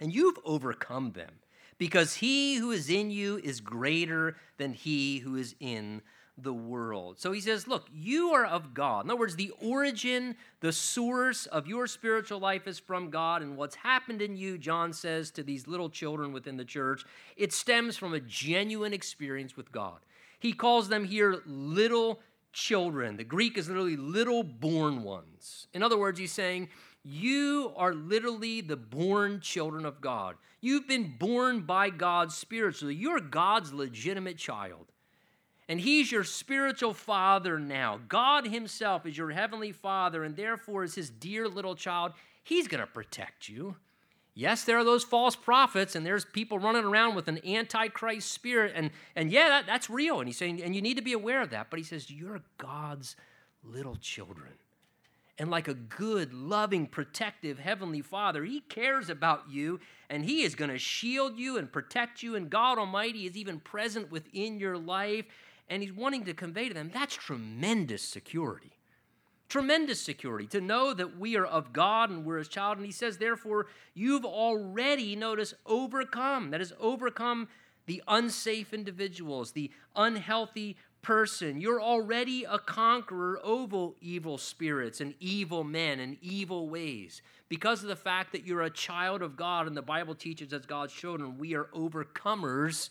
and 0.00 0.14
you've 0.14 0.38
overcome 0.44 1.12
them 1.12 1.40
because 1.78 2.14
he 2.16 2.56
who 2.56 2.70
is 2.70 2.88
in 2.88 3.10
you 3.10 3.38
is 3.38 3.60
greater 3.60 4.36
than 4.58 4.72
he 4.72 5.18
who 5.18 5.36
is 5.36 5.54
in 5.60 6.02
the 6.38 6.52
world. 6.52 7.18
So 7.18 7.32
he 7.32 7.40
says, 7.40 7.66
Look, 7.66 7.88
you 7.92 8.30
are 8.30 8.44
of 8.44 8.74
God. 8.74 9.04
In 9.04 9.10
other 9.10 9.18
words, 9.18 9.36
the 9.36 9.52
origin, 9.60 10.36
the 10.60 10.72
source 10.72 11.46
of 11.46 11.66
your 11.66 11.86
spiritual 11.86 12.38
life 12.38 12.66
is 12.66 12.78
from 12.78 13.10
God. 13.10 13.42
And 13.42 13.56
what's 13.56 13.76
happened 13.76 14.20
in 14.20 14.36
you, 14.36 14.58
John 14.58 14.92
says 14.92 15.30
to 15.32 15.42
these 15.42 15.66
little 15.66 15.88
children 15.88 16.32
within 16.32 16.56
the 16.56 16.64
church, 16.64 17.04
it 17.36 17.52
stems 17.52 17.96
from 17.96 18.14
a 18.14 18.20
genuine 18.20 18.92
experience 18.92 19.56
with 19.56 19.72
God. 19.72 20.00
He 20.38 20.52
calls 20.52 20.88
them 20.88 21.04
here 21.04 21.42
little 21.46 22.20
children. 22.52 23.16
The 23.16 23.24
Greek 23.24 23.56
is 23.56 23.68
literally 23.68 23.96
little 23.96 24.42
born 24.42 25.02
ones. 25.02 25.68
In 25.72 25.82
other 25.82 25.98
words, 25.98 26.18
he's 26.18 26.32
saying, 26.32 26.68
you 27.02 27.72
are 27.76 27.94
literally 27.94 28.60
the 28.60 28.76
born 28.76 29.40
children 29.40 29.86
of 29.86 30.00
God. 30.00 30.34
You've 30.60 30.88
been 30.88 31.14
born 31.16 31.60
by 31.60 31.90
God 31.90 32.32
spiritually. 32.32 32.96
You're 32.96 33.20
God's 33.20 33.72
legitimate 33.72 34.38
child. 34.38 34.86
And 35.68 35.80
He's 35.80 36.12
your 36.12 36.24
spiritual 36.24 36.94
father 36.94 37.58
now. 37.58 38.00
God 38.08 38.46
Himself 38.46 39.04
is 39.06 39.18
your 39.18 39.30
heavenly 39.30 39.72
father, 39.72 40.22
and 40.24 40.36
therefore, 40.36 40.84
as 40.84 40.94
His 40.94 41.10
dear 41.10 41.48
little 41.48 41.74
child, 41.74 42.12
He's 42.42 42.68
going 42.68 42.80
to 42.80 42.86
protect 42.86 43.48
you. 43.48 43.76
Yes, 44.34 44.64
there 44.64 44.78
are 44.78 44.84
those 44.84 45.02
false 45.02 45.34
prophets, 45.34 45.96
and 45.96 46.04
there's 46.04 46.26
people 46.26 46.58
running 46.58 46.84
around 46.84 47.14
with 47.14 47.26
an 47.26 47.40
antichrist 47.44 48.30
spirit, 48.30 48.72
and, 48.76 48.90
and 49.16 49.30
yeah, 49.30 49.48
that, 49.48 49.66
that's 49.66 49.88
real. 49.88 50.20
And 50.20 50.28
he's 50.28 50.36
saying, 50.36 50.62
and 50.62 50.74
you 50.74 50.82
need 50.82 50.98
to 50.98 51.02
be 51.02 51.14
aware 51.14 51.40
of 51.40 51.50
that. 51.50 51.68
But 51.70 51.78
he 51.78 51.84
says, 51.84 52.10
You're 52.10 52.42
God's 52.58 53.16
little 53.64 53.96
children. 53.96 54.52
And 55.38 55.50
like 55.50 55.68
a 55.68 55.74
good, 55.74 56.32
loving, 56.32 56.86
protective 56.86 57.58
Heavenly 57.58 58.00
Father, 58.00 58.44
He 58.44 58.60
cares 58.60 59.10
about 59.10 59.50
you 59.50 59.80
and 60.08 60.24
He 60.24 60.42
is 60.42 60.54
going 60.54 60.70
to 60.70 60.78
shield 60.78 61.38
you 61.38 61.58
and 61.58 61.70
protect 61.70 62.22
you. 62.22 62.36
And 62.36 62.48
God 62.48 62.78
Almighty 62.78 63.26
is 63.26 63.36
even 63.36 63.60
present 63.60 64.10
within 64.10 64.58
your 64.58 64.78
life. 64.78 65.26
And 65.68 65.82
He's 65.82 65.92
wanting 65.92 66.24
to 66.24 66.34
convey 66.34 66.68
to 66.68 66.74
them 66.74 66.90
that's 66.92 67.14
tremendous 67.14 68.02
security. 68.02 68.72
Tremendous 69.48 70.00
security 70.00 70.46
to 70.48 70.60
know 70.60 70.92
that 70.92 71.18
we 71.18 71.36
are 71.36 71.46
of 71.46 71.72
God 71.72 72.10
and 72.10 72.24
we're 72.24 72.38
His 72.38 72.48
child. 72.48 72.78
And 72.78 72.86
He 72.86 72.92
says, 72.92 73.18
therefore, 73.18 73.66
you've 73.94 74.24
already, 74.24 75.14
notice, 75.16 75.54
overcome. 75.64 76.50
That 76.50 76.60
is, 76.60 76.72
overcome 76.80 77.48
the 77.86 78.02
unsafe 78.08 78.74
individuals, 78.74 79.52
the 79.52 79.70
unhealthy 79.94 80.76
person. 81.02 81.60
You're 81.60 81.80
already 81.80 82.42
a 82.42 82.58
conqueror 82.58 83.38
over 83.44 83.90
evil 84.00 84.38
spirits 84.38 85.00
and 85.00 85.14
evil 85.20 85.62
men 85.62 86.00
and 86.00 86.16
evil 86.20 86.68
ways. 86.68 87.22
Because 87.48 87.82
of 87.82 87.88
the 87.88 87.94
fact 87.94 88.32
that 88.32 88.44
you're 88.44 88.62
a 88.62 88.70
child 88.70 89.22
of 89.22 89.36
God, 89.36 89.68
and 89.68 89.76
the 89.76 89.82
Bible 89.82 90.16
teaches 90.16 90.52
as 90.52 90.66
God's 90.66 90.92
children, 90.92 91.38
we 91.38 91.54
are 91.54 91.66
overcomers 91.66 92.90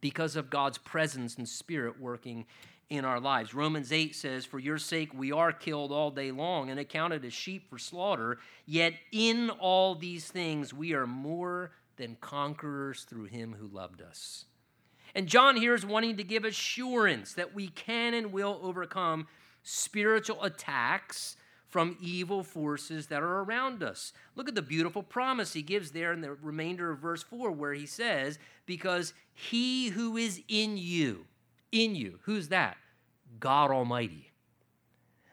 because 0.00 0.36
of 0.36 0.50
God's 0.50 0.78
presence 0.78 1.36
and 1.36 1.48
spirit 1.48 2.00
working 2.00 2.46
in 2.88 3.04
our 3.04 3.20
lives. 3.20 3.54
Romans 3.54 3.92
8 3.92 4.14
says, 4.14 4.44
For 4.44 4.58
your 4.58 4.78
sake 4.78 5.14
we 5.14 5.30
are 5.32 5.52
killed 5.52 5.92
all 5.92 6.10
day 6.10 6.32
long 6.32 6.70
and 6.70 6.80
accounted 6.80 7.24
as 7.24 7.32
sheep 7.32 7.70
for 7.70 7.78
slaughter, 7.78 8.38
yet 8.66 8.94
in 9.12 9.50
all 9.50 9.94
these 9.94 10.26
things 10.28 10.74
we 10.74 10.92
are 10.92 11.06
more 11.06 11.70
than 11.96 12.16
conquerors 12.20 13.04
through 13.04 13.26
him 13.26 13.54
who 13.58 13.68
loved 13.68 14.02
us. 14.02 14.46
And 15.14 15.26
John 15.26 15.56
here 15.56 15.74
is 15.74 15.86
wanting 15.86 16.16
to 16.16 16.24
give 16.24 16.44
assurance 16.44 17.34
that 17.34 17.54
we 17.54 17.68
can 17.68 18.14
and 18.14 18.32
will 18.32 18.58
overcome 18.62 19.26
spiritual 19.62 20.42
attacks 20.42 21.36
from 21.70 21.96
evil 22.00 22.42
forces 22.42 23.06
that 23.06 23.22
are 23.22 23.42
around 23.42 23.82
us. 23.82 24.12
Look 24.34 24.48
at 24.48 24.56
the 24.56 24.62
beautiful 24.62 25.02
promise 25.02 25.52
he 25.52 25.62
gives 25.62 25.92
there 25.92 26.12
in 26.12 26.20
the 26.20 26.32
remainder 26.32 26.90
of 26.90 26.98
verse 26.98 27.22
4, 27.22 27.52
where 27.52 27.72
he 27.72 27.86
says, 27.86 28.38
Because 28.66 29.14
he 29.32 29.88
who 29.88 30.16
is 30.16 30.42
in 30.48 30.76
you, 30.76 31.26
in 31.70 31.94
you, 31.94 32.18
who's 32.22 32.48
that? 32.48 32.76
God 33.38 33.70
Almighty. 33.70 34.30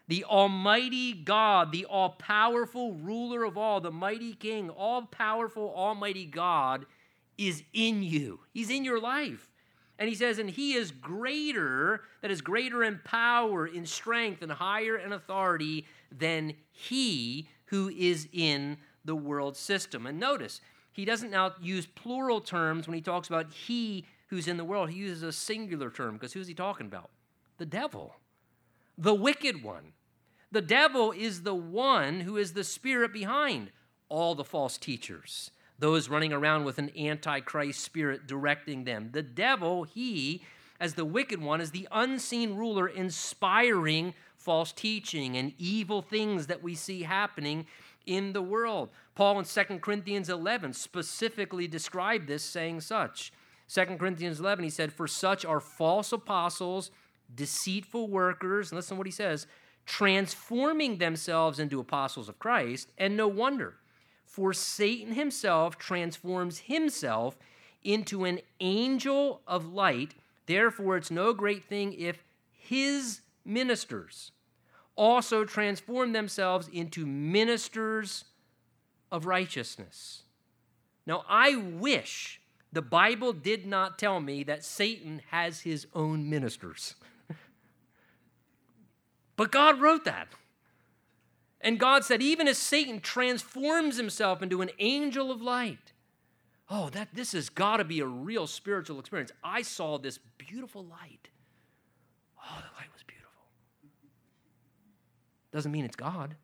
The 0.08 0.24
Almighty 0.24 1.14
God, 1.14 1.72
the 1.72 1.86
all 1.86 2.12
powerful 2.12 2.94
ruler 2.94 3.44
of 3.44 3.58
all, 3.58 3.82
the 3.82 3.92
mighty 3.92 4.34
King, 4.34 4.70
all 4.70 5.02
powerful, 5.02 5.74
Almighty 5.76 6.26
God 6.26 6.86
is 7.38 7.64
in 7.74 8.04
you. 8.04 8.40
He's 8.54 8.70
in 8.70 8.86
your 8.86 9.02
life. 9.02 9.50
And 10.00 10.08
he 10.08 10.16
says, 10.16 10.38
and 10.38 10.50
he 10.50 10.74
is 10.74 10.92
greater, 10.92 12.02
that 12.22 12.30
is 12.30 12.42
greater 12.42 12.84
in 12.84 13.00
power, 13.04 13.66
in 13.66 13.86
strength, 13.86 14.44
and 14.44 14.52
higher 14.52 14.98
in 14.98 15.12
authority 15.12 15.88
than 16.12 16.54
he 16.72 17.50
who 17.66 17.90
is 17.90 18.28
in 18.32 18.78
the 19.06 19.16
world 19.16 19.56
system. 19.56 20.06
And 20.06 20.20
notice, 20.20 20.62
he 20.92 21.06
doesn't 21.06 21.32
now 21.32 21.54
use 21.62 21.86
plural 21.86 22.42
terms 22.42 22.88
when 22.88 22.96
he 22.96 23.02
talks 23.02 23.28
about 23.28 23.52
he 23.52 24.06
who's 24.28 24.48
in 24.48 24.58
the 24.58 24.66
world. 24.66 24.90
He 24.90 25.00
uses 25.00 25.24
a 25.24 25.32
singular 25.32 25.90
term 25.90 26.16
because 26.16 26.34
who's 26.34 26.48
he 26.48 26.54
talking 26.54 26.88
about? 26.88 27.10
The 27.58 27.66
devil, 27.66 28.16
the 28.98 29.14
wicked 29.14 29.64
one. 29.64 29.94
The 30.52 30.62
devil 30.62 31.12
is 31.12 31.42
the 31.42 31.56
one 31.56 32.22
who 32.22 32.38
is 32.38 32.54
the 32.54 32.64
spirit 32.64 33.12
behind 33.12 33.72
all 34.08 34.34
the 34.34 34.46
false 34.46 34.78
teachers 34.78 35.52
those 35.80 36.10
running 36.10 36.34
around 36.34 36.66
with 36.66 36.78
an 36.78 36.92
antichrist 36.98 37.82
spirit 37.82 38.28
directing 38.28 38.84
them. 38.84 39.10
The 39.12 39.22
devil, 39.22 39.84
he, 39.84 40.42
as 40.80 40.96
the 40.96 41.06
wicked 41.06 41.42
one, 41.42 41.62
is 41.62 41.72
the 41.72 41.88
unseen 41.92 42.56
ruler 42.56 42.88
inspiring 42.88 44.14
false 44.48 44.72
teaching 44.72 45.36
and 45.36 45.52
evil 45.58 46.02
things 46.02 46.48
that 46.48 46.64
we 46.64 46.74
see 46.74 47.04
happening 47.04 47.66
in 48.06 48.32
the 48.32 48.42
world. 48.42 48.90
Paul 49.14 49.40
in 49.40 49.44
2 49.44 49.80
Corinthians 49.80 50.30
11 50.30 50.72
specifically 50.72 51.68
described 51.68 52.30
this, 52.30 52.44
saying 52.44 52.80
such. 52.80 53.34
2 53.68 53.84
Corinthians 53.98 54.40
11, 54.40 54.64
he 54.64 54.70
said, 54.70 54.94
For 54.94 55.06
such 55.06 55.44
are 55.44 55.60
false 55.60 56.14
apostles, 56.14 56.92
deceitful 57.36 58.08
workers, 58.08 58.72
and 58.72 58.78
listen 58.78 58.96
to 58.96 59.00
what 59.00 59.06
he 59.08 59.12
says, 59.12 59.48
transforming 59.86 60.98
themselves 60.98 61.60
into 61.60 61.82
apostles 61.82 62.30
of 62.30 62.40
Christ, 62.40 62.90
and 62.98 63.18
no 63.18 63.28
wonder. 63.28 63.76
For 64.24 64.54
Satan 64.54 65.16
himself 65.16 65.78
transforms 65.78 66.60
himself 66.60 67.38
into 67.84 68.24
an 68.24 68.40
angel 68.62 69.42
of 69.46 69.74
light. 69.74 70.14
Therefore, 70.46 70.96
it's 70.96 71.12
no 71.12 71.34
great 71.34 71.66
thing 71.66 71.92
if 71.92 72.24
his 72.58 73.20
ministers 73.44 74.32
also 74.98 75.46
transform 75.46 76.12
themselves 76.12 76.68
into 76.68 77.06
ministers 77.06 78.26
of 79.12 79.26
righteousness. 79.26 80.24
Now, 81.06 81.24
I 81.30 81.56
wish 81.56 82.42
the 82.74 82.82
Bible 82.82 83.32
did 83.32 83.66
not 83.66 83.98
tell 83.98 84.20
me 84.20 84.44
that 84.44 84.64
Satan 84.64 85.22
has 85.30 85.62
his 85.62 85.88
own 85.94 86.30
ministers. 86.30 86.96
but 89.38 89.52
God 89.52 89.80
wrote 89.80 90.04
that. 90.04 90.28
And 91.62 91.80
God 91.80 92.04
said, 92.04 92.22
even 92.22 92.48
as 92.48 92.58
Satan 92.58 93.00
transforms 93.00 93.98
himself 93.98 94.44
into 94.44 94.62
an 94.62 94.70
angel 94.80 95.32
of 95.32 95.42
light, 95.42 95.94
oh, 96.70 96.90
that 96.90 97.10
this 97.14 97.32
has 97.32 97.50
got 97.50 97.78
to 97.78 97.84
be 97.84 98.00
a 98.00 98.06
real 98.06 98.46
spiritual 98.46 99.00
experience. 99.00 99.32
I 99.44 99.62
saw 99.62 99.98
this 99.98 100.20
beautiful 100.38 100.86
light. 100.86 101.30
Oh, 102.38 102.58
the 102.58 102.80
light 102.80 102.94
was 102.94 103.04
beautiful. 103.04 103.18
Doesn't 105.52 105.72
mean 105.72 105.86
it's 105.86 105.96
God. 105.96 106.36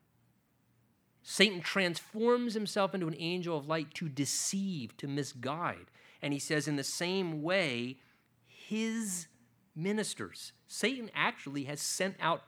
Satan 1.21 1.61
transforms 1.61 2.53
himself 2.53 2.93
into 2.93 3.07
an 3.07 3.15
angel 3.17 3.57
of 3.57 3.67
light 3.67 3.93
to 3.95 4.09
deceive, 4.09 4.95
to 4.97 5.07
misguide. 5.07 5.85
And 6.21 6.33
he 6.33 6.39
says, 6.39 6.67
in 6.67 6.75
the 6.75 6.83
same 6.83 7.41
way, 7.41 7.97
his 8.45 9.27
ministers, 9.75 10.51
Satan 10.67 11.09
actually 11.15 11.63
has 11.65 11.81
sent 11.81 12.15
out 12.19 12.43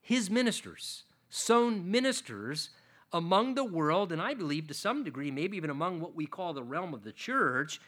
his 0.00 0.30
ministers 0.30 1.04
sown 1.30 1.90
ministers 1.90 2.70
among 3.12 3.54
the 3.54 3.64
world, 3.64 4.12
and 4.12 4.20
I 4.20 4.34
believe 4.34 4.66
to 4.68 4.74
some 4.74 5.02
degree, 5.04 5.30
maybe 5.30 5.56
even 5.56 5.70
among 5.70 6.00
what 6.00 6.14
we 6.14 6.26
call 6.26 6.52
the 6.52 6.62
realm 6.62 6.92
of 6.92 7.04
the 7.04 7.12
church, 7.12 7.80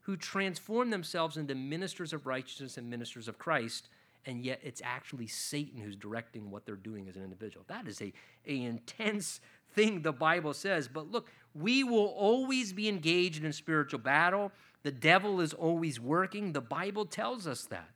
who 0.00 0.16
transform 0.16 0.90
themselves 0.90 1.36
into 1.36 1.54
ministers 1.54 2.12
of 2.12 2.26
righteousness 2.26 2.76
and 2.76 2.88
ministers 2.88 3.28
of 3.28 3.38
Christ, 3.38 3.88
and 4.26 4.44
yet 4.44 4.60
it's 4.62 4.82
actually 4.84 5.26
Satan 5.26 5.80
who's 5.80 5.96
directing 5.96 6.50
what 6.50 6.66
they're 6.66 6.76
doing 6.76 7.08
as 7.08 7.16
an 7.16 7.24
individual. 7.24 7.64
That 7.68 7.88
is 7.88 8.00
a, 8.02 8.12
a 8.46 8.62
intense 8.62 9.40
thing 9.74 10.02
the 10.02 10.12
Bible 10.12 10.54
says. 10.54 10.88
But 10.88 11.10
look, 11.10 11.28
we 11.54 11.84
will 11.84 12.06
always 12.06 12.72
be 12.72 12.88
engaged 12.88 13.44
in 13.44 13.52
spiritual 13.52 14.00
battle. 14.00 14.52
The 14.82 14.90
devil 14.90 15.40
is 15.40 15.52
always 15.52 16.00
working. 16.00 16.52
The 16.52 16.60
Bible 16.60 17.06
tells 17.06 17.46
us 17.46 17.64
that. 17.66 17.88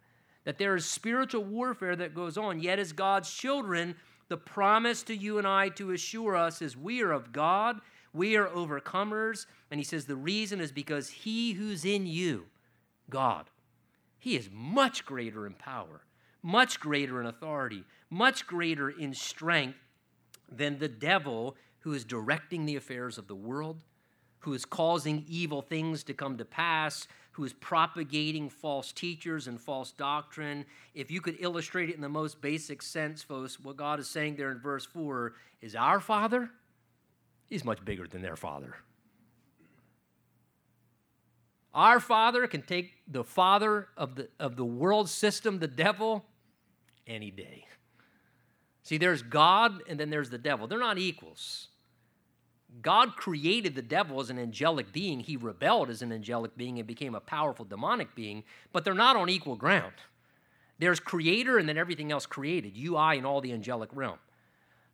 That 0.44 0.58
there 0.58 0.76
is 0.76 0.86
spiritual 0.86 1.44
warfare 1.44 1.96
that 1.96 2.14
goes 2.14 2.36
on. 2.36 2.60
Yet, 2.60 2.78
as 2.78 2.92
God's 2.92 3.32
children, 3.32 3.94
the 4.28 4.36
promise 4.36 5.02
to 5.04 5.16
you 5.16 5.38
and 5.38 5.46
I 5.46 5.70
to 5.70 5.92
assure 5.92 6.36
us 6.36 6.60
is 6.60 6.76
we 6.76 7.02
are 7.02 7.12
of 7.12 7.32
God, 7.32 7.80
we 8.12 8.36
are 8.36 8.48
overcomers. 8.48 9.46
And 9.70 9.80
he 9.80 9.84
says 9.84 10.04
the 10.04 10.16
reason 10.16 10.60
is 10.60 10.72
because 10.72 11.08
he 11.08 11.52
who's 11.52 11.84
in 11.84 12.06
you, 12.06 12.46
God, 13.08 13.50
he 14.18 14.36
is 14.36 14.48
much 14.52 15.04
greater 15.04 15.46
in 15.46 15.54
power, 15.54 16.02
much 16.44 16.78
greater 16.78 17.20
in 17.20 17.26
authority, 17.26 17.82
much 18.10 18.46
greater 18.46 18.90
in 18.90 19.14
strength 19.14 19.78
than 20.52 20.78
the 20.78 20.88
devil 20.88 21.56
who 21.80 21.94
is 21.94 22.04
directing 22.04 22.66
the 22.66 22.76
affairs 22.76 23.16
of 23.16 23.26
the 23.26 23.34
world, 23.34 23.82
who 24.40 24.52
is 24.52 24.66
causing 24.66 25.24
evil 25.26 25.62
things 25.62 26.04
to 26.04 26.12
come 26.12 26.36
to 26.36 26.44
pass, 26.44 27.08
who 27.32 27.44
is 27.44 27.54
propagating 27.54 28.50
false 28.50 28.92
teachers 28.92 29.48
and 29.48 29.58
false 29.58 29.90
doctrine. 29.90 30.66
If 30.94 31.10
you 31.10 31.22
could 31.22 31.36
illustrate 31.40 31.88
it 31.88 31.94
in 31.94 32.02
the 32.02 32.10
most 32.10 32.42
basic 32.42 32.82
sense, 32.82 33.22
folks, 33.22 33.58
what 33.58 33.78
God 33.78 33.98
is 33.98 34.08
saying 34.08 34.36
there 34.36 34.52
in 34.52 34.60
verse 34.60 34.84
4 34.84 35.32
is 35.62 35.74
our 35.74 35.98
Father 35.98 36.50
is 37.48 37.64
much 37.64 37.82
bigger 37.86 38.06
than 38.06 38.20
their 38.20 38.36
Father. 38.36 38.74
Our 41.72 42.00
Father 42.00 42.46
can 42.46 42.62
take 42.62 42.92
the 43.08 43.24
Father 43.24 43.88
of 43.96 44.14
the, 44.14 44.28
of 44.38 44.56
the 44.56 44.64
world 44.64 45.08
system, 45.08 45.58
the 45.58 45.66
devil, 45.66 46.24
any 47.06 47.30
day. 47.30 47.66
See, 48.82 48.98
there's 48.98 49.22
God 49.22 49.82
and 49.88 49.98
then 49.98 50.10
there's 50.10 50.30
the 50.30 50.38
devil. 50.38 50.66
They're 50.66 50.78
not 50.78 50.98
equals. 50.98 51.68
God 52.82 53.16
created 53.16 53.74
the 53.74 53.82
devil 53.82 54.20
as 54.20 54.30
an 54.30 54.38
angelic 54.38 54.92
being. 54.92 55.20
He 55.20 55.36
rebelled 55.36 55.90
as 55.90 56.02
an 56.02 56.12
angelic 56.12 56.56
being 56.56 56.78
and 56.78 56.86
became 56.86 57.14
a 57.14 57.20
powerful 57.20 57.64
demonic 57.64 58.14
being, 58.14 58.42
but 58.72 58.84
they're 58.84 58.94
not 58.94 59.16
on 59.16 59.28
equal 59.28 59.56
ground. 59.56 59.94
There's 60.78 60.98
creator 60.98 61.56
and 61.56 61.68
then 61.68 61.78
everything 61.78 62.10
else 62.10 62.26
created, 62.26 62.76
you, 62.76 62.96
I, 62.96 63.14
and 63.14 63.24
all 63.24 63.40
the 63.40 63.52
angelic 63.52 63.90
realm. 63.92 64.18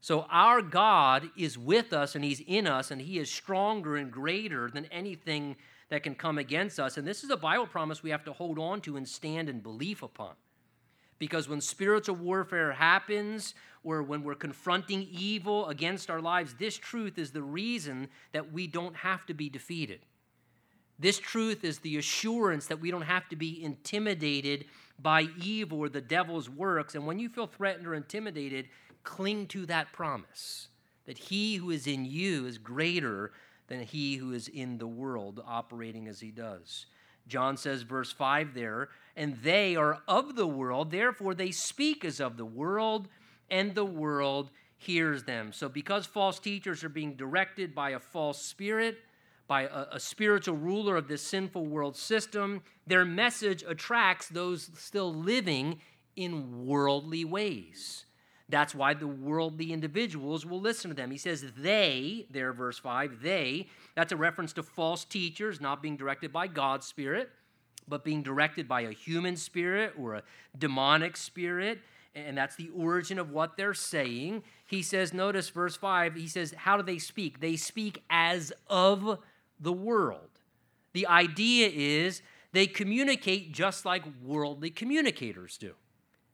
So 0.03 0.27
our 0.31 0.63
God 0.63 1.31
is 1.37 1.59
with 1.59 1.93
us 1.93 2.15
and 2.15 2.25
He's 2.25 2.41
in 2.47 2.67
us, 2.67 2.91
and 2.91 3.01
He 3.01 3.19
is 3.19 3.31
stronger 3.31 3.97
and 3.97 4.11
greater 4.11 4.71
than 4.71 4.87
anything 4.87 5.57
that 5.89 6.03
can 6.03 6.15
come 6.15 6.39
against 6.39 6.79
us. 6.79 6.97
And 6.97 7.07
this 7.07 7.25
is 7.25 7.31
a 7.31 7.37
Bible 7.37 7.67
promise 7.67 8.03
we 8.03 8.11
have 8.11 8.25
to 8.25 8.33
hold 8.33 8.59
on 8.59 8.81
to 8.83 8.97
and 8.97 9.09
stand 9.09 9.49
in 9.49 9.61
belief 9.61 10.03
upon. 10.03 10.35
Because 11.21 11.49
when 11.49 11.61
spiritual 11.61 12.17
warfare 12.17 12.73
happens, 12.73 13.55
or 13.85 14.03
when 14.03 14.25
we're 14.25 14.35
confronting 14.35 15.07
evil 15.11 15.69
against 15.69 16.11
our 16.11 16.21
lives, 16.21 16.55
this 16.59 16.77
truth 16.77 17.19
is 17.19 17.31
the 17.31 17.43
reason 17.43 18.09
that 18.33 18.53
we 18.53 18.67
don't 18.67 18.97
have 18.97 19.25
to 19.27 19.35
be 19.35 19.49
defeated. 19.49 20.01
This 20.99 21.19
truth 21.19 21.65
is 21.65 21.79
the 21.79 21.97
assurance 21.97 22.67
that 22.67 22.81
we 22.81 22.91
don't 22.91 23.03
have 23.03 23.29
to 23.31 23.37
be 23.37 23.63
intimidated 23.63 24.67
by 24.99 25.29
evil 25.43 25.79
or 25.79 25.89
the 25.89 26.01
devil's 26.01 26.51
works. 26.51 26.95
And 26.95 27.07
when 27.07 27.19
you 27.19 27.29
feel 27.29 27.47
threatened 27.47 27.87
or 27.87 27.95
intimidated, 27.95 28.69
cling 29.03 29.47
to 29.49 29.65
that 29.67 29.93
promise 29.93 30.69
that 31.07 31.17
he 31.17 31.57
who 31.57 31.71
is 31.71 31.87
in 31.87 32.05
you 32.05 32.47
is 32.47 32.59
greater 32.59 33.33
than 33.69 33.81
he 33.81 34.17
who 34.17 34.33
is 34.33 34.49
in 34.49 34.77
the 34.77 34.87
world, 34.87 35.43
operating 35.47 36.07
as 36.07 36.21
he 36.21 36.31
does. 36.31 36.87
John 37.27 37.57
says, 37.57 37.83
verse 37.83 38.13
5 38.13 38.53
there, 38.53 38.89
and 39.21 39.37
they 39.43 39.77
are 39.77 39.99
of 40.09 40.35
the 40.35 40.47
world, 40.47 40.91
therefore 40.91 41.35
they 41.35 41.51
speak 41.51 42.07
as 42.07 42.21
of 42.21 42.39
the 42.39 42.45
world, 42.47 43.07
and 43.51 43.75
the 43.75 43.85
world 43.85 44.51
hears 44.79 45.25
them. 45.25 45.53
So, 45.53 45.69
because 45.69 46.07
false 46.07 46.39
teachers 46.39 46.83
are 46.83 46.89
being 46.89 47.17
directed 47.17 47.75
by 47.75 47.91
a 47.91 47.99
false 47.99 48.41
spirit, 48.41 48.97
by 49.47 49.65
a, 49.65 49.89
a, 49.93 50.01
spiritual 50.01 50.57
ruler 50.57 50.97
of 50.97 51.07
this 51.07 51.21
sinful 51.21 51.67
world 51.67 51.99
system, 51.99 52.63
their 52.87 53.05
message 53.05 53.63
attracts 53.69 54.29
those 54.29 54.71
still 54.79 55.13
living 55.13 55.83
in 56.17 56.65
worldly 56.65 57.27
ways. 57.27 58.07
That's 58.49 58.75
why 58.75 58.95
the 58.95 59.07
worldly 59.07 59.71
individuals 59.71 60.47
will 60.47 60.63
listen 60.63 60.89
to 60.89 60.97
them. 60.97 61.11
He 61.11 61.19
says, 61.19 61.45
they, 61.59 62.27
there, 62.31 62.55
verse 62.55 62.79
5, 62.79 63.21
they, 63.21 63.67
that's 63.95 64.13
a 64.13 64.17
reference 64.17 64.55
to 64.55 64.63
false 64.63 65.05
teachers 65.05 65.61
not 65.61 65.83
being 65.83 65.99
directed 65.99 66.33
by 66.33 66.47
God's 66.47 66.87
Spirit, 66.87 67.29
but 67.91 68.05
being 68.05 68.23
directed 68.23 68.67
by 68.67 68.83
a 68.83 68.93
human 68.93 69.37
spirit 69.37 69.93
or 69.99 70.15
a 70.15 70.23
demonic 70.57 71.17
spirit. 71.17 71.81
And 72.15 72.37
that's 72.37 72.57
the 72.57 72.71
origin 72.75 73.19
of 73.19 73.31
what 73.31 73.57
they're 73.57 73.75
saying. 73.75 74.43
He 74.67 74.83
says, 74.83 75.13
notice 75.13 75.49
verse 75.49 75.77
5, 75.77 76.15
he 76.15 76.27
says, 76.27 76.55
How 76.57 76.77
do 76.77 76.83
they 76.83 76.99
speak? 76.99 77.41
They 77.41 77.57
speak 77.57 78.03
as 78.09 78.53
of 78.69 79.19
the 79.61 79.73
world. 79.73 80.29
The 80.93 81.07
idea 81.07 81.71
is 81.73 82.23
they 82.53 82.67
communicate 82.67 83.53
just 83.53 83.85
like 83.85 84.03
worldly 84.25 84.71
communicators 84.71 85.57
do 85.59 85.75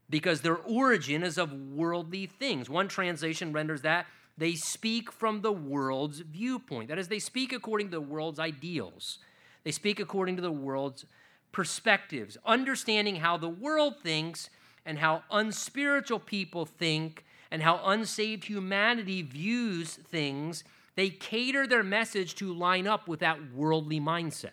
because 0.09 0.41
their 0.41 0.57
origin 0.57 1.23
is 1.23 1.37
of 1.37 1.53
worldly 1.53 2.27
things. 2.27 2.71
One 2.71 2.89
translation 2.89 3.53
renders 3.53 3.83
that 3.83 4.07
they 4.39 4.55
speak 4.55 5.11
from 5.11 5.41
the 5.41 5.53
world's 5.53 6.21
viewpoint. 6.21 6.89
That 6.89 6.99
is, 6.99 7.09
they 7.09 7.19
speak 7.19 7.53
according 7.53 7.89
to 7.89 7.93
the 7.93 8.01
world's 8.01 8.39
ideals, 8.39 9.19
they 9.65 9.73
speak 9.73 9.99
according 9.99 10.37
to 10.37 10.43
the 10.43 10.53
world's 10.53 11.07
perspectives, 11.53 12.37
understanding 12.45 13.17
how 13.17 13.37
the 13.37 13.49
world 13.49 13.95
thinks 14.03 14.51
and 14.85 14.99
how 14.99 15.23
unspiritual 15.31 16.21
people 16.21 16.67
think 16.67 17.25
and 17.51 17.63
how 17.63 17.81
unsaved 17.85 18.45
humanity 18.45 19.23
views 19.23 19.95
things. 19.95 20.65
They 20.95 21.11
cater 21.11 21.67
their 21.67 21.83
message 21.83 22.35
to 22.37 22.53
line 22.53 22.87
up 22.87 23.09
with 23.09 23.21
that 23.21 23.53
worldly 23.53 24.01
mindset. 24.01 24.53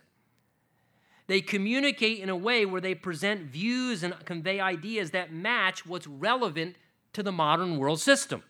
They 1.28 1.42
communicate 1.42 2.20
in 2.20 2.30
a 2.30 2.36
way 2.36 2.66
where 2.66 2.82
they 2.82 2.96
present 2.96 3.44
views 3.44 4.04
and 4.04 4.14
convey 4.26 4.60
ideas 4.60 5.12
that 5.12 5.32
match 5.32 5.86
what's 5.86 6.08
relevant 6.08 6.76
to 7.14 7.24
the 7.24 7.32
modern 7.32 7.78
world 7.78 8.02
system 8.02 8.44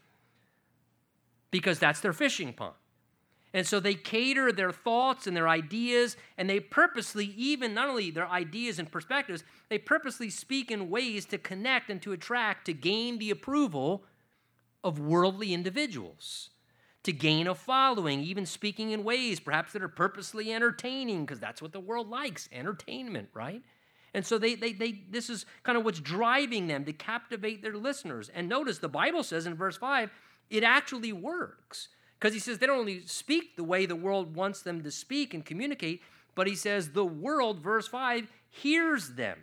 because 1.51 1.77
that's 1.77 1.99
their 1.99 2.13
fishing 2.13 2.51
pond. 2.51 2.73
And 3.53 3.67
so 3.67 3.79
they 3.79 3.93
cater 3.93 4.51
their 4.51 4.71
thoughts 4.71 5.27
and 5.27 5.37
their 5.37 5.47
ideas, 5.47 6.17
and 6.37 6.49
they 6.49 6.59
purposely, 6.59 7.27
even 7.37 7.73
not 7.73 7.87
only 7.87 8.09
their 8.09 8.27
ideas 8.27 8.79
and 8.79 8.91
perspectives, 8.91 9.43
they 9.69 9.77
purposely 9.77 10.29
speak 10.29 10.71
in 10.71 10.89
ways 10.89 11.25
to 11.27 11.37
connect 11.37 11.89
and 11.89 12.01
to 12.01 12.13
attract, 12.13 12.65
to 12.65 12.73
gain 12.73 13.19
the 13.19 13.29
approval 13.29 14.03
of 14.83 14.99
worldly 14.99 15.53
individuals 15.53 16.49
to 17.03 17.11
gain 17.11 17.47
a 17.47 17.55
following, 17.55 18.21
even 18.21 18.45
speaking 18.45 18.91
in 18.91 19.03
ways 19.03 19.39
perhaps 19.39 19.73
that 19.73 19.83
are 19.83 19.89
purposely 19.89 20.53
entertaining, 20.53 21.25
because 21.25 21.39
that's 21.39 21.61
what 21.61 21.73
the 21.73 21.79
world 21.79 22.09
likes 22.09 22.47
entertainment, 22.51 23.29
right? 23.33 23.61
And 24.13 24.25
so 24.25 24.37
they, 24.37 24.55
they, 24.55 24.73
they, 24.73 25.03
this 25.09 25.29
is 25.29 25.45
kind 25.63 25.77
of 25.77 25.83
what's 25.83 25.99
driving 25.99 26.67
them 26.67 26.85
to 26.85 26.93
captivate 26.93 27.61
their 27.61 27.75
listeners. 27.75 28.29
And 28.33 28.47
notice 28.47 28.77
the 28.77 28.89
Bible 28.89 29.23
says 29.23 29.45
in 29.45 29.55
verse 29.55 29.75
5, 29.75 30.11
it 30.49 30.63
actually 30.63 31.11
works. 31.11 31.89
Because 32.23 32.33
he 32.33 32.39
says 32.39 32.57
they 32.57 32.67
don't 32.67 32.79
only 32.79 33.05
speak 33.05 33.57
the 33.57 33.65
way 33.65 33.85
the 33.85 33.97
world 33.97 34.33
wants 34.33 34.61
them 34.61 34.81
to 34.83 34.91
speak 34.91 35.33
and 35.33 35.43
communicate, 35.43 36.01
but 36.35 36.47
he 36.47 36.55
says 36.55 36.91
the 36.91 37.03
world, 37.03 37.59
verse 37.59 37.85
5, 37.89 38.31
hears 38.47 39.15
them. 39.15 39.39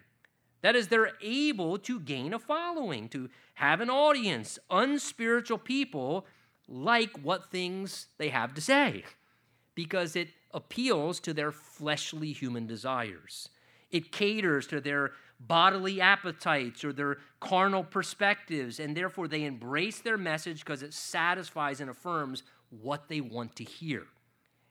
That 0.62 0.74
is, 0.74 0.88
they're 0.88 1.12
able 1.20 1.76
to 1.80 2.00
gain 2.00 2.32
a 2.32 2.38
following, 2.38 3.10
to 3.10 3.28
have 3.56 3.82
an 3.82 3.90
audience. 3.90 4.58
Unspiritual 4.70 5.58
people 5.58 6.24
like 6.68 7.14
what 7.18 7.50
things 7.50 8.06
they 8.16 8.30
have 8.30 8.54
to 8.54 8.62
say 8.62 9.04
because 9.74 10.16
it 10.16 10.28
appeals 10.54 11.20
to 11.20 11.34
their 11.34 11.52
fleshly 11.52 12.32
human 12.32 12.66
desires. 12.66 13.50
It 13.90 14.10
caters 14.10 14.66
to 14.68 14.80
their 14.80 15.10
bodily 15.38 16.00
appetites 16.00 16.82
or 16.82 16.94
their 16.94 17.18
carnal 17.40 17.84
perspectives, 17.84 18.80
and 18.80 18.96
therefore 18.96 19.28
they 19.28 19.44
embrace 19.44 20.00
their 20.00 20.18
message 20.18 20.60
because 20.60 20.82
it 20.82 20.94
satisfies 20.94 21.82
and 21.82 21.90
affirms 21.90 22.42
what 22.70 23.08
they 23.08 23.20
want 23.20 23.56
to 23.56 23.64
hear. 23.64 24.06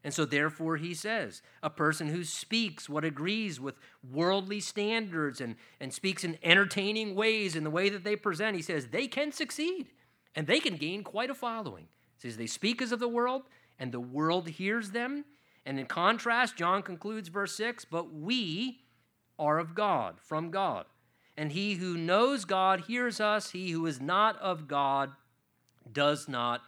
And 0.04 0.14
so, 0.14 0.24
therefore, 0.24 0.78
he 0.78 0.94
says, 0.94 1.42
a 1.62 1.70
person 1.70 2.08
who 2.08 2.24
speaks 2.24 2.88
what 2.88 3.04
agrees 3.04 3.60
with 3.60 3.76
worldly 4.10 4.62
standards 4.62 5.42
and, 5.42 5.56
and 5.80 5.94
speaks 5.94 6.24
in 6.24 6.38
entertaining 6.42 7.16
ways 7.16 7.56
in 7.56 7.66
the 7.66 7.70
way 7.70 7.90
that 7.90 8.06
they 8.06 8.16
present, 8.16 8.56
he 8.56 8.62
says 8.62 8.88
they 8.88 9.08
can 9.08 9.34
succeed 9.34 9.88
and 10.36 10.48
they 10.48 10.62
can 10.62 10.78
gain 10.78 11.04
quite 11.04 11.30
a 11.30 11.36
following. 11.36 11.88
He 12.16 12.28
says 12.28 12.38
they 12.38 12.48
speak 12.48 12.82
as 12.82 12.94
of 12.94 13.00
the 13.00 13.10
world, 13.10 13.44
and 13.78 13.92
the 13.92 14.00
world 14.00 14.48
hears 14.48 14.92
them. 14.92 15.26
And 15.66 15.80
in 15.80 15.86
contrast, 15.86 16.56
John 16.56 16.82
concludes 16.82 17.28
verse 17.28 17.56
6 17.56 17.86
But 17.86 18.14
we 18.14 18.84
are 19.38 19.60
of 19.60 19.76
God, 19.76 20.16
from 20.22 20.50
God. 20.50 20.86
And 21.38 21.52
he 21.52 21.76
who 21.76 21.98
knows 21.98 22.46
God 22.46 22.86
hears 22.88 23.20
us, 23.20 23.52
he 23.52 23.72
who 23.72 23.86
is 23.86 24.02
not 24.02 24.38
of 24.40 24.68
God 24.68 25.12
does 25.92 26.28
not 26.28 26.62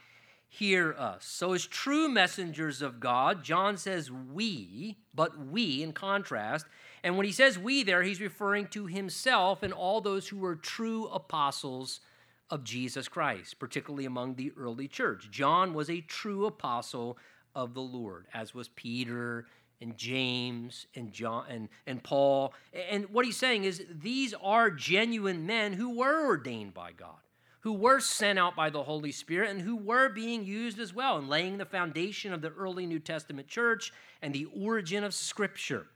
hear 0.54 0.94
us. 0.98 1.24
So, 1.24 1.54
as 1.54 1.66
true 1.66 2.10
messengers 2.10 2.82
of 2.82 3.00
God, 3.00 3.42
John 3.42 3.78
says 3.78 4.12
we, 4.12 4.98
but 5.16 5.48
we 5.48 5.82
in 5.82 5.94
contrast. 5.94 6.66
And 7.04 7.16
when 7.16 7.26
he 7.26 7.32
says 7.32 7.58
we 7.58 7.84
there, 7.84 8.04
he's 8.04 8.20
referring 8.20 8.68
to 8.68 8.86
himself 8.86 9.64
and 9.64 9.72
all 9.72 10.02
those 10.02 10.28
who 10.28 10.38
were 10.38 10.58
true 10.58 11.08
apostles 11.08 12.02
of 12.50 12.66
Jesus 12.66 13.08
Christ, 13.08 13.60
particularly 13.60 14.06
among 14.06 14.36
the 14.36 14.52
early 14.58 14.90
church. 14.90 15.30
John 15.32 15.74
was 15.74 15.90
a 15.90 16.02
true 16.02 16.46
apostle 16.46 17.18
of 17.56 17.74
the 17.74 17.82
Lord, 17.82 18.28
as 18.34 18.54
was 18.54 18.68
Peter 18.68 19.46
and 19.80 19.98
James 19.98 20.86
and 20.96 21.14
John 21.14 21.46
and, 21.50 21.70
and 21.88 22.04
Paul. 22.04 22.54
And 22.90 23.06
what 23.10 23.26
he's 23.26 23.38
saying 23.38 23.64
is 23.64 23.86
these 23.90 24.34
are 24.44 24.70
genuine 24.70 25.46
men 25.46 25.72
who 25.72 25.96
were 25.96 26.26
ordained 26.26 26.74
by 26.74 26.92
God, 26.92 27.22
who 27.62 27.74
were 27.74 28.00
sent 28.00 28.38
out 28.38 28.56
by 28.56 28.70
the 28.70 28.84
Holy 28.84 29.12
Spirit, 29.12 29.50
and 29.50 29.62
who 29.62 29.76
were 29.76 30.10
being 30.10 30.44
used 30.44 30.80
as 30.80 30.94
well 30.94 31.18
in 31.18 31.28
laying 31.28 31.58
the 31.58 31.66
foundation 31.66 32.34
of 32.34 32.42
the 32.42 32.50
early 32.50 32.86
New 32.86 33.00
Testament 33.00 33.48
church 33.48 33.92
and 34.22 34.34
the 34.34 34.48
origin 34.56 35.04
of 35.04 35.14
Scripture. 35.14 35.88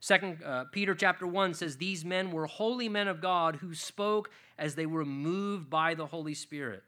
Second 0.00 0.42
uh, 0.44 0.64
Peter 0.72 0.94
chapter 0.94 1.26
1 1.26 1.54
says 1.54 1.76
these 1.76 2.04
men 2.04 2.30
were 2.30 2.46
holy 2.46 2.88
men 2.88 3.08
of 3.08 3.20
God 3.20 3.56
who 3.56 3.74
spoke 3.74 4.30
as 4.58 4.74
they 4.74 4.86
were 4.86 5.04
moved 5.04 5.70
by 5.70 5.94
the 5.94 6.06
Holy 6.06 6.34
Spirit. 6.34 6.82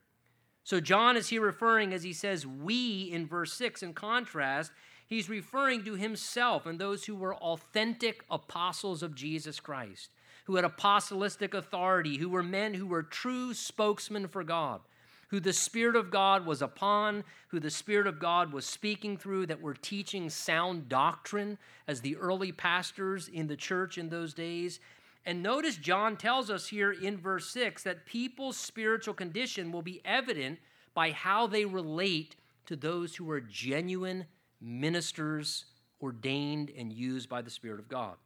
So 0.64 0.80
John 0.80 1.16
is 1.16 1.28
here 1.28 1.40
referring 1.40 1.94
as 1.94 2.02
he 2.02 2.12
says 2.12 2.46
we 2.46 3.10
in 3.10 3.26
verse 3.26 3.54
6 3.54 3.82
in 3.82 3.94
contrast, 3.94 4.70
he's 5.06 5.28
referring 5.28 5.82
to 5.84 5.94
himself 5.94 6.66
and 6.66 6.78
those 6.78 7.06
who 7.06 7.16
were 7.16 7.34
authentic 7.36 8.24
apostles 8.30 9.02
of 9.02 9.14
Jesus 9.14 9.60
Christ, 9.60 10.10
who 10.48 10.56
had 10.56 10.64
apostolistic 10.64 11.54
authority, 11.54 12.16
who 12.16 12.28
were 12.28 12.42
men 12.42 12.74
who 12.74 12.88
were 12.88 13.04
true 13.04 13.54
spokesmen 13.54 14.26
for 14.26 14.42
God 14.42 14.80
who 15.28 15.40
the 15.40 15.52
Spirit 15.52 15.96
of 15.96 16.10
God 16.10 16.46
was 16.46 16.62
upon, 16.62 17.22
who 17.48 17.60
the 17.60 17.70
Spirit 17.70 18.06
of 18.06 18.18
God 18.18 18.52
was 18.52 18.64
speaking 18.64 19.16
through, 19.16 19.46
that 19.46 19.60
were 19.60 19.74
teaching 19.74 20.30
sound 20.30 20.88
doctrine 20.88 21.58
as 21.86 22.00
the 22.00 22.16
early 22.16 22.50
pastors 22.50 23.28
in 23.28 23.46
the 23.46 23.56
church 23.56 23.98
in 23.98 24.08
those 24.08 24.32
days. 24.32 24.80
And 25.26 25.42
notice 25.42 25.76
John 25.76 26.16
tells 26.16 26.48
us 26.48 26.68
here 26.68 26.92
in 26.92 27.18
verse 27.18 27.50
6 27.50 27.82
that 27.82 28.06
people's 28.06 28.56
spiritual 28.56 29.14
condition 29.14 29.70
will 29.70 29.82
be 29.82 30.00
evident 30.04 30.58
by 30.94 31.10
how 31.10 31.46
they 31.46 31.66
relate 31.66 32.36
to 32.66 32.76
those 32.76 33.14
who 33.14 33.30
are 33.30 33.40
genuine 33.40 34.24
ministers 34.60 35.66
ordained 36.00 36.70
and 36.76 36.92
used 36.92 37.28
by 37.28 37.42
the 37.42 37.50
Spirit 37.50 37.80
of 37.80 37.88
God. 37.88 38.16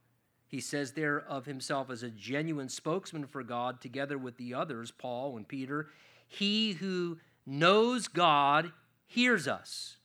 He 0.53 0.61
says 0.61 0.93
there 0.93 1.19
of 1.19 1.47
himself 1.47 1.89
as 1.89 2.03
a 2.03 2.11
genuine 2.11 2.69
spokesman 2.69 3.27
for 3.27 3.43
God, 3.43 3.81
together 3.81 4.19
with 4.19 4.37
the 4.37 4.53
others, 4.53 4.91
Paul 4.91 5.39
and 5.39 5.49
Peter, 5.49 5.89
he 6.29 6.73
who 6.73 7.17
knows 7.47 8.07
God 8.07 8.71
hears 9.07 9.49
us. 9.49 9.97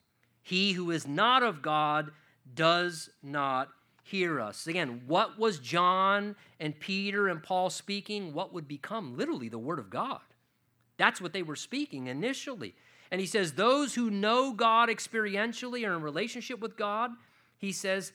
He 0.42 0.72
who 0.72 0.90
is 0.90 1.06
not 1.06 1.44
of 1.44 1.62
God 1.62 2.12
does 2.56 3.10
not 3.22 3.68
hear 4.04 4.40
us. 4.40 4.68
Again, 4.68 5.02
what 5.06 5.38
was 5.38 5.60
John 5.60 6.38
and 6.62 6.80
Peter 6.80 7.28
and 7.28 7.44
Paul 7.44 7.70
speaking? 7.70 8.34
What 8.34 8.54
would 8.54 8.70
become 8.70 9.18
literally 9.18 9.50
the 9.50 9.60
Word 9.60 9.80
of 9.80 9.90
God. 9.90 10.22
That's 10.96 11.20
what 11.20 11.34
they 11.34 11.44
were 11.44 11.58
speaking 11.58 12.08
initially. 12.08 12.74
And 13.12 13.20
he 13.20 13.28
says, 13.28 13.52
Those 13.52 13.96
who 13.96 14.10
know 14.10 14.54
God 14.54 14.88
experientially 14.88 15.86
or 15.86 15.94
in 15.94 16.02
relationship 16.02 16.62
with 16.62 16.78
God, 16.78 17.12
he 17.58 17.74
says, 17.74 18.14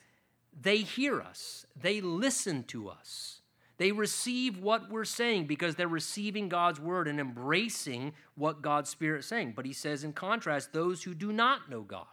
they 0.61 0.79
hear 0.79 1.21
us, 1.21 1.67
they 1.81 2.01
listen 2.01 2.65
to 2.65 2.89
us. 2.89 3.41
They 3.79 3.91
receive 3.91 4.59
what 4.59 4.91
we're 4.91 5.05
saying 5.05 5.47
because 5.47 5.75
they're 5.75 5.89
receiving 5.89 6.49
God's 6.49 6.79
word 6.79 7.09
and 7.09 7.19
embracing 7.19 8.13
what 8.37 8.63
God's 8.63 8.91
Spirit 8.91 9.21
is 9.21 9.27
saying. 9.27 9.55
But 9.57 9.67
he 9.67 9.73
says, 9.73 10.05
in 10.05 10.13
contrast, 10.13 10.73
those 10.73 11.03
who 11.03 11.15
do 11.15 11.33
not 11.33 11.69
know 11.69 11.81
God, 11.81 12.07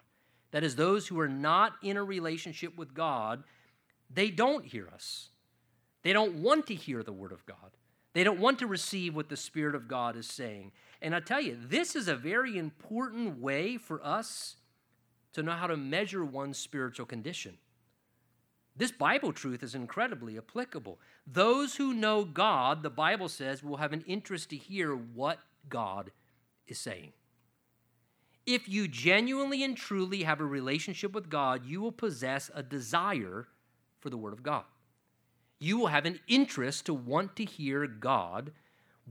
that 0.51 0.63
is, 0.63 0.75
those 0.75 1.07
who 1.07 1.19
are 1.19 1.27
not 1.27 1.73
in 1.83 1.97
a 1.97 2.03
relationship 2.03 2.75
with 2.75 2.95
God, 2.95 3.43
they 4.09 4.31
don't 4.31 4.65
hear 4.65 4.87
us. 4.91 5.29
They 6.01 6.13
don't 6.13 6.41
want 6.41 6.65
to 6.67 6.75
hear 6.75 7.03
the 7.03 7.13
word 7.13 7.31
of 7.31 7.45
God. 7.45 7.77
They 8.13 8.23
don't 8.23 8.39
want 8.39 8.59
to 8.59 8.67
receive 8.67 9.15
what 9.15 9.29
the 9.29 9.37
Spirit 9.37 9.75
of 9.75 9.87
God 9.87 10.15
is 10.15 10.25
saying. 10.25 10.71
And 11.01 11.13
I 11.13 11.19
tell 11.19 11.41
you, 11.41 11.57
this 11.67 11.95
is 11.95 12.07
a 12.07 12.15
very 12.15 12.57
important 12.57 13.39
way 13.39 13.77
for 13.77 14.03
us 14.03 14.55
to 15.33 15.43
know 15.43 15.51
how 15.51 15.67
to 15.67 15.77
measure 15.77 16.25
one's 16.25 16.57
spiritual 16.57 17.05
condition. 17.05 17.57
This 18.80 18.91
Bible 18.93 19.34
truth 19.34 19.61
is 19.61 19.75
incredibly 19.75 20.38
applicable. 20.38 20.99
Those 21.27 21.75
who 21.75 21.93
know 21.93 22.23
God, 22.23 22.82
the 22.82 22.89
Bible 22.89 23.27
says, 23.27 23.61
will 23.61 23.75
have 23.75 23.91
an 23.91 24.05
interest 24.07 24.49
to 24.51 24.55
hear 24.55 24.93
what 24.95 25.39
God 25.67 26.11
is 26.65 26.80
saying. 26.80 27.11
If 28.45 28.69
you 28.69 28.88
genuinely 28.88 29.65
and 29.65 29.75
truly 29.75 30.23
have 30.23 30.39
a 30.39 30.45
relationship 30.45 31.11
with 31.11 31.30
God, 31.30 31.65
you 31.65 31.82
will 31.82 31.91
possess 31.91 32.49
a 32.55 32.63
desire 32.63 33.49
for 33.99 34.09
the 34.09 34.17
Word 34.17 34.32
of 34.32 34.43
God. 34.43 34.63
You 35.59 35.77
will 35.77 35.88
have 35.88 36.05
an 36.05 36.21
interest 36.30 36.86
to 36.86 36.93
want 36.93 37.36
to 37.36 37.43
hear 37.43 37.86
God, 37.86 38.53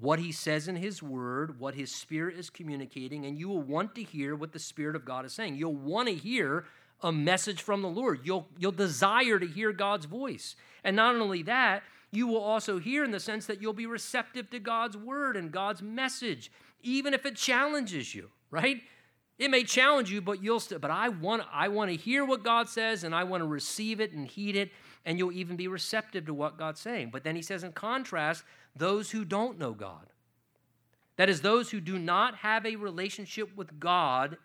what 0.00 0.18
He 0.18 0.32
says 0.32 0.66
in 0.66 0.76
His 0.76 1.02
Word, 1.02 1.60
what 1.60 1.74
His 1.74 1.92
Spirit 1.94 2.38
is 2.38 2.48
communicating, 2.48 3.26
and 3.26 3.38
you 3.38 3.50
will 3.50 3.60
want 3.60 3.94
to 3.96 4.02
hear 4.02 4.34
what 4.34 4.52
the 4.52 4.58
Spirit 4.58 4.96
of 4.96 5.04
God 5.04 5.26
is 5.26 5.34
saying. 5.34 5.56
You'll 5.56 5.74
want 5.74 6.08
to 6.08 6.14
hear 6.14 6.64
a 7.00 7.12
message 7.12 7.62
from 7.62 7.82
the 7.82 7.88
Lord. 7.88 8.20
You'll, 8.24 8.48
you'll 8.58 8.72
desire 8.72 9.38
to 9.38 9.46
hear 9.46 9.72
God's 9.72 10.06
voice. 10.06 10.56
And 10.84 10.96
not 10.96 11.14
only 11.16 11.42
that, 11.44 11.82
you 12.10 12.26
will 12.26 12.40
also 12.40 12.78
hear 12.78 13.04
in 13.04 13.10
the 13.10 13.20
sense 13.20 13.46
that 13.46 13.60
you'll 13.60 13.72
be 13.72 13.86
receptive 13.86 14.50
to 14.50 14.58
God's 14.58 14.96
word 14.96 15.36
and 15.36 15.52
God's 15.52 15.82
message, 15.82 16.50
even 16.82 17.14
if 17.14 17.26
it 17.26 17.36
challenges 17.36 18.14
you, 18.14 18.30
right? 18.50 18.82
It 19.38 19.50
may 19.50 19.62
challenge 19.62 20.10
you, 20.10 20.20
but 20.20 20.42
you'll 20.42 20.60
still, 20.60 20.78
but 20.78 20.90
I 20.90 21.10
want, 21.10 21.42
I 21.52 21.68
want 21.68 21.90
to 21.90 21.96
hear 21.96 22.24
what 22.24 22.42
God 22.42 22.68
says 22.68 23.04
and 23.04 23.14
I 23.14 23.24
want 23.24 23.42
to 23.42 23.46
receive 23.46 24.00
it 24.00 24.12
and 24.12 24.26
heed 24.26 24.56
it, 24.56 24.72
and 25.04 25.18
you'll 25.18 25.32
even 25.32 25.56
be 25.56 25.68
receptive 25.68 26.26
to 26.26 26.34
what 26.34 26.58
God's 26.58 26.80
saying. 26.80 27.10
But 27.12 27.22
then 27.22 27.36
he 27.36 27.42
says, 27.42 27.62
in 27.62 27.72
contrast, 27.72 28.42
those 28.74 29.10
who 29.10 29.24
don't 29.24 29.58
know 29.58 29.72
God, 29.72 30.06
that 31.16 31.28
is, 31.28 31.40
those 31.40 31.70
who 31.70 31.80
do 31.80 31.98
not 31.98 32.36
have 32.36 32.64
a 32.64 32.76
relationship 32.76 33.56
with 33.56 33.78
God 33.78 34.38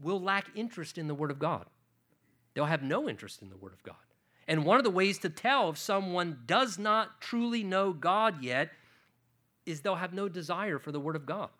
will 0.00 0.20
lack 0.20 0.46
interest 0.54 0.98
in 0.98 1.08
the 1.08 1.14
Word 1.14 1.30
of 1.30 1.38
God. 1.38 1.66
They'll 2.54 2.66
have 2.66 2.82
no 2.82 3.08
interest 3.08 3.42
in 3.42 3.50
the 3.50 3.56
Word 3.56 3.72
of 3.72 3.82
God. 3.82 3.96
And 4.48 4.64
one 4.64 4.78
of 4.78 4.84
the 4.84 4.90
ways 4.90 5.18
to 5.18 5.28
tell 5.28 5.70
if 5.70 5.78
someone 5.78 6.40
does 6.46 6.78
not 6.78 7.20
truly 7.20 7.62
know 7.62 7.92
God 7.92 8.42
yet 8.42 8.70
is 9.64 9.80
they'll 9.80 9.94
have 9.96 10.12
no 10.12 10.28
desire 10.28 10.78
for 10.78 10.92
the 10.92 11.00
Word 11.00 11.16
of 11.16 11.26
God. 11.26 11.50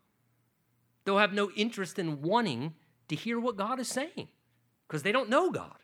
They'll 1.04 1.18
have 1.18 1.32
no 1.32 1.50
interest 1.56 1.98
in 1.98 2.22
wanting 2.22 2.74
to 3.08 3.16
hear 3.16 3.38
what 3.38 3.56
God 3.56 3.80
is 3.80 3.88
saying 3.88 4.28
because 4.86 5.02
they 5.02 5.12
don't 5.12 5.30
know 5.30 5.50
God. 5.50 5.76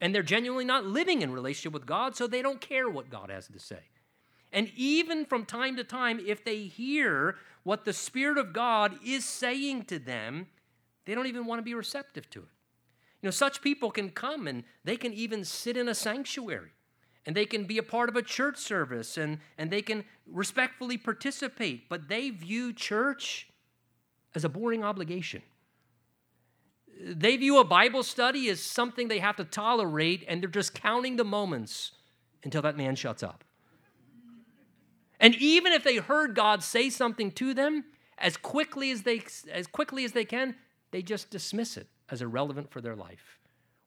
And 0.00 0.14
they're 0.14 0.22
genuinely 0.22 0.64
not 0.64 0.84
living 0.84 1.22
in 1.22 1.32
relationship 1.32 1.72
with 1.72 1.86
God, 1.86 2.14
so 2.14 2.26
they 2.26 2.42
don't 2.42 2.60
care 2.60 2.90
what 2.90 3.10
God 3.10 3.30
has 3.30 3.46
to 3.48 3.58
say. 3.58 3.78
And 4.52 4.70
even 4.76 5.24
from 5.24 5.46
time 5.46 5.76
to 5.76 5.84
time, 5.84 6.20
if 6.24 6.44
they 6.44 6.64
hear 6.64 7.36
what 7.62 7.84
the 7.84 7.92
Spirit 7.92 8.38
of 8.38 8.52
God 8.52 8.96
is 9.04 9.24
saying 9.24 9.84
to 9.84 9.98
them, 9.98 10.46
they 11.04 11.14
don't 11.14 11.26
even 11.26 11.46
want 11.46 11.58
to 11.58 11.62
be 11.62 11.74
receptive 11.74 12.28
to 12.30 12.40
it. 12.40 12.48
You 13.22 13.28
know, 13.28 13.30
such 13.30 13.62
people 13.62 13.90
can 13.90 14.10
come 14.10 14.46
and 14.46 14.64
they 14.84 14.96
can 14.96 15.12
even 15.12 15.44
sit 15.44 15.76
in 15.76 15.88
a 15.88 15.94
sanctuary 15.94 16.70
and 17.26 17.34
they 17.34 17.46
can 17.46 17.64
be 17.64 17.78
a 17.78 17.82
part 17.82 18.08
of 18.08 18.16
a 18.16 18.22
church 18.22 18.58
service 18.58 19.16
and, 19.16 19.38
and 19.56 19.70
they 19.70 19.82
can 19.82 20.04
respectfully 20.26 20.98
participate, 20.98 21.88
but 21.88 22.08
they 22.08 22.30
view 22.30 22.72
church 22.72 23.48
as 24.34 24.44
a 24.44 24.48
boring 24.48 24.84
obligation. 24.84 25.42
They 27.00 27.36
view 27.36 27.58
a 27.58 27.64
Bible 27.64 28.02
study 28.02 28.48
as 28.50 28.60
something 28.60 29.08
they 29.08 29.18
have 29.18 29.36
to 29.36 29.44
tolerate, 29.44 30.24
and 30.28 30.40
they're 30.40 30.48
just 30.48 30.74
counting 30.74 31.16
the 31.16 31.24
moments 31.24 31.92
until 32.44 32.62
that 32.62 32.76
man 32.76 32.94
shuts 32.94 33.22
up. 33.22 33.42
And 35.18 35.34
even 35.36 35.72
if 35.72 35.82
they 35.82 35.96
heard 35.96 36.34
God 36.34 36.62
say 36.62 36.90
something 36.90 37.30
to 37.32 37.54
them, 37.54 37.84
as 38.18 38.36
quickly 38.36 38.90
as 38.90 39.02
they 39.02 39.22
as 39.50 39.66
quickly 39.66 40.04
as 40.04 40.12
they 40.12 40.24
can, 40.24 40.54
they 40.94 41.02
just 41.02 41.28
dismiss 41.28 41.76
it 41.76 41.88
as 42.08 42.22
irrelevant 42.22 42.70
for 42.70 42.80
their 42.80 42.94
life. 42.94 43.40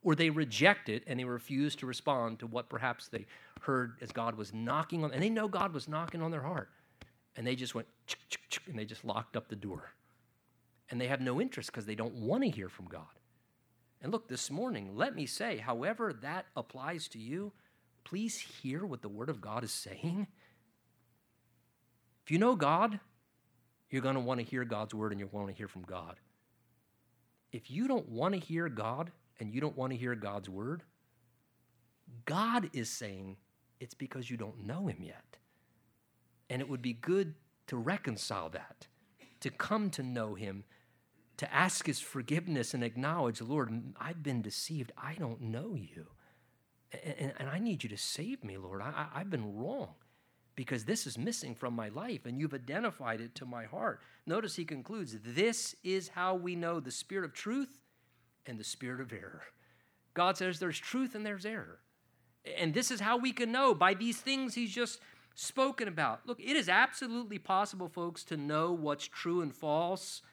Or 0.04 0.14
they 0.14 0.30
reject 0.30 0.90
it 0.90 1.04
and 1.08 1.18
they 1.18 1.24
refuse 1.24 1.74
to 1.78 1.86
respond 1.86 2.40
to 2.40 2.48
what 2.48 2.68
perhaps 2.68 3.08
they 3.08 3.26
heard 3.62 3.94
as 4.02 4.12
God 4.12 4.36
was 4.36 4.54
knocking 4.54 5.06
on, 5.06 5.14
and 5.14 5.24
they 5.24 5.30
know 5.30 5.48
God 5.48 5.74
was 5.74 5.88
knocking 5.88 6.22
on 6.22 6.32
their 6.32 6.42
heart. 6.42 6.70
And 7.38 7.48
they 7.48 7.56
just 7.56 7.74
went, 7.74 7.88
and 8.68 8.78
they 8.78 8.84
just 8.84 9.06
locked 9.06 9.38
up 9.38 9.48
the 9.48 9.56
door. 9.56 9.94
And 10.92 11.00
they 11.00 11.08
have 11.08 11.22
no 11.22 11.40
interest 11.40 11.72
because 11.72 11.86
they 11.86 11.96
don't 11.96 12.14
want 12.14 12.44
to 12.44 12.50
hear 12.50 12.68
from 12.68 12.88
God. 12.88 13.04
And 14.02 14.12
look, 14.12 14.28
this 14.28 14.52
morning, 14.52 14.90
let 14.94 15.16
me 15.16 15.26
say, 15.26 15.60
however 15.60 16.12
that 16.12 16.48
applies 16.58 17.08
to 17.10 17.20
you, 17.20 17.54
please 18.04 18.38
hear 18.38 18.86
what 18.86 19.02
the 19.02 19.08
Word 19.08 19.30
of 19.30 19.40
God 19.40 19.64
is 19.64 19.72
saying. 19.72 20.28
If 22.26 22.32
you 22.32 22.38
know 22.38 22.58
God, 22.58 23.00
you're 23.90 24.02
going 24.02 24.16
to 24.16 24.20
want 24.20 24.42
to 24.42 24.46
hear 24.46 24.66
God's 24.66 24.94
Word 24.94 25.14
and 25.14 25.22
you're 25.22 25.30
going 25.30 25.48
to 25.48 25.54
hear 25.54 25.70
from 25.70 25.84
God 25.84 26.18
if 27.52 27.72
you 27.72 27.88
don't 27.88 28.10
want 28.10 28.34
to 28.34 28.40
hear 28.40 28.70
God 28.70 29.12
and 29.40 29.54
you 29.54 29.62
don't 29.62 29.78
want 29.78 29.92
to 29.92 29.98
hear 29.98 30.16
God's 30.16 30.50
word, 30.50 30.84
God 32.26 32.70
is 32.74 32.90
saying 32.90 33.38
it's 33.80 33.94
because 33.94 34.30
you 34.30 34.38
don't 34.38 34.66
know 34.66 34.88
him 34.88 34.98
yet. 35.02 35.38
And 36.50 36.62
it 36.62 36.70
would 36.70 36.82
be 36.82 36.94
good 36.94 37.36
to 37.68 37.78
reconcile 37.78 38.50
that, 38.50 38.88
to 39.42 39.50
come 39.50 39.90
to 39.92 40.04
know 40.04 40.36
him, 40.36 40.64
to 41.38 41.54
ask 41.54 41.86
his 41.86 42.00
forgiveness 42.00 42.74
and 42.74 42.84
acknowledge, 42.84 43.42
Lord, 43.42 43.94
I've 44.00 44.24
been 44.24 44.42
deceived. 44.42 44.92
I 44.98 45.16
don't 45.16 45.42
know 45.42 45.76
you. 45.76 46.08
And, 46.92 47.34
and 47.38 47.50
I 47.50 47.60
need 47.60 47.84
you 47.84 47.90
to 47.90 47.98
save 47.98 48.44
me, 48.44 48.58
Lord. 48.58 48.82
I, 48.82 49.08
I've 49.14 49.30
been 49.30 49.58
wrong 49.58 49.96
because 50.58 50.86
this 50.86 51.06
is 51.06 51.20
missing 51.20 51.54
from 51.54 51.76
my 51.76 51.88
life 51.90 52.26
and 52.26 52.40
you've 52.40 52.54
identified 52.54 53.22
it 53.22 53.36
to 53.36 53.46
my 53.46 53.66
heart. 53.66 54.02
Notice 54.26 54.56
he 54.56 54.66
concludes 54.66 55.16
this 55.24 55.76
is 55.84 56.10
how 56.10 56.34
we 56.34 56.56
know 56.56 56.80
the 56.80 56.92
spirit 56.92 57.24
of 57.24 57.32
truth 57.32 57.80
and 58.48 58.60
the 58.60 58.64
spirit 58.64 59.00
of 59.00 59.14
error. 59.14 59.44
God 60.16 60.36
says 60.36 60.58
there's 60.58 60.80
truth 60.80 61.14
and 61.14 61.24
there's 61.24 61.46
error. 61.46 61.78
And 62.58 62.74
this 62.74 62.90
is 62.90 63.00
how 63.00 63.18
we 63.18 63.34
can 63.34 63.52
know 63.52 63.76
by 63.76 63.94
these 63.94 64.18
things 64.18 64.56
he's 64.56 64.74
just 64.74 65.00
spoken 65.36 65.88
about. 65.88 66.22
Look, 66.26 66.40
it 66.40 66.56
is 66.56 66.70
absolutely 66.70 67.38
possible, 67.38 67.88
folks, 67.88 68.24
to 68.26 68.36
know 68.36 68.72
what's 68.72 69.08
true 69.08 69.42
and 69.42 69.54
false 69.54 70.24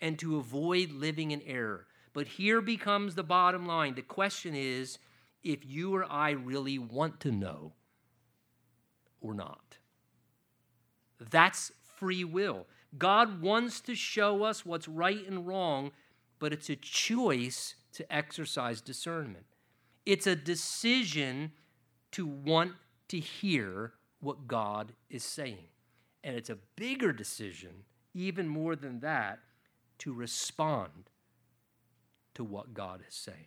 and 0.00 0.18
to 0.18 0.38
avoid 0.38 0.90
living 0.90 1.30
in 1.30 1.40
error. 1.42 1.86
But 2.14 2.26
here 2.26 2.60
becomes 2.60 3.14
the 3.14 3.22
bottom 3.22 3.64
line. 3.64 3.94
The 3.94 4.02
question 4.02 4.56
is 4.56 4.98
if 5.44 5.64
you 5.64 5.94
or 5.94 6.04
I 6.10 6.30
really 6.30 6.80
want 6.80 7.20
to 7.20 7.30
know 7.30 7.74
or 9.20 9.34
not. 9.34 9.78
That's 11.30 11.72
free 11.96 12.24
will. 12.24 12.66
God 12.96 13.42
wants 13.42 13.80
to 13.82 13.94
show 13.94 14.44
us 14.44 14.64
what's 14.64 14.88
right 14.88 15.26
and 15.26 15.46
wrong, 15.46 15.90
but 16.38 16.52
it's 16.52 16.70
a 16.70 16.76
choice 16.76 17.74
to 17.92 18.10
exercise 18.14 18.80
discernment. 18.80 19.44
It's 20.06 20.26
a 20.26 20.36
decision 20.36 21.52
to 22.12 22.26
want 22.26 22.72
to 23.08 23.18
hear 23.18 23.92
what 24.20 24.48
God 24.48 24.92
is 25.10 25.24
saying. 25.24 25.68
And 26.24 26.36
it's 26.36 26.50
a 26.50 26.58
bigger 26.76 27.12
decision, 27.12 27.84
even 28.14 28.48
more 28.48 28.74
than 28.74 29.00
that, 29.00 29.40
to 29.98 30.12
respond 30.12 31.10
to 32.34 32.44
what 32.44 32.74
God 32.74 33.02
is 33.06 33.14
saying. 33.14 33.46